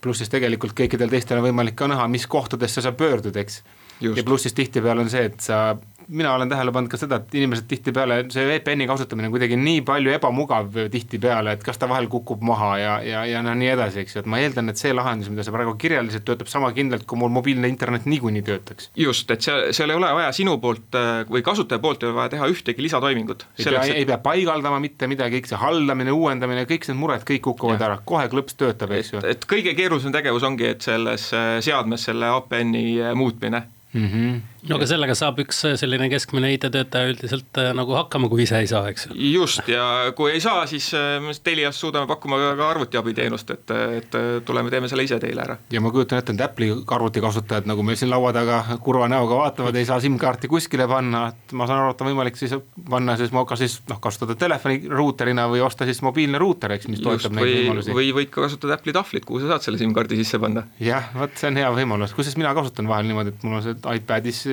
pluss 0.00 0.22
siis 0.22 0.32
tegelikult 0.32 0.76
kõikidel 0.76 1.12
teistel 1.12 1.40
on 1.40 1.48
võimalik 1.48 1.76
ka 1.76 1.88
näha, 1.88 2.08
mis 2.08 2.26
kohtadesse 2.26 2.84
sa 2.84 2.92
pöördud, 2.92 3.36
eks. 3.36 3.62
ja 4.00 4.24
pluss 4.24 4.48
siis 4.48 4.56
tihtipeale 4.56 5.06
on 5.06 5.10
see, 5.12 5.24
et 5.32 5.40
sa 5.40 5.76
mina 6.10 6.34
olen 6.34 6.50
tähele 6.50 6.72
pannud 6.74 6.90
ka 6.90 6.98
seda, 7.00 7.20
et 7.20 7.34
inimesed 7.38 7.66
tihtipeale, 7.70 8.20
see 8.34 8.44
VPN-i 8.48 8.86
kasutamine 8.90 9.28
on 9.28 9.34
kuidagi 9.34 9.58
nii 9.60 9.82
palju 9.86 10.12
ebamugav 10.16 10.74
tihtipeale, 10.92 11.54
et 11.56 11.64
kas 11.66 11.78
ta 11.78 11.88
vahel 11.90 12.08
kukub 12.10 12.42
maha 12.46 12.70
ja, 12.80 12.94
ja, 13.06 13.22
ja 13.28 13.42
noh, 13.46 13.54
nii 13.58 13.70
edasi, 13.74 14.02
eks 14.02 14.16
ju, 14.16 14.24
et 14.24 14.30
ma 14.30 14.40
eeldan, 14.42 14.72
et 14.72 14.80
see 14.80 14.92
lahendus, 14.96 15.30
mida 15.32 15.46
sa 15.46 15.54
praegu 15.54 15.76
kirjeldasid, 15.80 16.24
töötab 16.26 16.50
sama 16.50 16.72
kindlalt, 16.76 17.06
kui 17.08 17.20
mul 17.20 17.32
mobiilne 17.34 17.70
internet 17.70 18.08
niikuinii 18.10 18.42
töötaks. 18.46 18.90
just, 18.98 19.30
et 19.30 19.46
seal, 19.46 19.70
seal 19.76 19.94
ei 19.94 20.00
ole 20.00 20.12
vaja 20.18 20.34
sinu 20.36 20.56
poolt 20.62 20.98
äh, 20.98 21.22
või 21.30 21.44
kasutaja 21.46 21.82
poolt 21.82 22.02
ei 22.02 22.10
ole 22.10 22.18
vaja 22.18 22.34
teha 22.34 22.50
ühtegi 22.50 22.86
lisatoimingut. 22.86 23.46
ei 23.58 23.68
pea, 23.70 23.84
et... 23.84 23.96
ei 24.02 24.08
pea 24.10 24.20
paigaldama 24.24 24.82
mitte 24.82 25.10
midagi, 25.10 25.38
kõik 25.40 25.52
see 25.52 25.60
haldamine, 25.62 26.14
uuendamine, 26.14 26.66
kõik 26.70 26.90
need 26.90 27.00
mured, 27.00 27.26
kõik 27.28 27.44
kukuvad 27.50 27.78
ja. 27.78 27.90
ära, 27.90 28.00
kohe 28.04 28.26
klõps 28.32 28.58
töötab, 28.58 28.94
eks 28.98 29.14
ju. 29.14 29.24
et 29.30 29.46
kõige 29.50 29.76
keerulisem 29.78 30.14
tegevus 30.14 30.46
ongi, 30.46 30.72
et 30.74 30.86
selles 30.86 31.30
äh, 31.36 31.58
seadmes 31.64 32.10
selle 32.10 32.32
APN-i 32.34 32.86
äh, 32.98 33.14
muutmine 33.18 33.62
mm. 33.92 34.06
-hmm. 34.06 34.40
No 34.68 34.76
aga 34.76 34.88
sellega 34.90 35.16
saab 35.18 35.40
üks 35.44 35.62
selline 35.80 36.08
keskmine 36.12 36.50
IT-töötaja 36.56 37.10
üldiselt 37.12 37.60
äh, 37.60 37.70
nagu 37.76 37.94
hakkama, 37.96 38.28
kui 38.32 38.44
ise 38.44 38.60
ei 38.60 38.68
saa, 38.70 38.88
eks 38.92 39.08
ju. 39.08 39.16
just 39.40 39.68
ja 39.70 39.84
kui 40.16 40.34
ei 40.34 40.42
saa, 40.42 40.66
siis 40.70 40.90
äh, 40.96 41.30
Telias 41.44 41.80
suudame 41.80 42.08
pakkuma 42.10 42.38
ka 42.58 42.68
arvutiabiteenust, 42.74 43.54
et, 43.54 43.74
et 44.00 44.18
tuleme, 44.46 44.72
teeme 44.72 44.90
selle 44.90 45.06
ise 45.06 45.20
teile 45.22 45.44
ära. 45.44 45.56
ja 45.72 45.82
ma 45.82 45.92
kujutan 45.94 46.20
ette, 46.20 46.34
et 46.36 46.44
Apple'i 46.44 46.74
arvutikasutajad, 46.96 47.68
nagu 47.70 47.84
meil 47.86 47.98
siin 48.00 48.12
laua 48.12 48.32
taga 48.36 48.60
kurva 48.84 49.08
näoga 49.10 49.38
vaatavad, 49.40 49.76
ei 49.78 49.88
saa 49.88 50.00
SIM-kaarti 50.02 50.50
kuskile 50.50 50.88
panna, 50.90 51.26
et 51.32 51.54
ma 51.56 51.68
saan 51.70 51.84
aru, 51.84 51.94
et 51.94 52.04
on 52.04 52.10
võimalik 52.12 52.40
siis 52.40 52.54
panna 52.90 53.16
siis 53.20 53.32
moka 53.34 53.58
siis 53.60 53.78
noh, 53.90 54.00
kasutada 54.02 54.36
telefoni 54.38 54.82
ruuterina 54.90 55.46
või 55.50 55.64
osta 55.64 55.88
siis 55.88 56.02
mobiilne 56.06 56.40
ruuter, 56.40 56.76
eks, 56.76 56.90
mis 56.92 57.02
toetab 57.04 57.36
neid 57.36 57.48
võimalusi. 57.48 57.96
või 57.96 58.12
võid 58.16 58.32
ka 58.34 58.44
kasutada 58.46 58.76
Apple'i 58.78 58.96
tahvlit, 58.96 59.26
kuhu 59.28 59.42
sa 59.42 59.54
saad 59.54 59.68
selle 59.68 59.80
SIM-kaardi 59.80 60.20
sisse 60.20 60.40
panna. 60.42 60.66
jah, 60.82 61.10
vot 61.16 61.36
see 61.40 61.50
on 61.50 61.60
hea 61.60 61.72
võimalus, 61.80 62.14
kusjuures 62.16 62.38
mina 62.40 62.54
kasutan 62.56 62.90
vahel 62.90 63.08
niimoodi, 63.10 63.34
et 63.34 63.46
mul 63.46 63.58
on 63.60 63.66
see 63.66 63.96
iPadis 63.96 64.44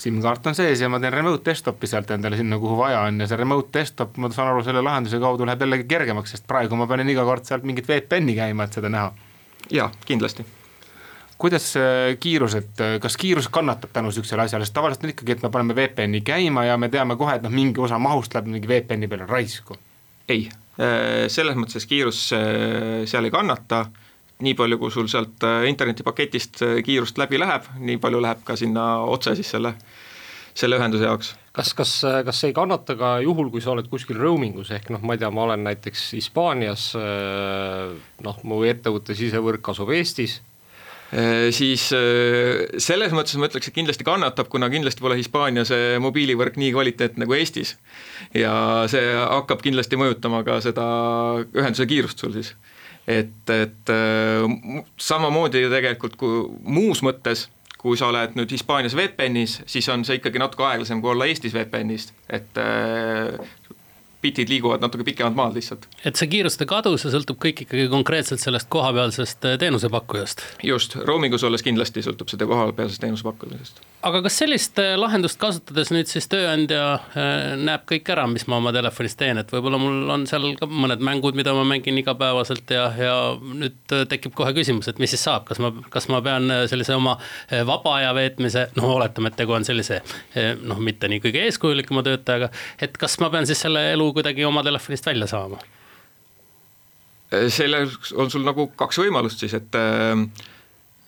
SIM-kaart 0.00 0.50
on 0.50 0.58
sees 0.58 0.82
ja 0.82 0.88
ma 0.92 1.00
teen 1.02 1.14
remote 1.14 1.44
desktopi 1.50 1.90
sealt 1.90 2.10
endale 2.14 2.38
sinna, 2.40 2.58
kuhu 2.62 2.78
vaja 2.80 3.04
on 3.08 3.20
ja 3.20 3.28
see 3.30 3.38
remote 3.40 3.72
desktop, 3.78 4.18
ma 4.22 4.32
saan 4.34 4.52
aru, 4.52 4.64
selle 4.66 4.82
lahenduse 4.84 5.20
kaudu 5.22 5.46
läheb 5.48 5.64
jällegi 5.66 5.88
kergemaks, 5.90 6.34
sest 6.36 6.48
praegu 6.50 6.78
ma 6.80 6.88
pean 6.90 7.08
iga 7.08 7.24
kord 7.26 7.46
sealt 7.48 7.64
mingit 7.68 7.88
VPN-i 7.88 8.36
käima, 8.40 8.68
et 8.68 8.80
seda 8.80 8.92
näha. 8.92 9.14
jaa, 9.72 9.90
kindlasti 10.06 10.46
kuidas 11.38 11.74
kiirused, 12.20 12.78
kas 13.02 13.16
kiirus 13.20 13.48
kannatab 13.52 13.90
tänu 13.92 14.12
sihukesele 14.14 14.46
asjale, 14.46 14.64
sest 14.64 14.74
tavaliselt 14.74 15.04
on 15.04 15.10
ikkagi, 15.12 15.34
et 15.34 15.42
me 15.42 15.50
paneme 15.52 15.74
VPN-i 15.76 16.20
käima 16.24 16.64
ja 16.64 16.76
me 16.80 16.88
teame 16.88 17.16
kohe, 17.20 17.34
et 17.36 17.42
noh, 17.44 17.52
mingi 17.52 17.82
osa 17.82 17.98
mahust 17.98 18.34
läheb 18.34 18.48
mingi 18.52 18.70
VPN-i 18.70 19.10
peale 19.10 19.26
raisku. 19.28 19.76
ei, 20.28 20.46
selles 21.28 21.58
mõttes 21.58 21.84
kiirus 21.86 22.30
seal 22.30 23.28
ei 23.28 23.34
kannata 23.34 23.84
nii 24.42 24.54
palju, 24.58 24.78
kui 24.80 24.90
sul 24.90 25.10
sealt 25.10 25.44
äh, 25.46 25.68
internetipaketist 25.70 26.62
äh, 26.64 26.78
kiirust 26.86 27.18
läbi 27.20 27.38
läheb, 27.38 27.68
nii 27.78 28.00
palju 28.02 28.22
läheb 28.24 28.42
ka 28.46 28.56
sinna 28.58 28.86
otse 29.10 29.36
siis 29.38 29.52
selle, 29.54 29.74
selle 30.54 30.80
ühenduse 30.80 31.06
jaoks. 31.06 31.34
kas, 31.54 31.70
kas, 31.78 31.92
äh, 32.08 32.22
kas 32.26 32.40
see 32.42 32.50
ei 32.50 32.56
kannata 32.56 32.96
ka 32.98 33.18
juhul, 33.22 33.52
kui 33.52 33.62
sa 33.62 33.74
oled 33.74 33.90
kuskil 33.92 34.18
roaming 34.18 34.58
us 34.58 34.72
ehk 34.74 34.90
noh, 34.94 35.04
ma 35.06 35.14
ei 35.14 35.22
tea, 35.22 35.30
ma 35.30 35.46
olen 35.46 35.62
näiteks 35.68 36.08
Hispaanias, 36.18 36.88
noh, 38.26 38.42
mu 38.42 38.64
ettevõtte 38.66 39.16
sisevõrk 39.18 39.72
asub 39.74 39.94
Eestis 39.94 40.40
siis 41.54 41.82
selles 42.82 43.12
mõttes 43.14 43.36
ma 43.38 43.46
ütleks, 43.46 43.68
et 43.68 43.74
kindlasti 43.76 44.02
kannatab, 44.08 44.48
kuna 44.50 44.66
kindlasti 44.72 45.04
pole 45.04 45.14
Hispaania 45.20 45.62
see 45.68 46.00
mobiilivõrk 46.02 46.56
nii 46.58 46.72
kvaliteetne 46.74 47.22
nagu 47.22 47.36
Eestis. 47.36 47.76
ja 48.34 48.54
see 48.90 49.12
hakkab 49.14 49.62
kindlasti 49.62 50.00
mõjutama 50.00 50.40
ka 50.48 50.58
seda 50.64 50.86
ühenduse 51.54 51.86
kiirust 51.86 52.24
sul 52.24 52.34
siis 52.34 52.56
et, 53.06 53.50
et 53.52 53.92
äh, 53.92 54.84
samamoodi 55.00 55.66
tegelikult 55.72 56.16
kui 56.20 56.46
muus 56.62 57.02
mõttes, 57.04 57.48
kui 57.84 57.98
sa 58.00 58.08
oled 58.08 58.38
nüüd 58.38 58.52
Hispaanias 58.54 58.96
VPN-is, 58.96 59.58
siis 59.68 59.88
on 59.92 60.06
see 60.08 60.16
ikkagi 60.20 60.40
natuke 60.40 60.64
aeglasem 60.64 61.02
kui 61.04 61.12
olla 61.12 61.28
Eestis 61.28 61.52
VPN-is, 61.56 62.08
et 62.32 62.60
äh, 62.60 63.34
bitid 64.24 64.52
liiguvad 64.52 64.84
natuke 64.84 65.04
pikemalt 65.06 65.36
maad 65.38 65.58
lihtsalt. 65.58 65.88
et 66.04 66.16
see 66.20 66.30
kiiruste 66.32 66.66
kadu, 66.68 66.94
see 67.00 67.12
sõltub 67.12 67.38
kõik 67.42 67.64
ikkagi 67.66 67.88
konkreetselt 67.92 68.42
sellest 68.42 68.70
kohapealsest 68.72 69.44
äh, 69.50 69.58
teenusepakkujast? 69.60 70.44
just, 70.64 70.96
roaming 71.08 71.34
us 71.36 71.44
olles 71.46 71.64
kindlasti 71.64 72.04
sõltub 72.06 72.32
seda 72.32 72.48
kohapealsest 72.48 73.04
teenusepakkujast 73.04 73.82
aga 74.04 74.22
kas 74.26 74.38
sellist 74.42 74.80
äh, 74.82 74.94
lahendust 75.00 75.40
kasutades 75.40 75.92
nüüd 75.94 76.10
siis 76.10 76.28
tööandja 76.32 76.82
äh, 76.94 77.54
näeb 77.60 77.86
kõik 77.90 78.08
ära, 78.14 78.26
mis 78.30 78.46
ma 78.50 78.60
oma 78.62 78.72
telefonis 78.76 79.16
teen, 79.20 79.40
et 79.40 79.52
võib-olla 79.52 79.80
mul 79.80 80.14
on 80.16 80.26
seal 80.30 80.50
ka 80.58 80.68
mõned 80.70 81.04
mängud, 81.04 81.36
mida 81.38 81.54
ma 81.56 81.66
mängin 81.68 81.98
igapäevaselt 82.00 82.70
ja, 82.74 82.88
ja 82.98 83.16
nüüd 83.40 83.96
tekib 84.10 84.36
kohe 84.36 84.54
küsimus, 84.56 84.88
et 84.90 85.00
mis 85.02 85.12
siis 85.14 85.24
saab, 85.24 85.46
kas 85.48 85.60
ma, 85.62 85.72
kas 85.92 86.08
ma 86.12 86.20
pean 86.24 86.50
sellise 86.70 86.96
oma 86.96 87.16
vaba 87.66 87.96
aja 87.98 88.12
veetmise, 88.16 88.68
noh, 88.78 88.88
oletame, 88.96 89.30
et 89.30 89.38
tegu 89.38 89.54
on 89.56 89.66
sellise 89.66 90.00
noh, 90.64 90.80
mitte 90.84 91.08
nii 91.10 91.20
kõige 91.24 91.44
eeskujulikuma 91.48 92.04
töötajaga, 92.06 92.50
et 92.82 92.96
kas 93.00 93.16
ma 93.22 93.30
pean 93.32 93.48
siis 93.48 93.60
selle 93.64 93.82
elu 93.92 94.08
kuidagi 94.14 94.46
oma 94.46 94.62
telefonist 94.66 95.06
välja 95.06 95.30
saama? 95.30 95.60
selleks 97.48 98.12
on 98.12 98.30
sul 98.30 98.44
nagu 98.46 98.68
kaks 98.78 99.00
võimalust 99.02 99.42
siis, 99.42 99.54
et 99.56 99.78
äh, 99.78 100.14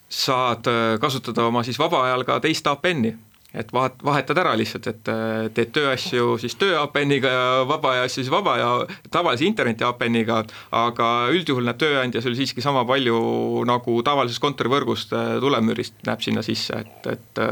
saad 0.08 0.68
äh, 0.70 0.96
kasutada 1.02 1.46
oma 1.46 1.64
siis 1.66 1.78
vaba 1.80 2.04
ajal 2.06 2.24
ka 2.26 2.38
teist 2.44 2.66
APN-i, 2.70 3.12
et 3.56 3.72
vahet, 3.72 3.98
vahetad 4.04 4.38
ära 4.42 4.54
lihtsalt, 4.58 4.88
et 4.90 5.10
äh, 5.12 5.48
teed 5.54 5.72
tööasju 5.76 6.36
siis 6.42 6.56
töö 6.60 6.78
APN-iga 6.82 7.32
ja 7.32 7.48
vaba 7.68 7.94
aja 7.94 8.06
asju 8.08 8.24
siis 8.24 8.32
vaba 8.32 8.56
ja 8.60 8.70
tavalise 9.12 9.46
interneti 9.48 9.86
APN-iga, 9.86 10.42
aga 10.76 11.10
üldjuhul 11.34 11.68
näeb 11.68 11.80
tööandja 11.82 12.24
sul 12.24 12.36
siiski 12.38 12.64
sama 12.64 12.84
palju 12.88 13.18
nagu 13.68 13.98
tavalisest 14.06 14.42
kontorivõrgust 14.44 15.14
tulemüürist 15.42 16.00
näeb 16.08 16.24
sinna 16.24 16.44
sisse, 16.46 16.82
et, 16.84 17.12
et 17.16 17.44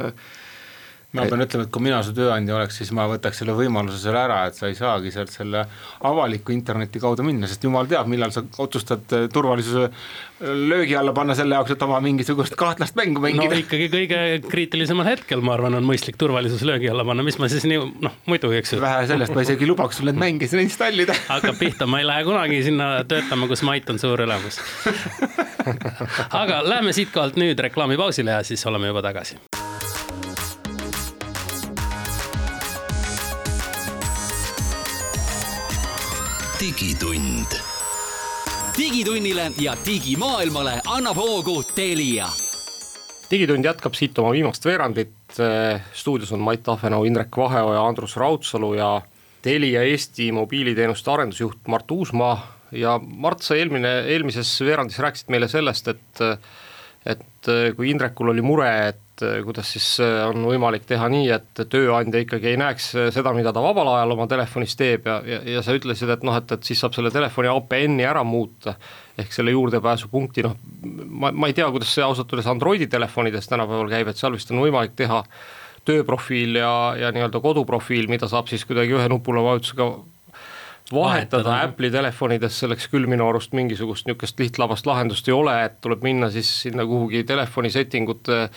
ma 1.15 1.27
pean 1.31 1.45
ütlema, 1.45 1.67
et 1.67 1.73
kui 1.75 1.85
mina 1.85 2.01
su 2.05 2.15
tööandja 2.17 2.57
oleks, 2.57 2.79
siis 2.81 2.91
ma 2.97 3.07
võtaks 3.11 3.41
selle 3.43 3.55
võimaluse 3.57 4.01
selle 4.03 4.21
ära, 4.25 4.41
et 4.49 4.59
sa 4.59 4.69
ei 4.71 4.77
saagi 4.79 5.13
sealt 5.15 5.33
selle 5.33 5.65
avaliku 6.05 6.55
interneti 6.55 7.03
kaudu 7.03 7.27
minna, 7.27 7.49
sest 7.51 7.65
jumal 7.67 7.89
teab, 7.91 8.09
millal 8.11 8.35
sa 8.35 8.43
otsustad 8.63 9.15
äh, 9.15 9.27
turvalisuse 9.33 9.87
äh, 9.87 10.53
löögi 10.73 10.97
alla 10.99 11.15
panna 11.17 11.37
selle 11.39 11.59
jaoks, 11.59 11.75
et 11.77 11.87
oma 11.87 12.01
mingisugust 12.05 12.59
kahtlast 12.59 12.99
mängu 12.99 13.23
mängida. 13.23 13.51
no 13.53 13.63
ikkagi 13.63 13.89
kõige 13.93 14.21
kriitilisemal 14.49 15.09
hetkel, 15.13 15.45
ma 15.45 15.55
arvan, 15.57 15.79
on 15.79 15.87
mõistlik 15.87 16.19
turvalisus 16.21 16.67
löögi 16.67 16.91
alla 16.91 17.07
panna, 17.07 17.27
mis 17.27 17.39
ma 17.43 17.51
siis 17.53 17.67
nii, 17.71 17.81
noh 18.05 18.19
muidu, 18.31 18.51
eks 18.59 18.75
ju. 18.75 18.83
vähe 18.83 19.07
sellest, 19.11 19.37
ma 19.37 19.47
isegi 19.47 19.71
lubaks 19.71 20.01
sul 20.01 20.11
neid 20.11 20.21
mänge 20.21 20.51
sinna 20.51 20.67
installida. 20.67 21.17
hakkab 21.33 21.61
pihta, 21.63 21.87
ma 21.91 22.03
ei 22.03 22.09
lähe 22.11 22.27
kunagi 22.27 22.63
sinna 22.67 22.91
töötama, 23.09 23.51
kus 23.51 23.63
mait 23.67 23.91
on 23.91 24.03
suur 24.03 24.27
elamus 24.27 24.61
aga 26.43 26.63
läheme 26.67 26.93
siitkohalt 26.97 27.39
nüüd 27.41 27.61
reklaamipausile 27.69 28.39
ja 28.39 28.43
siis 28.47 28.67
oleme 28.67 28.91
juba 28.91 29.05
tagasi 29.05 29.39
digitund. 36.65 37.47
digitunnile 38.79 39.53
ja 39.61 39.77
digimaailmale 39.87 40.81
annab 40.87 41.17
hoogu 41.17 41.63
Telia. 41.75 42.29
digitund 43.31 43.65
jätkab 43.65 43.95
siit 43.95 44.19
oma 44.19 44.31
viimast 44.33 44.65
veerandit. 44.65 45.13
stuudios 45.93 46.33
on 46.33 46.41
Mait 46.41 46.69
Ahvenau, 46.69 47.05
Indrek 47.05 47.37
Vaheoja, 47.37 47.87
Andrus 47.87 48.17
Raudsalu 48.17 48.75
ja 48.75 49.03
Telia 49.43 49.83
Eesti 49.83 50.33
mobiiliteenuste 50.33 51.11
arendusjuht 51.11 51.59
Mart 51.69 51.91
Uusmaa. 51.91 52.57
ja 52.73 53.01
Mart, 53.17 53.43
sa 53.43 53.55
eelmine, 53.55 54.01
eelmises 54.01 54.61
veerandis 54.61 54.99
rääkisid 54.99 55.29
meile 55.29 55.49
sellest, 55.49 55.89
et 55.89 56.25
et 57.07 57.77
kui 57.77 57.91
Indrekul 57.91 58.29
oli 58.29 58.43
mure, 58.43 58.89
et 58.89 59.04
et 59.15 59.23
äh, 59.23 59.43
kuidas 59.45 59.71
siis 59.73 59.87
äh, 60.03 60.25
on 60.27 60.43
võimalik 60.49 60.87
teha 60.89 61.07
nii, 61.11 61.29
et 61.31 61.63
tööandja 61.71 62.23
ikkagi 62.25 62.51
ei 62.51 62.59
näeks 62.59 62.89
äh, 62.99 63.09
seda, 63.15 63.33
mida 63.37 63.53
ta 63.55 63.63
vabal 63.63 63.93
ajal 63.93 64.15
oma 64.17 64.27
telefonis 64.31 64.75
teeb 64.77 65.07
ja, 65.07 65.21
ja, 65.27 65.41
ja 65.55 65.63
sa 65.63 65.75
ütlesid, 65.77 66.11
et 66.11 66.25
noh, 66.27 66.35
et, 66.35 66.51
et 66.51 66.67
siis 66.67 66.81
saab 66.83 66.97
selle 66.97 67.13
telefoni 67.15 67.51
APN-i 67.53 68.07
ära 68.09 68.25
muuta. 68.27 68.75
ehk 69.19 69.31
selle 69.31 69.53
juurdepääsupunkti, 69.55 70.43
noh, 70.43 70.57
ma, 71.07 71.31
ma 71.31 71.47
ei 71.47 71.55
tea, 71.55 71.69
kuidas 71.71 71.93
see 71.95 72.03
ausalt 72.03 72.33
öeldes 72.33 72.51
Androidi 72.51 72.89
telefonides 72.91 73.47
tänapäeval 73.47 73.93
käib, 73.93 74.09
et 74.11 74.19
seal 74.19 74.35
vist 74.35 74.51
on 74.51 74.59
võimalik 74.65 74.97
teha 74.99 75.23
tööprofiil 75.87 76.59
ja, 76.59 76.73
ja 76.99 77.13
nii-öelda 77.15 77.39
koduprofiil, 77.45 78.09
mida 78.11 78.27
saab 78.27 78.51
siis 78.51 78.65
kuidagi 78.67 78.97
ühe 78.97 79.07
nupule 79.13 79.45
vajutusega 79.45 79.87
vahetada 80.93 81.61
Apple'i 81.63 81.93
telefonides, 81.93 82.59
selleks 82.65 82.91
küll 82.93 83.07
minu 83.09 83.29
arust 83.29 83.55
mingisugust 83.57 84.09
niisugust 84.09 84.41
lihtlabast 84.43 84.89
lahendust 84.89 85.31
ei 85.31 85.37
ole, 85.37 85.55
et 85.69 85.79
tuleb 85.85 86.03
minna 86.05 86.33
siis 86.35 86.51
sinna 86.67 86.85
kuhugi 86.89 87.23
telefoni 87.29 87.71
setting 87.73 88.11
ute 88.11 88.43
Äh, 88.43 88.51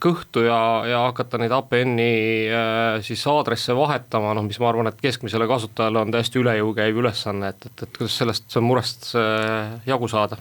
kõhtu 0.00 0.46
ja, 0.46 0.60
ja 0.88 1.00
hakata 1.06 1.40
neid 1.40 1.52
APN-i 1.52 2.12
äh, 2.48 3.00
siis 3.04 3.20
aadresse 3.28 3.76
vahetama, 3.76 4.32
noh, 4.36 4.46
mis 4.46 4.60
ma 4.62 4.70
arvan, 4.70 4.88
et 4.88 5.02
keskmisele 5.02 5.48
kasutajale 5.50 6.00
on 6.00 6.14
täiesti 6.14 6.40
üle 6.40 6.54
jõu 6.56 6.72
käiv 6.76 7.02
ülesanne, 7.02 7.52
et, 7.52 7.68
et, 7.68 7.84
et 7.84 8.00
kuidas 8.00 8.16
sellest 8.22 8.56
murest 8.64 9.12
äh, 9.18 9.76
jagu 9.88 10.08
saada? 10.08 10.40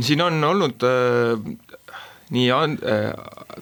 siin 0.00 0.22
on 0.22 0.36
olnud 0.46 0.84
nii 2.30 2.50
äh, 2.50 3.12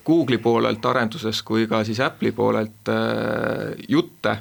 Google'i 0.05 0.39
poolelt 0.39 0.85
arenduses 0.87 1.41
kui 1.43 1.67
ka 1.71 1.83
siis 1.85 2.01
Apple'i 2.05 2.33
poolelt 2.37 2.91
äh, 2.93 3.73
jutte, 3.89 4.37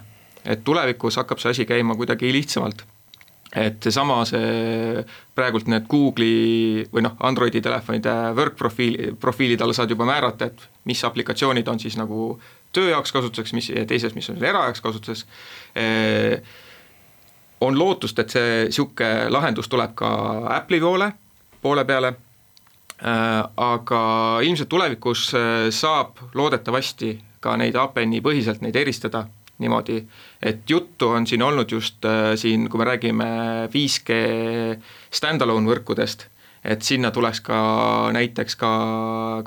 et 0.45 0.63
tulevikus 0.67 1.19
hakkab 1.21 1.39
see 1.39 1.53
asi 1.55 1.65
käima 1.67 1.95
kuidagi 1.95 2.31
lihtsamalt. 2.33 2.83
Et 3.55 3.83
seesama, 3.83 4.19
see 4.27 5.03
praegult 5.35 5.69
need 5.71 5.87
Google'i 5.89 6.83
või 6.91 7.03
noh, 7.05 7.15
Androidi 7.23 7.61
telefonide 7.63 8.13
work-profiili, 8.35 9.13
profiilid 9.19 9.61
alla 9.63 9.75
saad 9.75 9.91
juba 9.93 10.07
määrata, 10.09 10.49
et 10.49 10.67
mis 10.89 11.03
aplikatsioonid 11.07 11.67
on 11.71 11.79
siis 11.79 11.95
nagu 11.99 12.33
töö 12.75 12.89
jaoks 12.91 13.13
kasutuseks, 13.15 13.53
mis 13.55 13.71
teises, 13.87 14.15
mis 14.15 14.27
on 14.33 14.43
erajaoks 14.43 14.83
kasutuses 14.83 15.25
äh, 15.79 16.41
on 17.61 17.79
lootust, 17.79 18.19
et 18.19 18.35
see 18.35 18.67
niisugune 18.67 19.31
lahendus 19.33 19.71
tuleb 19.71 19.95
ka 19.97 20.09
Apple'i 20.57 20.83
poole, 20.83 21.11
poole 21.61 21.85
peale. 21.85 22.13
Äh,, 22.97 23.43
aga 23.61 24.01
ilmselt 24.41 24.69
tulevikus 24.69 25.29
saab 25.69 26.17
loodetavasti 26.33 27.11
ka 27.39 27.53
neid 27.61 27.75
APN-i 27.77 28.23
põhiselt 28.25 28.63
neid 28.65 28.75
eristada 28.75 29.27
niimoodi, 29.59 30.01
et 30.41 30.69
juttu 30.69 31.09
on 31.09 31.27
siin 31.27 31.41
olnud 31.41 31.71
just 31.71 32.05
äh, 32.05 32.35
siin, 32.35 32.67
kui 32.69 32.81
me 32.81 32.87
räägime 32.89 33.27
5G 33.73 34.17
stand-alone 35.13 35.69
võrkudest, 35.69 36.27
et 36.65 36.85
sinna 36.85 37.11
tuleks 37.11 37.41
ka 37.45 37.59
näiteks 38.13 38.57
ka 38.59 38.71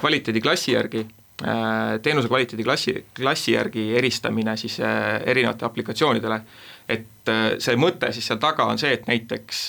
kvaliteediklassi 0.00 0.74
järgi 0.74 1.04
äh, 1.04 1.98
teenuse 2.02 2.28
kvaliteedi 2.28 2.66
klassi, 2.66 2.96
klassi 3.16 3.54
järgi 3.54 3.90
eristamine 3.98 4.56
siis 4.60 4.80
äh, 4.80 5.20
erinevate 5.26 5.68
aplikatsioonidele 5.68 6.42
et 6.90 7.30
see 7.62 7.76
mõte 7.78 8.08
siis 8.10 8.26
seal 8.26 8.40
taga 8.42 8.64
on 8.66 8.80
see, 8.80 8.90
et 8.96 9.06
näiteks 9.06 9.68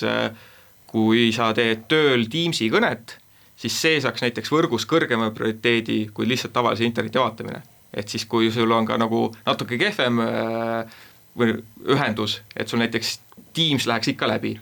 kui 0.92 1.30
sa 1.32 1.52
teed 1.56 1.86
tööl 1.90 2.26
Teamsi 2.30 2.68
kõnet, 2.72 3.16
siis 3.56 3.76
see 3.78 4.00
saaks 4.04 4.24
näiteks 4.24 4.52
võrgus 4.52 4.84
kõrgema 4.88 5.30
prioriteedi 5.34 6.04
kui 6.14 6.28
lihtsalt 6.28 6.52
tavalise 6.56 6.84
interneti 6.84 7.20
vaatamine. 7.20 7.62
Et 7.94 8.08
siis, 8.08 8.24
kui 8.24 8.50
sul 8.52 8.70
on 8.72 8.86
ka 8.88 8.96
nagu 9.00 9.26
natuke 9.46 9.78
kehvem 9.80 10.20
äh, 10.24 11.00
või 11.38 11.56
ühendus, 11.88 12.40
et 12.56 12.68
sul 12.68 12.82
näiteks 12.82 13.18
Teams 13.52 13.86
läheks 13.86 14.08
ikka 14.12 14.28
läbi. 14.28 14.58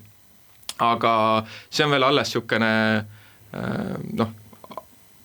aga 0.81 1.45
see 1.71 1.85
on 1.85 1.91
veel 1.93 2.05
alles 2.07 2.31
niisugune 2.31 2.71
noh, 4.17 4.31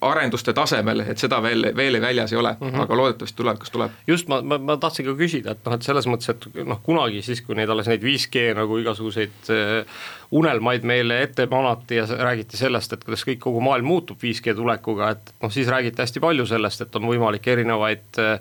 arenduste 0.02 0.54
tasemel, 0.54 1.04
et 1.08 1.22
seda 1.22 1.40
veel, 1.44 1.70
veel 1.76 1.98
väljas 2.02 2.34
ei 2.34 2.40
ole 2.40 2.52
mm, 2.60 2.70
-hmm. 2.70 2.82
aga 2.82 2.98
loodetavasti 2.98 3.38
tulevikus 3.38 3.72
tuleb. 3.72 3.92
just, 4.08 4.28
ma, 4.28 4.42
ma, 4.42 4.58
ma 4.58 4.78
tahtsin 4.78 5.06
ka 5.06 5.16
küsida, 5.16 5.52
et 5.52 5.66
noh, 5.66 5.74
et 5.74 5.88
selles 5.88 6.08
mõttes, 6.08 6.30
et 6.30 6.66
noh, 6.66 6.82
kunagi 6.84 7.22
siis, 7.22 7.42
kui 7.42 7.56
neid 7.56 7.70
alles 7.70 7.88
neid 7.88 8.04
5G 8.04 8.54
nagu 8.56 8.78
igasuguseid 8.78 9.52
äh, 9.56 9.86
unelmaid 10.32 10.84
meile 10.84 11.22
ette 11.24 11.48
manati 11.52 11.96
ja 11.96 12.06
räägiti 12.06 12.58
sellest, 12.58 12.94
et 12.94 13.04
kuidas 13.04 13.24
kõik, 13.28 13.40
kogu 13.40 13.62
maailm 13.62 13.86
muutub 13.86 14.20
5G 14.24 14.56
tulekuga, 14.56 15.10
et 15.16 15.34
noh, 15.42 15.52
siis 15.52 15.68
räägiti 15.68 16.02
hästi 16.02 16.20
palju 16.20 16.46
sellest, 16.46 16.82
et 16.82 16.96
on 16.96 17.08
võimalik 17.08 17.48
erinevaid 17.48 18.20
äh, 18.20 18.40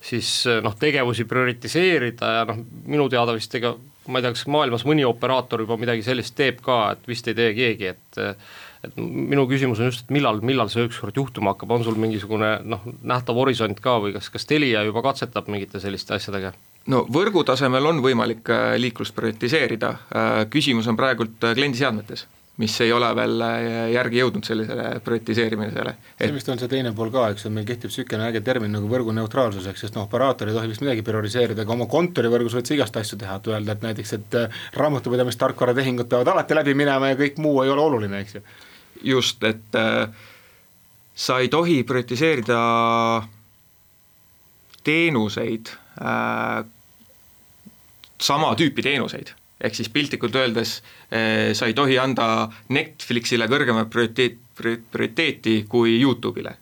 siis 0.00 0.44
noh, 0.62 0.74
tegevusi 0.78 1.24
prioritiseerida 1.24 2.32
ja 2.38 2.44
noh, 2.48 2.58
minu 2.86 3.08
teada 3.08 3.34
vist 3.36 3.54
ega 3.54 3.74
ma 4.06 4.20
ei 4.20 4.22
tea, 4.22 4.34
kas 4.36 4.46
maailmas 4.46 4.84
mõni 4.86 5.04
operaator 5.06 5.64
juba 5.64 5.76
midagi 5.80 6.04
sellist 6.06 6.36
teeb 6.38 6.60
ka, 6.64 6.92
et 6.94 7.08
vist 7.10 7.26
ei 7.28 7.34
tee 7.34 7.52
keegi, 7.56 7.92
et 7.94 8.20
et 8.86 8.96
minu 9.00 9.46
küsimus 9.50 9.82
on 9.82 9.90
just, 9.90 10.06
et 10.06 10.14
millal, 10.14 10.40
millal 10.46 10.70
see 10.72 10.86
ükskord 10.86 11.16
juhtuma 11.16 11.54
hakkab, 11.54 11.74
on 11.76 11.84
sul 11.86 11.98
mingisugune 12.00 12.56
noh, 12.64 12.86
nähtav 13.02 13.38
horisont 13.38 13.82
ka 13.82 13.98
või 14.02 14.14
kas, 14.16 14.30
kas 14.32 14.48
Telia 14.48 14.84
juba 14.86 15.04
katsetab 15.06 15.50
mingite 15.52 15.82
selliste 15.82 16.16
asjadega? 16.16 16.54
no 16.92 17.02
võrgu 17.10 17.44
tasemel 17.46 17.90
on 17.90 18.00
võimalik 18.04 18.48
äh, 18.52 18.72
liiklust 18.80 19.14
prioritiseerida, 19.16 19.92
äh, 19.92 20.40
küsimus 20.52 20.88
on 20.90 20.98
praegult 20.98 21.44
äh, 21.44 21.54
kliendiseadmetes 21.58 22.26
mis 22.56 22.72
ei 22.80 22.88
ole 22.88 23.10
veel 23.12 23.42
järgi 23.92 24.16
jõudnud 24.22 24.46
sellisele 24.48 24.84
prioritiseerimisele. 25.04 25.90
See 26.16 26.32
vist 26.32 26.46
on 26.48 26.56
see 26.56 26.70
teine 26.72 26.94
pool 26.96 27.10
ka, 27.12 27.26
eks 27.34 27.44
ju, 27.44 27.50
meil 27.52 27.66
kehtib 27.68 27.90
niisugune 27.92 28.24
äge 28.30 28.40
termin 28.46 28.72
nagu 28.72 28.88
võrguneutraalsus, 28.88 29.66
eks, 29.68 29.82
sest 29.84 29.98
noh, 29.98 30.06
operaator 30.08 30.48
ei 30.48 30.56
tohi 30.56 30.70
vist 30.70 30.80
midagi 30.80 31.04
prioriseerida, 31.04 31.66
aga 31.66 31.74
oma 31.74 31.84
kontorivõrgus 31.92 32.56
võid 32.56 32.70
sa 32.70 32.78
igast 32.78 32.96
asju 32.96 33.18
teha, 33.20 33.36
et 33.36 33.50
öelda, 33.52 33.76
et 33.76 33.84
näiteks, 33.84 34.14
et 34.16 34.38
raamatupidamistarkvaratehingud 34.80 36.08
peavad 36.08 36.32
alati 36.32 36.56
läbi 36.56 36.72
minema 36.80 37.12
ja 37.12 37.20
kõik 37.20 37.36
muu 37.44 37.60
ei 37.60 37.74
ole 37.74 37.84
oluline, 37.90 38.24
eks 38.24 38.38
ju 38.38 38.46
just, 39.02 39.42
et 39.44 39.74
äh, 39.78 40.08
sa 41.14 41.38
ei 41.40 41.48
tohi 41.48 41.82
prioritiseerida 41.84 42.60
teenuseid 44.84 45.72
äh,, 46.00 46.64
sama 48.20 48.54
tüüpi 48.56 48.84
teenuseid, 48.84 49.32
ehk 49.60 49.74
siis 49.74 49.90
piltlikult 49.92 50.36
öeldes 50.36 50.78
äh, 51.10 51.52
sa 51.56 51.66
ei 51.66 51.74
tohi 51.74 51.98
anda 51.98 52.48
Netflixile 52.68 53.48
kõrgemat 53.50 53.90
prioriteet, 53.92 54.38
prioriteeti 54.56 55.64
kui 55.68 55.98
Youtube'ile 56.00 56.56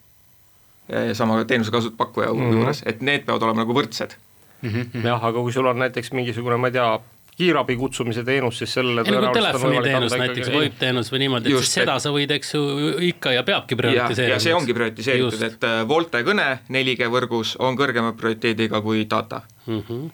sama 1.16 1.38
teenuse 1.48 1.70
kasutapakkuja 1.72 2.32
mm 2.32 2.40
-hmm. 2.40 2.52
juures, 2.52 2.82
et 2.86 3.00
need 3.00 3.22
peavad 3.24 3.42
olema 3.42 3.62
nagu 3.62 3.72
võrdsed 3.72 4.16
mm. 4.62 4.70
-hmm. 4.70 5.06
jah, 5.06 5.24
aga 5.24 5.40
kui 5.40 5.52
sul 5.52 5.66
on 5.66 5.78
näiteks 5.78 6.12
mingisugune, 6.12 6.56
ma 6.56 6.68
ei 6.68 6.72
tea, 6.72 7.00
kiirabi 7.38 7.76
kutsumise 7.76 8.24
teenus 8.24 8.58
siis 8.62 8.74
sellele 8.78 9.04
ei 9.04 9.14
nagu 9.14 9.32
telefoniteenus 9.34 10.16
näiteks, 10.18 10.50
VoIP-teenus 10.54 11.12
või 11.12 11.22
niimoodi, 11.24 11.52
et 11.52 11.64
siis 11.64 11.80
seda 11.80 11.96
et... 11.98 12.04
sa 12.06 12.12
võid, 12.14 12.34
eks 12.36 12.54
ju, 12.54 12.64
ikka 13.10 13.34
ja 13.34 13.44
peabki 13.46 13.78
prioritiseerima. 13.78 14.36
ja 14.36 14.42
see 14.42 14.54
ongi 14.54 14.76
prioritiseeritud, 14.76 15.46
et 15.48 15.68
äh, 15.68 15.80
Volte 15.88 16.22
kõne 16.26 16.48
4G 16.72 17.10
võrgus 17.12 17.54
on 17.62 17.78
kõrgema 17.78 18.14
prioriteediga 18.18 18.82
kui 18.84 19.06
data 19.10 19.42
mm. 19.66 19.80
-hmm 19.88 20.12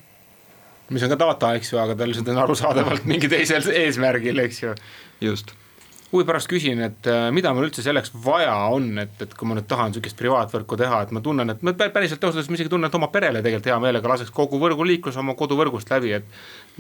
mis 0.91 1.03
on 1.07 1.13
ka 1.13 1.17
data, 1.19 1.53
eks 1.55 1.69
ju, 1.71 1.79
aga 1.79 1.95
ta 1.95 2.07
lihtsalt 2.09 2.29
on 2.33 2.41
arusaadavalt 2.43 3.05
mingi 3.07 3.29
teisel 3.31 3.63
eesmärgil, 3.71 4.43
eks 4.43 4.63
ju. 4.63 4.75
just 5.23 5.55
huvi 6.11 6.27
pärast 6.27 6.51
küsin, 6.51 6.81
et 6.83 7.07
äh, 7.07 7.29
mida 7.35 7.53
mul 7.55 7.69
üldse 7.69 7.85
selleks 7.85 8.11
vaja 8.25 8.55
on, 8.75 8.89
et, 8.99 9.13
et 9.23 9.35
kui 9.39 9.47
ma 9.47 9.55
nüüd 9.57 9.69
tahan 9.71 9.93
niisugust 9.93 10.19
privaatvõrku 10.19 10.79
teha, 10.81 11.05
et 11.07 11.13
ma 11.15 11.23
tunnen, 11.23 11.53
et 11.53 11.63
ma 11.67 11.75
päriselt 11.79 12.19
ausalt 12.19 12.41
öeldes 12.41 12.51
ma 12.51 12.59
isegi 12.59 12.73
tunnen, 12.73 12.91
et 12.91 12.99
oma 12.99 13.11
perele 13.15 13.43
tegelikult 13.45 13.71
hea 13.71 13.77
meelega 13.83 14.11
laseks 14.11 14.35
kogu 14.35 14.59
võrguliiklus 14.63 15.21
oma 15.23 15.37
koduvõrgust 15.39 15.93
läbi, 15.95 16.17
et 16.19 16.27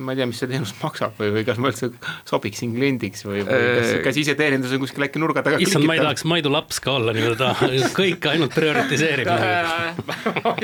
ma 0.01 0.15
ei 0.15 0.21
tea, 0.21 0.29
mis 0.31 0.41
see 0.41 0.51
teenus 0.51 0.73
maksab 0.81 1.17
või, 1.21 1.33
või 1.37 1.45
kas 1.49 1.61
ma 1.61 1.71
üldse 1.73 1.91
sobiksin 2.29 2.75
kliendiks 2.75 3.25
või, 3.27 3.43
või 3.47 3.61
kas, 3.79 3.93
kas 4.07 4.21
iseteenindus 4.25 4.75
on 4.77 4.83
kuskil 4.85 5.07
äkki 5.07 5.23
nurga 5.23 5.45
taga. 5.47 5.61
issand, 5.63 5.87
ma 5.89 5.97
ei 5.97 6.03
tahaks 6.03 6.27
Maidu 6.29 6.53
laps 6.53 6.81
ka 6.83 6.97
olla 6.99 7.15
nii-öelda, 7.17 7.53
kõike 8.01 8.33
ainult 8.33 8.55
prioritiseerib 8.57 9.29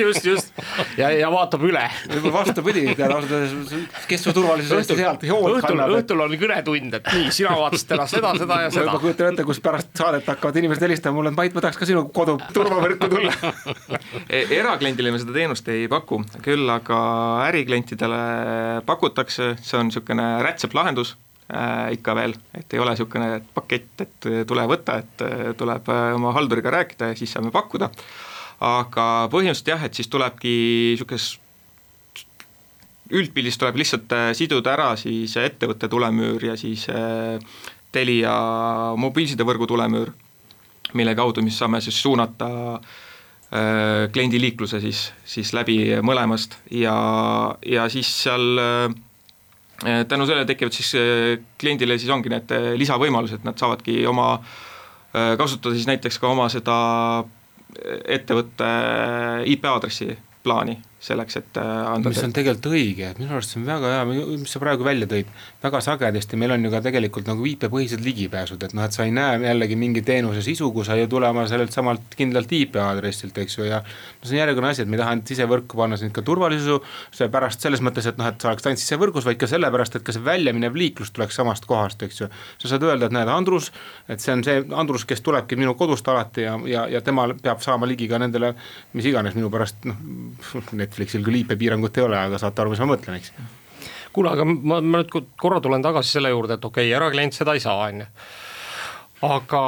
just, 0.01 0.27
just 0.27 0.63
ja, 0.99 1.11
ja 1.15 1.31
vaatab 1.33 1.65
üle. 1.69 1.85
võib-olla 2.11 2.35
vastupidi, 2.41 2.87
ausalt 2.95 3.33
öeldes, 3.37 3.87
kes 4.11 4.27
su 4.27 4.35
turvalisuse 4.37 4.81
eest 4.83 4.95
healt 4.99 5.27
hoolt 5.31 5.61
kannab. 5.65 5.95
õhtul 6.01 6.25
on 6.25 6.37
kõnetund, 6.41 6.99
et 7.01 7.11
nii, 7.13 7.33
sina 7.35 7.57
vaatasid 7.59 7.93
täna 7.93 8.09
seda, 8.11 8.33
seda 8.41 8.61
ja 8.65 8.73
seda. 8.75 8.89
ma 8.93 9.03
kujutan 9.03 9.33
ette, 9.33 9.47
kus 9.49 9.61
pärast 9.65 9.93
saadet 9.99 10.29
hakkavad 10.31 10.61
inimesed 10.63 10.87
helistama 10.89 11.21
mulle, 11.21 11.35
et 11.35 11.41
Mait, 11.41 11.55
ma 11.57 11.65
tahaks 11.65 11.81
ka 11.81 11.89
sinu 11.89 12.07
kodu 12.17 12.39
turvavõrku 12.57 13.11
tulla 13.13 13.35
e, 14.35 14.45
erakliendile 14.59 15.13
me 15.13 15.21
seda 15.23 15.35
teenust 15.37 15.69
ei 15.73 15.87
paku, 15.93 16.23
küll 16.45 16.71
aga 16.73 16.99
äriklientidele 17.51 18.23
pakutakse 18.89 19.26
pakutakse, 19.27 19.57
see 19.63 19.79
on 19.79 19.89
niisugune 19.89 20.43
rätseplahendus 20.43 21.17
äh, 21.51 21.93
ikka 21.97 22.15
veel, 22.15 22.35
et 22.55 22.73
ei 22.73 22.81
ole 22.81 22.95
niisugune 22.95 23.43
pakett, 23.55 24.01
et 24.01 24.29
tule 24.47 24.67
võta, 24.67 24.99
et 25.03 25.23
äh, 25.23 25.55
tuleb 25.57 25.89
äh, 25.89 26.15
oma 26.15 26.33
halduriga 26.33 26.71
rääkida 26.71 27.11
ja 27.11 27.17
siis 27.17 27.33
saame 27.33 27.51
pakkuda. 27.51 27.91
aga 28.61 29.29
põhimõtteliselt 29.31 29.69
jah, 29.69 29.83
et 29.85 29.95
siis 29.95 30.09
tulebki 30.09 30.95
niisugune 30.95 31.21
üldpildis 33.11 33.59
tuleb 33.59 33.77
lihtsalt 33.77 34.13
äh, 34.13 34.31
siduda 34.35 34.73
ära 34.73 34.97
siis 34.97 35.37
ettevõtte 35.37 35.89
tulemüür 35.89 36.45
ja 36.45 36.57
siis 36.57 36.87
Telia 37.93 38.33
mobiilsidevõrgu 38.99 39.67
tulemüür, 39.71 40.11
mille 40.99 41.15
kaudu, 41.17 41.41
mis 41.41 41.57
saame 41.57 41.81
siis 41.81 41.97
suunata 42.03 42.49
äh, 42.75 44.11
kliendiliikluse 44.13 44.81
siis, 44.81 45.13
siis 45.25 45.53
läbi 45.55 45.79
mõlemast 46.03 46.59
ja, 46.71 46.97
ja 47.63 47.89
siis 47.93 48.11
seal 48.25 48.59
tänu 50.09 50.27
sellele 50.27 50.47
tekivad 50.49 50.73
siis 50.73 50.95
äh, 50.95 51.39
kliendile 51.61 51.99
siis 51.99 52.11
ongi 52.13 52.33
need 52.33 52.53
äh, 52.55 52.73
lisavõimalused, 52.81 53.45
nad 53.45 53.59
saavadki 53.61 54.05
oma, 54.07 54.37
kasutada 55.17 55.73
siis 55.73 55.87
näiteks 55.89 56.19
ka 56.21 56.29
oma 56.29 56.45
seda 56.53 56.75
ettevõtte 58.05 58.67
IP 59.49 59.65
aadressi 59.65 60.11
plaani 60.45 60.75
selleks, 61.01 61.37
et 61.37 61.59
äh, 61.61 61.67
anda. 61.91 62.09
mis 62.09 62.23
on 62.25 62.33
tegelikult 62.33 62.71
õige, 62.73 63.11
et 63.13 63.19
minu 63.21 63.35
arust 63.37 63.53
see 63.53 63.61
on 63.61 63.67
väga 63.69 63.91
hea, 63.93 64.05
mis 64.41 64.53
sa 64.53 64.61
praegu 64.63 64.85
välja 64.87 65.09
tõid, 65.11 65.29
väga 65.61 65.81
sagedasti 65.85 66.39
meil 66.41 66.55
on 66.55 66.65
ju 66.65 66.71
ka 66.73 66.81
tegelikult 66.87 67.29
nagu 67.29 67.45
IP-põhised 67.51 68.01
ligipääsud, 68.05 68.63
et 68.65 68.73
noh, 68.77 68.87
et 68.87 68.97
sa 68.97 69.05
ei 69.05 69.13
näe 69.15 69.37
jällegi 69.45 69.77
mingi 69.77 70.01
teenuse 70.07 70.41
sisu, 70.45 70.71
kui 70.73 70.87
sa 70.89 70.97
ei 70.97 71.05
tule 71.13 71.29
oma 71.29 71.45
sellelt 71.51 71.75
samalt 71.77 72.17
kindlalt 72.17 72.53
IP 72.57 72.79
aadressilt, 72.81 73.37
eks 73.45 73.59
ju, 73.59 73.67
ja 73.69 73.83
no 73.85 74.25
see 74.25 74.39
on 74.39 74.41
järjekordne 74.41 74.73
asi, 74.73 74.87
et 74.87 74.91
me 74.91 74.97
ei 74.97 75.03
taha 75.03 75.13
ainult 75.15 75.33
sisevõrku 75.35 75.81
panna 75.83 76.01
siin 76.01 76.15
ka 76.17 76.25
turvalisuse, 76.25 76.81
seepärast 77.21 77.69
selles 77.69 77.85
mõttes, 77.85 78.09
et 78.09 78.17
noh, 78.17 78.33
et 78.33 78.41
sa 78.41 78.51
oleks 78.55 78.71
ainult 78.73 78.83
sisevõrgus, 78.83 79.29
vaid 79.29 79.41
ka 79.43 79.51
sellepärast, 79.53 80.01
et 80.01 80.07
ka 80.07 80.17
see 80.17 80.25
väljaminev 80.25 80.81
liiklus 80.81 81.13
tuleks 81.13 81.37
samast 81.37 81.69
kohast, 81.69 82.03
eks 82.09 82.25
ju. 82.25 82.31
sa 82.63 82.73
saad 82.73 82.89
öelda, 82.89 83.11
et 83.11 83.19
näed, 83.19 83.29
Andrus, 83.29 83.69
et 84.09 84.25
see 84.25 84.33
on 84.33 84.45
see 84.47 84.65
Andrus, 84.73 85.05
kes 85.05 85.21
tulebki 85.21 85.61
minu 85.61 85.77
kodust 85.77 86.09
alati 86.09 86.49
ja, 86.49 86.57
ja, 86.65 86.89
ja 86.89 87.05
tema 87.05 87.29
peab 87.43 87.61
saama 87.65 87.89
ligi 87.89 88.09
ka 88.09 88.21
nendele, 88.23 88.55
mis 88.97 89.13
iganes 89.13 89.37
minu 89.37 89.53
pärast 89.53 89.85
noh, 89.85 90.01
Netflixil 90.87 91.27
küll 91.27 91.43
IP-piirangut 91.43 92.01
ei 92.01 92.07
ole, 92.07 92.19
aga 92.31 92.41
saate 92.41 92.65
aru, 92.65 92.73
mis 92.73 92.83
ma 92.83 92.91
mõtlen, 92.95 93.21
eks. 93.21 93.35
kuule, 94.17 94.33
aga 94.33 94.49
ma, 94.49 94.81
ma 94.81 95.03
nüüd 95.03 95.33
korra 95.37 95.61
tulen 95.61 95.85
tagasi 95.85 96.17
selle 96.17 96.33
juurde, 96.33 96.57
et 96.57 96.69
okei 96.71 96.89
okay,, 96.89 96.97
eraklient 96.97 97.37
seda 97.37 97.59
ei 97.59 97.65
saa, 97.65 97.91
on 97.91 98.07
ju 98.07 98.11
aga 99.25 99.63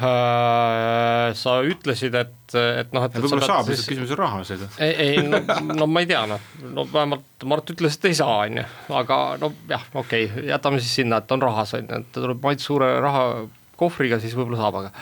äh, 0.00 1.26
sa 1.36 1.58
ütlesid, 1.68 2.14
et, 2.16 2.54
et 2.56 2.94
noh, 2.96 3.04
et. 3.04 3.16
võib-olla 3.18 3.44
saab, 3.44 3.68
lihtsalt 3.68 3.90
küsimus 3.92 4.14
on 4.14 4.20
rahas, 4.22 4.52
ega. 4.56 4.68
ei, 4.80 4.94
ei 5.04 5.24
no, 5.26 5.40
no 5.82 5.88
ma 5.90 6.00
ei 6.00 6.08
tea, 6.08 6.22
noh, 6.30 6.46
no 6.72 6.86
vähemalt 6.88 7.46
Mart 7.50 7.72
ütles, 7.74 7.98
et 7.98 8.08
ei 8.08 8.16
saa, 8.16 8.38
on 8.46 8.62
ju, 8.62 8.64
aga 8.96 9.18
no 9.42 9.52
jah, 9.68 9.84
okei 9.92 10.30
okay,, 10.30 10.46
jätame 10.48 10.80
siis 10.80 10.96
sinna, 11.02 11.20
et 11.20 11.36
on 11.36 11.44
rahas, 11.44 11.74
on 11.76 11.84
ju, 11.84 12.00
et 12.00 12.08
ta 12.08 12.24
tuleb 12.24 12.40
Mait 12.46 12.64
Suure 12.64 12.88
rahakohvriga, 13.04 14.20
siis 14.22 14.36
võib-olla 14.38 14.62
saab, 14.62 14.80
aga, 14.80 14.94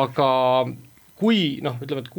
aga 0.00 0.30
kui 1.24 1.40
noh, 1.64 1.78
ütleme, 1.80 2.04
et 2.04 2.10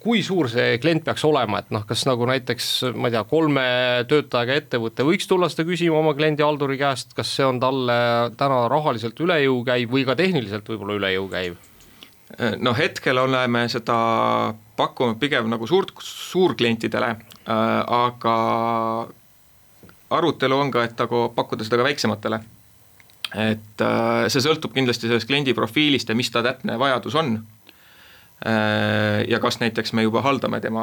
kui, 0.00 0.22
suur 0.24 0.48
see 0.50 0.78
klient 0.80 1.04
peaks 1.04 1.24
olema, 1.28 1.60
et 1.60 1.72
noh, 1.74 1.84
kas 1.88 2.06
nagu 2.08 2.26
näiteks 2.28 2.70
ma 2.96 3.10
ei 3.10 3.16
tea, 3.16 3.24
kolme 3.28 3.64
töötajaga 4.08 4.56
ettevõte 4.62 5.04
võiks 5.06 5.28
tulla 5.28 5.50
seda 5.52 5.66
küsima 5.68 6.00
oma 6.00 6.14
kliendihalduri 6.16 6.78
käest, 6.80 7.12
kas 7.16 7.34
see 7.36 7.44
on 7.46 7.60
talle 7.60 7.98
täna 8.40 8.62
rahaliselt 8.72 9.20
üle 9.24 9.38
jõu 9.42 9.60
käiv 9.66 9.92
või 9.92 10.06
ka 10.08 10.16
tehniliselt 10.18 10.68
võib-olla 10.72 10.96
üle 11.00 11.12
jõu 11.18 11.28
käiv? 11.32 11.58
no 12.58 12.72
hetkel 12.74 13.20
oleme 13.22 13.68
seda 13.70 13.96
pakkunud 14.76 15.20
pigem 15.22 15.46
nagu 15.52 15.68
suurt, 15.70 15.92
suurklientidele 16.02 17.12
äh,, 17.12 17.60
aga 17.86 18.36
arutelu 20.16 20.58
on 20.58 20.72
ka, 20.74 20.86
et 20.88 20.98
nagu 20.98 21.26
pakkuda 21.36 21.66
seda 21.66 21.78
ka 21.80 21.86
väiksematele. 21.86 22.40
et 23.36 23.84
äh, 23.84 24.26
see 24.32 24.42
sõltub 24.42 24.74
kindlasti 24.74 25.10
sellest 25.10 25.28
kliendi 25.28 25.54
profiilist 25.54 26.08
ja 26.08 26.18
mis 26.18 26.30
ta 26.32 26.42
täpne 26.46 26.78
vajadus 26.80 27.14
on 27.18 27.36
ja 28.44 29.38
kas 29.40 29.60
näiteks 29.62 29.94
me 29.96 30.02
juba 30.04 30.20
haldame 30.22 30.60
tema 30.60 30.82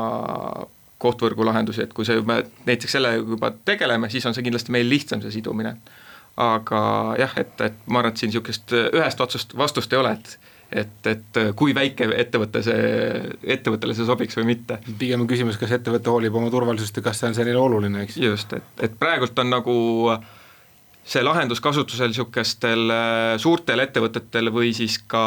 kohtvõrgu 1.03 1.45
lahendusi, 1.45 1.83
et 1.83 1.93
kui 1.93 2.07
see 2.07 2.17
juba, 2.17 2.39
näiteks 2.67 2.97
sellega 2.97 3.19
juba 3.21 3.51
tegeleme, 3.67 4.09
siis 4.09 4.25
on 4.25 4.35
see 4.35 4.45
kindlasti 4.45 4.73
meil 4.73 4.89
lihtsam, 4.89 5.21
see 5.21 5.35
sidumine. 5.35 5.75
aga 6.33 6.79
jah, 7.19 7.33
et, 7.37 7.53
et 7.61 7.75
ma 7.85 7.99
arvan, 8.01 8.09
et 8.09 8.17
siin 8.17 8.31
niisugust 8.31 8.73
ühest 8.73 9.19
otsust 9.21 9.53
vastust 9.57 9.93
ei 9.93 9.99
ole, 10.01 10.15
et 10.17 10.39
et, 10.73 11.07
et 11.07 11.37
kui 11.55 11.75
väike 11.77 12.07
ettevõte 12.17 12.63
see, 12.65 12.85
ettevõttele 13.55 13.93
see 13.93 14.07
sobiks 14.07 14.37
või 14.39 14.47
mitte. 14.55 14.79
pigem 14.97 15.21
on 15.21 15.27
küsimus, 15.29 15.59
kas 15.61 15.75
ettevõte 15.77 16.09
hoolib 16.09 16.33
oma 16.39 16.49
turvalisust 16.49 16.97
ja 16.97 17.03
kas 17.05 17.19
see 17.21 17.29
on 17.29 17.37
selline 17.37 17.59
oluline, 17.61 18.07
eks. 18.07 18.17
just, 18.17 18.55
et, 18.57 18.71
et 18.87 18.95
praegult 18.99 19.37
on 19.43 19.53
nagu 19.53 19.75
äh, 20.15 20.23
see 21.03 21.23
lahendus 21.23 21.59
kasutusel 21.63 22.11
niisugustel 22.11 22.91
äh, 22.93 23.35
suurtel 23.41 23.83
ettevõtetel 23.83 24.51
või 24.55 24.71
siis 24.75 24.97
ka 25.11 25.23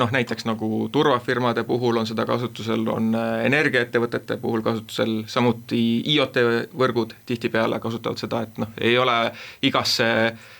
noh, 0.00 0.12
näiteks 0.14 0.46
nagu 0.48 0.88
turvafirmade 0.92 1.64
puhul 1.68 2.00
on 2.00 2.08
seda 2.08 2.24
kasutusel, 2.28 2.86
on 2.92 3.10
äh, 3.14 3.44
energiaettevõtete 3.48 4.38
puhul 4.40 4.64
kasutusel, 4.64 5.18
samuti 5.28 5.82
IoT 6.14 6.40
võrgud 6.78 7.16
tihtipeale 7.28 7.80
kasutavad 7.80 8.20
seda, 8.20 8.44
et 8.48 8.62
noh, 8.62 8.72
ei 8.80 8.96
ole 8.98 9.18
igasse 9.68 10.08
Äh, 10.08 10.57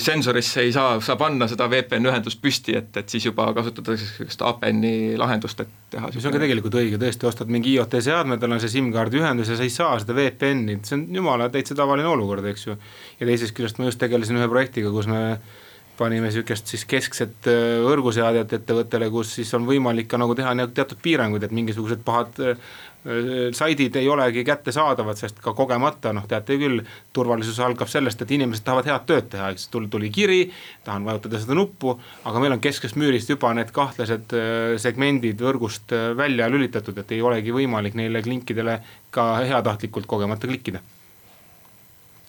sensorisse 0.00 0.62
ei 0.64 0.72
saa, 0.72 0.94
saa 1.04 1.18
panna 1.20 1.44
seda 1.50 1.66
VPN 1.68 2.08
ühendust 2.08 2.40
püsti, 2.40 2.72
et, 2.78 2.94
et 2.96 3.12
siis 3.12 3.26
juba 3.26 3.50
kasutatakse 3.52 4.06
sellist 4.14 4.40
APN-i 4.48 5.18
lahendust, 5.20 5.60
et 5.60 5.74
teha. 5.92 6.08
see 6.14 6.30
on 6.30 6.36
ka 6.36 6.40
tegelikult 6.40 6.78
õige, 6.80 7.00
tõesti, 7.02 7.28
ostad 7.28 7.52
mingi 7.52 7.74
IoT 7.74 7.98
seadme, 8.06 8.38
tal 8.40 8.56
on 8.56 8.62
see 8.62 8.72
SIM-kaardi 8.72 9.20
ühendus 9.20 9.52
ja 9.52 9.58
sa 9.58 9.66
ei 9.66 9.74
saa 9.74 9.98
seda 10.00 10.16
VPN-i, 10.16 10.78
see 10.80 10.96
on 10.96 11.04
jumala 11.20 11.50
täitsa 11.52 11.76
tavaline 11.76 12.08
olukord, 12.08 12.48
eks 12.48 12.70
ju. 12.70 12.78
ja 13.20 13.28
teisest 13.28 13.52
küljest 13.56 13.82
ma 13.82 13.90
just 13.90 14.00
tegelesin 14.00 14.40
ühe 14.40 14.48
projektiga, 14.48 14.94
kus 14.94 15.10
me 15.12 15.20
panime 16.00 16.30
sihukest 16.32 16.70
siis 16.72 16.86
keskset 16.88 17.48
äh, 17.50 17.80
võrguseadet 17.84 18.54
ettevõttele, 18.56 19.10
kus 19.12 19.34
siis 19.36 19.52
on 19.58 19.66
võimalik 19.68 20.08
ka 20.08 20.20
nagu 20.20 20.32
teha 20.38 20.54
teatud 20.72 21.00
piiranguid, 21.04 21.44
et 21.44 21.52
mingisugused 21.52 22.00
pahad 22.06 22.40
äh, 22.40 22.70
saidid 23.56 23.96
ei 23.96 24.08
olegi 24.12 24.44
kättesaadavad, 24.44 25.16
sest 25.16 25.40
ka 25.40 25.54
kogemata 25.56 26.12
noh, 26.12 26.26
teate 26.28 26.58
küll, 26.60 26.82
turvalisus 27.16 27.60
algab 27.64 27.88
sellest, 27.88 28.20
et 28.20 28.34
inimesed 28.36 28.66
tahavad 28.66 28.90
head 28.90 29.06
tööd 29.08 29.30
teha, 29.32 29.48
eks 29.54 29.68
tuli, 29.72 29.88
tuli 29.92 30.12
kiri, 30.12 30.40
tahan 30.84 31.08
vajutada 31.08 31.40
seda 31.40 31.56
nuppu, 31.56 31.96
aga 32.28 32.44
meil 32.44 32.58
on 32.58 32.62
kesksest 32.62 33.00
müürist 33.00 33.32
juba 33.32 33.54
need 33.56 33.72
kahtlased 33.72 34.36
äh, 34.36 34.76
segmendid 34.82 35.40
võrgust 35.40 35.96
äh, 35.96 36.10
välja 36.18 36.50
lülitatud, 36.52 37.00
et 37.00 37.16
ei 37.16 37.24
olegi 37.24 37.56
võimalik 37.56 37.96
neile 37.96 38.22
klinkidele 38.26 38.80
ka 39.14 39.30
heatahtlikult 39.48 40.10
kogemata 40.10 40.50
klikkida 40.50 40.84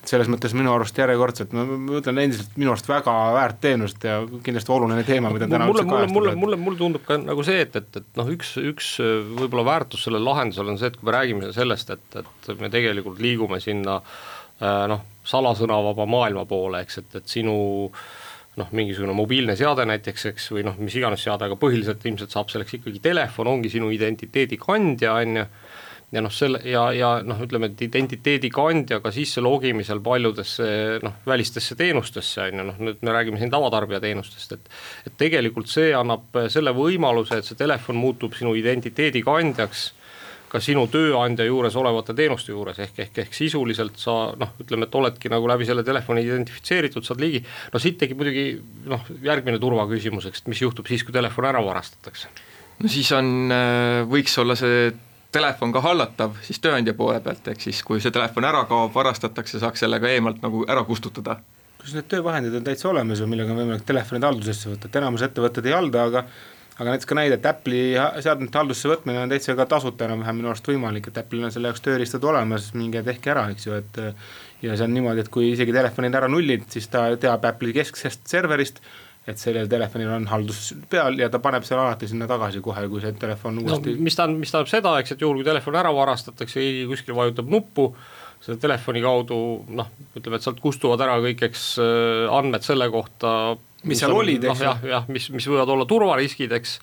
selles 0.07 0.29
mõttes 0.31 0.53
minu 0.57 0.71
arust 0.73 0.97
järjekordselt, 0.97 1.51
ma 1.53 1.99
ütlen 1.99 2.19
endiselt 2.23 2.55
minu 2.57 2.73
arust 2.73 2.87
väga 2.89 3.13
väärt 3.35 3.59
teenust 3.61 4.01
ja 4.07 4.17
kindlasti 4.45 4.73
oluline 4.73 5.03
teema, 5.05 5.29
mida 5.33 5.47
täna 5.49 5.67
mulle, 5.69 5.85
mulle, 5.85 6.07
mulle, 6.09 6.33
mulle, 6.41 6.59
mulle 6.61 6.79
tundub 6.79 7.05
ka 7.05 7.19
nagu 7.21 7.45
see, 7.45 7.59
et, 7.67 7.77
et, 7.77 7.99
et 8.01 8.19
noh, 8.19 8.31
üks, 8.33 8.55
üks 8.71 8.95
võib-olla 9.37 9.67
väärtus 9.67 10.07
sellel 10.07 10.25
lahendusel 10.25 10.73
on 10.73 10.81
see, 10.81 10.89
et 10.89 10.97
kui 10.97 11.09
me 11.09 11.15
räägime 11.15 11.51
sellest, 11.53 11.93
et, 11.93 12.19
et 12.23 12.51
me 12.61 12.71
tegelikult 12.73 13.21
liigume 13.21 13.61
sinna 13.61 13.99
äh, 14.01 14.83
noh, 14.91 15.05
salasõnavaba 15.27 16.07
maailma 16.09 16.47
poole, 16.49 16.81
eks, 16.85 17.01
et, 17.03 17.21
et 17.21 17.37
sinu 17.37 17.55
noh, 18.59 18.71
mingisugune 18.75 19.13
mobiilne 19.15 19.55
seade 19.59 19.85
näiteks, 19.87 20.25
eks, 20.33 20.49
või 20.55 20.65
noh, 20.67 20.75
mis 20.81 20.95
iganes 20.97 21.21
seade, 21.23 21.47
aga 21.47 21.57
põhiliselt 21.59 22.03
ilmselt 22.09 22.33
saab 22.33 22.49
selleks 22.51 22.79
ikkagi 22.79 22.99
telefon, 23.03 23.53
ongi 23.53 23.71
sinu 23.71 23.91
identiteedi 23.93 24.59
kandja, 24.61 25.13
on 25.21 25.41
ju 25.41 25.45
ja 26.11 26.21
noh, 26.23 26.33
selle 26.33 26.59
ja, 26.67 26.83
ja 26.95 27.11
noh, 27.23 27.39
ütleme, 27.45 27.71
et 27.71 27.85
identiteedi 27.85 28.51
kandjaga 28.51 29.13
sisse 29.15 29.43
logimisel 29.43 30.01
paljudesse 30.03 30.67
noh, 31.03 31.21
välistesse 31.27 31.77
teenustesse 31.79 32.49
on 32.49 32.61
ju, 32.61 32.67
noh 32.67 32.83
nüüd 32.83 33.05
me 33.05 33.15
räägime 33.15 33.39
siin 33.39 33.53
tavatarbija 33.53 34.01
teenustest, 34.03 34.57
et 34.57 34.69
et 35.07 35.17
tegelikult 35.17 35.71
see 35.71 35.93
annab 35.95 36.43
selle 36.51 36.75
võimaluse, 36.75 37.39
et 37.39 37.47
see 37.47 37.59
telefon 37.59 37.99
muutub 37.99 38.35
sinu 38.37 38.55
identiteedi 38.59 39.23
kandjaks 39.25 39.91
ka 40.51 40.59
sinu 40.59 40.83
tööandja 40.91 41.45
juures 41.47 41.75
olevate 41.79 42.13
teenuste 42.15 42.51
juures, 42.51 42.79
ehk, 42.83 42.97
ehk, 43.05 43.19
ehk 43.23 43.35
sisuliselt 43.35 43.95
sa 44.01 44.15
noh, 44.35 44.51
ütleme, 44.59 44.89
et 44.89 44.97
oledki 44.99 45.31
nagu 45.31 45.47
läbi 45.47 45.67
selle 45.67 45.85
telefoni 45.87 46.25
identifitseeritud, 46.25 47.05
saad 47.07 47.23
ligi, 47.23 47.39
no 47.71 47.79
siit 47.79 47.95
tekib 48.01 48.19
muidugi 48.19 48.43
noh, 48.91 49.05
järgmine 49.23 49.61
turvaküsimus, 49.63 50.27
eks, 50.27 50.43
et 50.43 50.51
mis 50.51 50.63
juhtub 50.65 50.91
siis, 50.91 51.05
kui 51.07 51.15
telefon 51.15 51.47
ära 51.47 51.63
varastatakse? 51.63 52.33
no 52.81 52.91
siis 52.91 53.13
on, 53.15 53.53
võiks 54.11 54.35
olla 54.41 54.57
see 54.59 54.89
telefon 55.31 55.73
ka 55.73 55.81
hallatav 55.85 56.37
siis 56.45 56.59
tööandja 56.63 56.93
poole 56.97 57.19
pealt, 57.23 57.47
ehk 57.53 57.63
siis 57.63 57.81
kui 57.87 58.01
see 58.03 58.13
telefon 58.13 58.47
ära 58.47 58.65
kaob, 58.69 58.93
varastatakse, 58.95 59.59
saaks 59.63 59.83
selle 59.85 59.99
ka 60.03 60.11
eemalt 60.11 60.41
nagu 60.43 60.65
ära 60.69 60.83
kustutada. 60.87 61.39
kas 61.81 61.93
need 61.97 62.07
töövahendid 62.11 62.55
on 62.55 62.63
täitsa 62.63 62.89
olemas 62.91 63.19
ju, 63.19 63.27
millega 63.27 63.53
on 63.53 63.61
võimalik 63.63 63.85
telefonid 63.87 64.27
haldusesse 64.27 64.69
võtta, 64.69 64.89
et 64.89 64.97
enamus 65.01 65.23
ettevõtted 65.25 65.65
ei 65.65 65.73
halda, 65.77 66.03
aga 66.09 66.25
aga 66.81 66.93
näiteks 66.93 67.09
ka 67.09 67.15
näide, 67.17 67.37
et 67.37 67.45
Apple'i 67.45 68.21
seadmete 68.25 68.57
haldusse 68.57 68.89
võtmine 68.89 69.21
on 69.21 69.29
täitsa 69.29 69.53
ka 69.57 69.67
tasuta 69.69 70.07
enam-vähem 70.07 70.39
minu 70.39 70.49
arust 70.49 70.67
võimalik, 70.69 71.09
et 71.09 71.17
Apple'il 71.21 71.45
on 71.45 71.53
selle 71.53 71.69
jaoks 71.69 71.83
tööriistad 71.85 72.23
olemas, 72.25 72.71
minge 72.77 73.03
tehke 73.05 73.33
ära, 73.33 73.47
eks 73.53 73.67
ju, 73.67 73.77
et 73.81 73.99
ja 74.61 74.77
see 74.77 74.87
on 74.87 74.95
niimoodi, 74.95 75.25
et 75.25 75.31
kui 75.33 75.51
isegi 75.51 75.75
telefonid 75.75 76.15
ära 76.17 76.29
nullid, 76.31 76.65
siis 76.73 76.87
ta 76.91 77.07
teab 77.21 77.45
Apple'i 77.49 77.75
kesksest 77.75 78.25
serverist 78.29 78.81
et 79.29 79.37
sellel 79.37 79.67
telefonil 79.69 80.09
on 80.15 80.23
haldus 80.31 80.71
peal 80.89 81.19
ja 81.21 81.27
ta 81.29 81.37
paneb 81.43 81.65
selle 81.65 81.83
alati 81.83 82.09
sinna 82.09 82.25
tagasi 82.29 82.61
kohe, 82.65 82.87
kui 82.89 83.03
see 83.03 83.13
telefon 83.21 83.59
uuesti 83.61 83.93
no,. 83.93 84.05
mis 84.07 84.17
tähendab, 84.17 84.41
mis 84.41 84.53
tähendab 84.53 84.71
seda, 84.71 84.95
eks, 85.01 85.13
et 85.13 85.21
juhul 85.21 85.41
kui 85.41 85.45
telefon 85.45 85.77
ära 85.77 85.91
varastatakse, 85.93 86.57
keegi 86.57 86.87
kuskil 86.89 87.17
vajutab 87.17 87.51
nuppu, 87.53 87.91
selle 88.41 88.57
telefoni 88.61 89.03
kaudu 89.05 89.37
noh, 89.77 89.91
ütleme, 90.17 90.39
et 90.39 90.47
sealt 90.47 90.61
kustuvad 90.63 91.03
ära 91.05 91.19
kõik, 91.21 91.45
eks 91.51 91.67
äh, 91.83 92.25
andmed 92.33 92.65
selle 92.65 92.89
kohta. 92.93 93.53
mis 93.85 94.01
seal 94.01 94.17
olid, 94.17 94.41
eks 94.41 94.55
noh, 94.55 94.61
ju. 94.63 94.69
jah, 94.71 94.89
jah, 94.95 95.09
mis, 95.13 95.29
mis 95.35 95.49
võivad 95.53 95.69
olla 95.75 95.85
turvariskid, 95.89 96.57
eks 96.57 96.79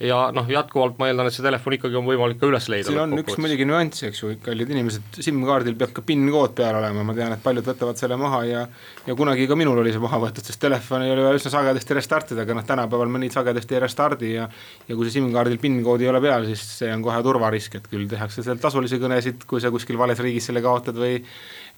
ja 0.00 0.16
noh, 0.34 0.44
jätkuvalt 0.50 0.98
ma 1.00 1.06
eeldan, 1.08 1.30
et 1.30 1.34
see 1.34 1.44
telefon 1.44 1.72
ikkagi 1.78 1.96
on 1.96 2.04
võimalik 2.04 2.36
ka 2.40 2.48
üles 2.50 2.66
leida. 2.68 2.90
siin 2.90 3.00
on 3.00 3.16
üks 3.16 3.38
muidugi 3.40 3.64
nüanss, 3.68 4.02
eks 4.04 4.20
ju, 4.20 4.34
kallid 4.44 4.68
inimesed, 4.74 5.06
SIM-kaardil 5.24 5.76
peab 5.80 5.94
ka 5.96 6.04
PIN-kood 6.04 6.52
peal 6.58 6.76
olema, 6.76 7.04
ma 7.06 7.14
tean, 7.16 7.32
et 7.32 7.40
paljud 7.44 7.64
võtavad 7.64 7.96
selle 8.00 8.18
maha 8.20 8.42
ja 8.44 8.66
ja 9.06 9.16
kunagi 9.16 9.46
ka 9.48 9.56
minul 9.56 9.80
oli 9.80 9.94
see 9.94 10.02
maha 10.02 10.20
võetud, 10.26 10.44
sest 10.44 10.60
telefoni 10.60 11.08
oli 11.14 11.24
vaja 11.24 11.40
üsna 11.40 11.54
sagedasti 11.54 11.96
restartida, 11.96 12.44
aga 12.44 12.58
noh, 12.58 12.66
tänapäeval 12.68 13.12
me 13.14 13.22
nii 13.24 13.32
sagedasti 13.32 13.78
ei 13.78 13.82
restardi 13.86 14.32
ja 14.34 14.48
ja 14.86 14.98
kui 14.98 15.08
see 15.08 15.16
SIM-kaardil 15.16 15.56
PIN-koodi 15.62 16.04
ei 16.04 16.12
ole 16.12 16.20
peal, 16.26 16.44
siis 16.50 16.66
see 16.82 16.92
on 16.92 17.04
kohe 17.06 17.22
turvarisk, 17.24 17.80
et 17.80 17.88
küll 17.88 18.04
tehakse 18.10 18.44
seal 18.44 18.60
tasulisi 18.60 19.00
kõnesid, 19.00 19.48
kui 19.48 19.64
sa 19.64 19.72
kuskil 19.72 19.96
vales 19.96 20.20
riigis 20.20 20.50
selle 20.50 20.60
kaotad 20.64 21.00
või 21.00 21.22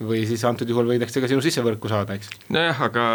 või 0.00 0.22
siis 0.28 0.44
antud 0.46 0.68
juhul 0.70 0.86
võidakse 0.92 1.22
ka 1.22 1.30
sinu 1.30 1.42
sissevõrku 1.42 1.90
saada, 1.90 2.14
eks. 2.18 2.30
nojah, 2.54 2.82
aga 2.88 3.06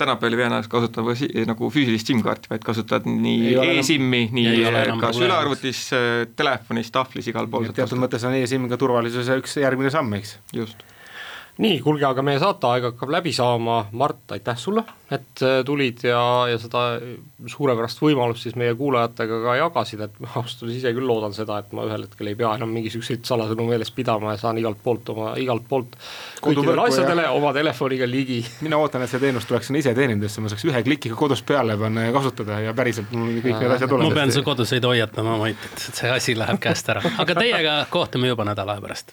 tänapäeval 0.00 0.36
ei 0.36 0.40
pea 0.40 0.48
enam 0.48 0.68
kasutama 0.74 1.16
nagu 1.50 1.72
füüsilist 1.74 2.08
SIM-kaarti, 2.08 2.52
vaid 2.52 2.64
kasutad 2.64 3.08
nii 3.08 3.52
e-SIM-i, 3.76 4.24
nii 4.32 4.96
ka 5.02 5.12
sülearvutis, 5.16 5.84
telefonis, 6.38 6.92
tahvlis, 6.94 7.28
igal 7.32 7.50
pool. 7.52 7.68
teatud 7.76 8.00
mõttes 8.00 8.24
on 8.28 8.38
e-SIM 8.38 8.70
ka 8.72 8.80
turvalisuse 8.80 9.38
üks 9.42 9.58
järgmine 9.60 9.92
samm, 9.92 10.16
eks. 10.20 10.38
just 10.56 10.86
nii, 11.60 11.80
kuulge, 11.84 12.04
aga 12.08 12.22
meie 12.24 12.40
saateaeg 12.40 12.86
hakkab 12.92 13.10
läbi 13.12 13.32
saama, 13.36 13.82
Mart, 13.98 14.24
aitäh 14.32 14.56
sulle, 14.56 14.84
et 15.12 15.42
äh, 15.44 15.58
tulid 15.68 16.00
ja, 16.06 16.22
ja 16.48 16.56
seda 16.60 16.84
suurepärast 17.52 18.00
võimalust 18.00 18.46
siis 18.46 18.56
meie 18.56 18.72
kuulajatega 18.78 19.40
ka 19.44 19.56
jagasid, 19.58 20.00
et 20.06 20.16
ma 20.22 20.30
ausalt 20.40 20.64
öeldes 20.64 20.78
ise 20.80 20.94
küll 20.96 21.08
loodan 21.10 21.36
seda, 21.36 21.58
et 21.60 21.74
ma 21.76 21.84
ühel 21.88 22.06
hetkel 22.06 22.30
ei 22.32 22.38
pea 22.38 22.54
enam 22.56 22.72
mingisuguseid 22.72 23.28
salasõnu 23.28 23.66
meeles 23.68 23.92
pidama 23.92 24.32
ja 24.32 24.40
saan 24.40 24.60
igalt 24.62 24.80
poolt 24.84 25.12
oma, 25.12 25.34
igalt 25.40 25.68
poolt 25.68 25.98
kõikidele 26.40 26.86
asjadele 26.88 27.26
ja... 27.28 27.34
oma 27.36 27.52
telefoniga 27.56 28.08
ligi. 28.08 28.40
mina 28.64 28.80
ootan, 28.80 29.04
et 29.04 29.12
see 29.12 29.20
teenus 29.22 29.48
tuleks 29.48 29.68
sinna 29.68 29.82
iseteenindusse, 29.84 30.40
ma 30.40 30.52
saaks 30.52 30.64
ühe 30.70 30.84
klikiga 30.88 31.18
kodus 31.20 31.44
peale 31.46 31.76
panna 31.80 32.08
ja 32.08 32.16
kasutada 32.16 32.62
ja 32.64 32.76
päriselt 32.76 33.12
mul 33.12 33.42
kõik 33.44 33.58
need 33.58 33.76
asjad 33.76 33.92
olemas. 33.92 34.14
ma 34.14 34.22
pean 34.22 34.32
su 34.32 34.46
koduseid 34.46 34.88
hoiatama, 34.88 35.36
Mait, 35.42 35.68
et 35.68 35.88
see 36.00 36.12
asi 36.16 36.38
läheb 36.38 36.62
käest 36.64 36.88
ära, 36.88 37.04
aga 37.20 37.36
teiega 37.36 37.82
kohtume 37.92 38.32
juba 38.32 38.48
nädala 38.48 38.78
aja 38.78 38.86
pärast 38.88 39.12